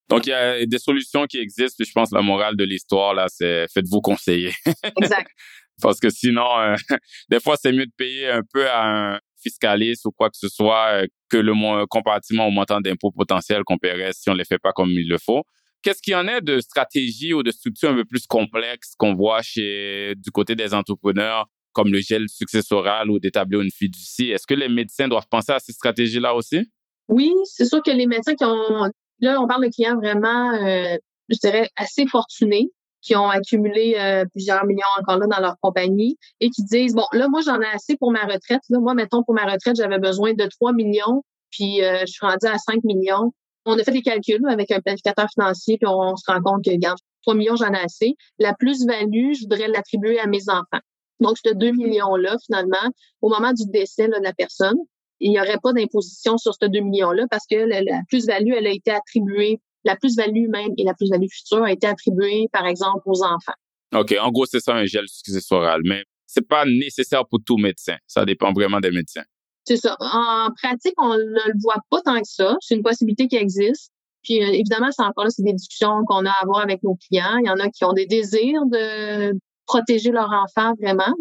[0.09, 1.85] donc, il y a des solutions qui existent.
[1.85, 4.53] Je pense que la morale de l'histoire, là, c'est faites-vous conseiller.
[5.01, 5.31] exact.
[5.83, 6.75] Parce que sinon, euh,
[7.29, 10.49] des fois, c'est mieux de payer un peu à un fiscaliste ou quoi que ce
[10.49, 14.45] soit euh, que le comparativement au montant d'impôt potentiel qu'on paierait si on ne les
[14.45, 15.45] fait pas comme il le faut.
[15.83, 19.15] Qu'est-ce qu'il y en a de stratégies ou de structures un peu plus complexes qu'on
[19.15, 21.47] voit chez du côté des entrepreneurs
[21.79, 24.31] comme le gel successoral ou d'établir une fiducie?
[24.31, 26.69] Est-ce que les médecins doivent penser à ces stratégies-là aussi?
[27.09, 28.91] Oui, c'est sûr que les médecins qui ont...
[29.21, 30.97] Là, on parle de clients vraiment, euh,
[31.29, 36.19] je dirais, assez fortunés qui ont accumulé euh, plusieurs millions encore là dans leur compagnie
[36.41, 39.23] et qui disent bon là moi j'en ai assez pour ma retraite là moi mettons
[39.23, 41.23] pour ma retraite j'avais besoin de 3 millions
[41.53, 43.33] puis euh, je suis rendu à 5 millions
[43.67, 46.71] on a fait des calculs avec un planificateur financier puis on, se rend compte que
[46.73, 50.83] regarde 3 millions j'en ai assez la plus-value je voudrais l'attribuer à mes enfants
[51.21, 52.93] donc ce 2 millions là finalement
[53.23, 54.77] au moment du décès de la personne
[55.21, 58.67] il n'y aurait pas d'imposition sur ce 2 millions là parce que la plus-value elle
[58.67, 63.03] a été attribuée la plus-value même et la plus-value future a été attribuée, par exemple,
[63.07, 63.55] aux enfants.
[63.95, 64.15] OK.
[64.21, 67.97] En gros, c'est ça un gel successoral, mais c'est pas nécessaire pour tout médecin.
[68.07, 69.25] Ça dépend vraiment des médecins.
[69.65, 69.97] C'est ça.
[70.01, 72.57] En pratique, on ne le voit pas tant que ça.
[72.61, 73.93] C'est une possibilité qui existe.
[74.23, 76.97] Puis euh, évidemment, c'est encore là, c'est des discussions qu'on a à avoir avec nos
[76.97, 77.39] clients.
[77.39, 79.33] Il y en a qui ont des désirs de
[79.69, 81.15] protéger leur enfant vraiment.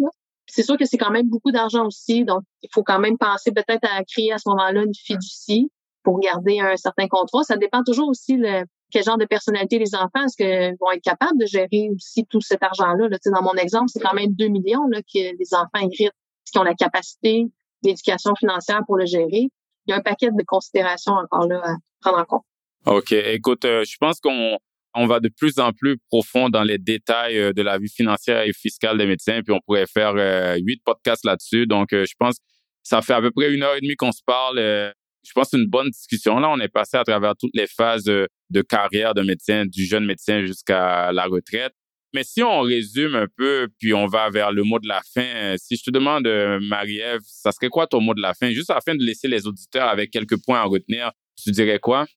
[0.47, 3.51] C'est sûr que c'est quand même beaucoup d'argent aussi, donc il faut quand même penser
[3.51, 5.69] peut-être à créer à ce moment-là une fiducie
[6.03, 7.43] pour garder un certain contrôle.
[7.43, 11.03] Ça dépend toujours aussi de quel genre de personnalité les enfants, est-ce qu'ils vont être
[11.03, 13.09] capables de gérer aussi tout cet argent-là.
[13.09, 16.13] Là, dans mon exemple, c'est quand même 2 millions là, que les enfants héritent,
[16.49, 17.45] qui ont la capacité
[17.83, 19.49] d'éducation financière pour le gérer.
[19.85, 22.43] Il y a un paquet de considérations encore là à prendre en compte.
[22.85, 23.11] OK.
[23.11, 24.57] Écoute, euh, je pense qu'on
[24.97, 28.41] on va de plus en plus profond dans les détails euh, de la vie financière
[28.41, 31.67] et fiscale des médecins, puis on pourrait faire euh, huit podcasts là-dessus.
[31.67, 32.43] Donc, je pense que
[32.83, 34.93] ça fait à peu près une heure et demie qu'on se parle
[35.27, 36.39] je pense que c'est une bonne discussion.
[36.39, 40.05] Là, on est passé à travers toutes les phases de, carrière de médecin, du jeune
[40.05, 41.73] médecin jusqu'à la retraite.
[42.13, 45.55] Mais si on résume un peu, puis on va vers le mot de la fin,
[45.57, 46.27] si je te demande,
[46.61, 48.51] Marie-Ève, ça serait quoi ton mot de la fin?
[48.51, 52.07] Juste afin de laisser les auditeurs avec quelques points à retenir, tu dirais quoi?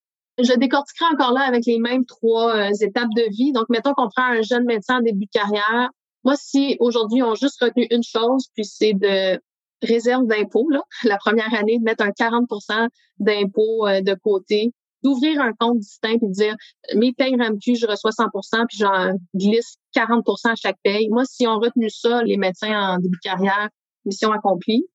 [0.43, 3.53] Je décortiquerai encore là avec les mêmes trois euh, étapes de vie.
[3.53, 5.91] Donc, mettons qu'on prend un jeune médecin en début de carrière.
[6.25, 9.41] Moi, si aujourd'hui on juste retenu une chose, puis c'est de
[9.83, 10.69] réserve d'impôt,
[11.05, 12.89] la première année, de mettre un 40%
[13.19, 14.73] d'impôt euh, de côté,
[15.03, 16.55] d'ouvrir un compte distinct et de dire
[16.95, 21.09] mes payes RAMQ, je reçois 100% puis j'en glisse 40% à chaque paye.
[21.09, 23.69] Moi, si on retenu ça, les médecins en début de carrière,
[24.05, 24.87] mission accomplie.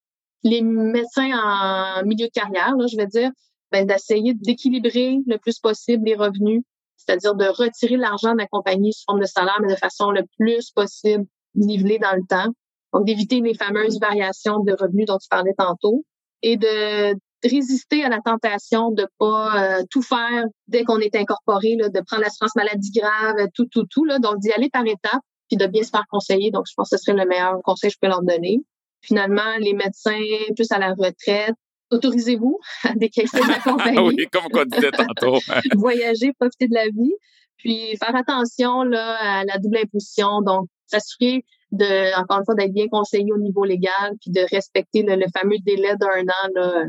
[0.43, 3.31] Les médecins en milieu de carrière, là, je vais dire,
[3.75, 6.63] ben, d'essayer d'équilibrer le plus possible les revenus,
[6.95, 10.23] c'est-à-dire de retirer l'argent de la compagnie sous forme de salaire, mais de façon le
[10.37, 11.25] plus possible
[11.55, 12.53] nivelée dans le temps.
[12.93, 16.05] Donc, d'éviter les fameuses variations de revenus dont tu parlais tantôt
[16.41, 21.75] et de résister à la tentation de pas euh, tout faire dès qu'on est incorporé,
[21.75, 24.05] là, de prendre l'assurance maladie grave, tout, tout, tout.
[24.05, 26.49] Là, donc, d'y aller par étapes, puis de bien se faire conseiller.
[26.49, 28.59] Donc, je pense que ce serait le meilleur conseil que je peux leur donner.
[29.01, 30.21] Finalement, les médecins
[30.55, 31.55] plus à la retraite,
[31.91, 33.99] autorisez-vous à décaisser la compagnie.
[33.99, 35.39] oui, comme on disait tantôt.
[35.75, 37.13] Voyager, profiter de la vie.
[37.57, 40.41] Puis faire attention là, à la double imposition.
[40.41, 45.03] Donc, s'assurer de, encore une fois, d'être bien conseillé au niveau légal, puis de respecter
[45.03, 46.83] le, fameux délai d'un an là,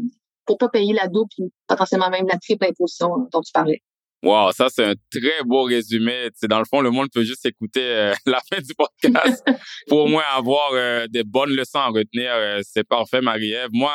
[0.44, 3.82] pour pas payer la double, puis potentiellement même la triple imposition dont tu parlais.
[4.22, 6.30] Wow, ça c'est un très beau résumé.
[6.34, 9.44] C'est dans le fond, le monde peut juste écouter euh, la fin du podcast
[9.88, 12.32] pour au moins avoir euh, des bonnes leçons à retenir.
[12.32, 13.68] Euh, c'est parfait, Marie-Ève.
[13.72, 13.92] Moi,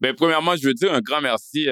[0.00, 1.68] ben premièrement, je veux dire un grand merci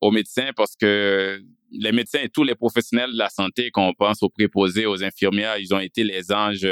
[0.00, 4.22] aux médecins parce que les médecins et tous les professionnels de la santé, qu'on pense
[4.22, 6.66] aux préposés, aux infirmières, ils ont été les anges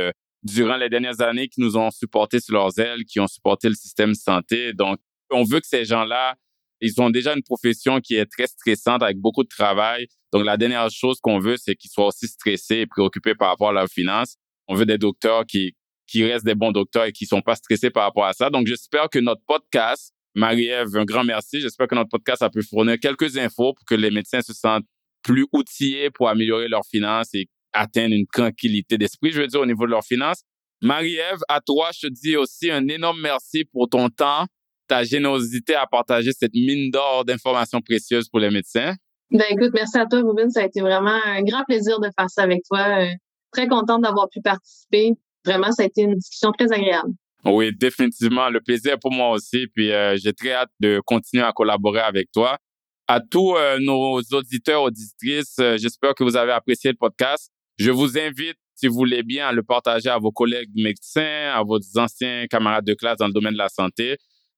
[0.44, 3.74] durant les dernières années qui nous ont supportés sur leurs ailes, qui ont supporté le
[3.74, 4.72] système de santé.
[4.72, 4.98] Donc,
[5.30, 6.36] on veut que ces gens-là,
[6.80, 10.06] ils ont déjà une profession qui est très stressante avec beaucoup de travail.
[10.32, 13.70] Donc, la dernière chose qu'on veut, c'est qu'ils soient aussi stressés et préoccupés par rapport
[13.70, 14.36] à leurs finances.
[14.68, 15.74] On veut des docteurs qui,
[16.06, 18.50] qui restent des bons docteurs et qui sont pas stressés par rapport à ça.
[18.50, 21.60] Donc, j'espère que notre podcast, Marie-Ève, un grand merci.
[21.60, 24.84] J'espère que notre podcast a pu fournir quelques infos pour que les médecins se sentent
[25.22, 29.66] plus outillés pour améliorer leurs finances et atteindre une tranquillité d'esprit, je veux dire, au
[29.66, 30.42] niveau de leurs finances.
[30.82, 34.46] Marie-Ève, à toi, je te dis aussi un énorme merci pour ton temps,
[34.86, 38.94] ta générosité à partager cette mine d'or d'informations précieuses pour les médecins.
[39.30, 40.50] Ben écoute, merci à toi, Ruben.
[40.50, 43.00] Ça a été vraiment un grand plaisir de faire ça avec toi.
[43.00, 43.08] Euh,
[43.52, 45.12] très contente d'avoir pu participer.
[45.44, 47.12] Vraiment, ça a été une discussion très agréable.
[47.44, 48.48] Oui, définitivement.
[48.48, 49.66] Le plaisir pour moi aussi.
[49.74, 52.58] Puis euh, j'ai très hâte de continuer à collaborer avec toi.
[53.06, 57.50] À tous euh, nos auditeurs, auditrices, j'espère que vous avez apprécié le podcast.
[57.78, 61.62] Je vous invite, si vous voulez bien, à le partager à vos collègues médecins, à
[61.62, 64.16] vos anciens camarades de classe dans le domaine de la santé.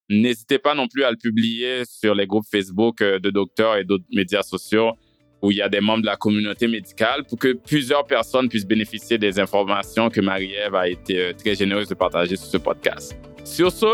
[0.08, 3.84] N'hésitez pas non plus à le publier sur les groupes Facebook euh, de docteurs et
[3.84, 4.92] d'autres médias sociaux
[5.42, 8.66] où il y a des membres de la communauté médicale pour que plusieurs personnes puissent
[8.66, 13.16] bénéficier des informations que Marie-Ève a été euh, très généreuse de partager sur ce podcast.
[13.44, 13.86] Sur ce,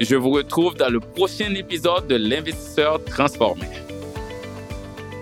[0.00, 3.66] je vous retrouve dans le prochain épisode de l'investisseur transformé.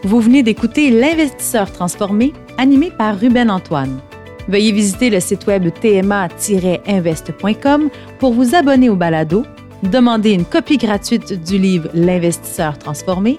[0.03, 4.01] Vous venez d'écouter L'investisseur transformé, animé par Ruben Antoine.
[4.49, 7.89] Veuillez visiter le site web tma-invest.com
[8.19, 9.47] pour vous abonner au balado,
[9.83, 13.39] demander une copie gratuite du livre L'investisseur transformé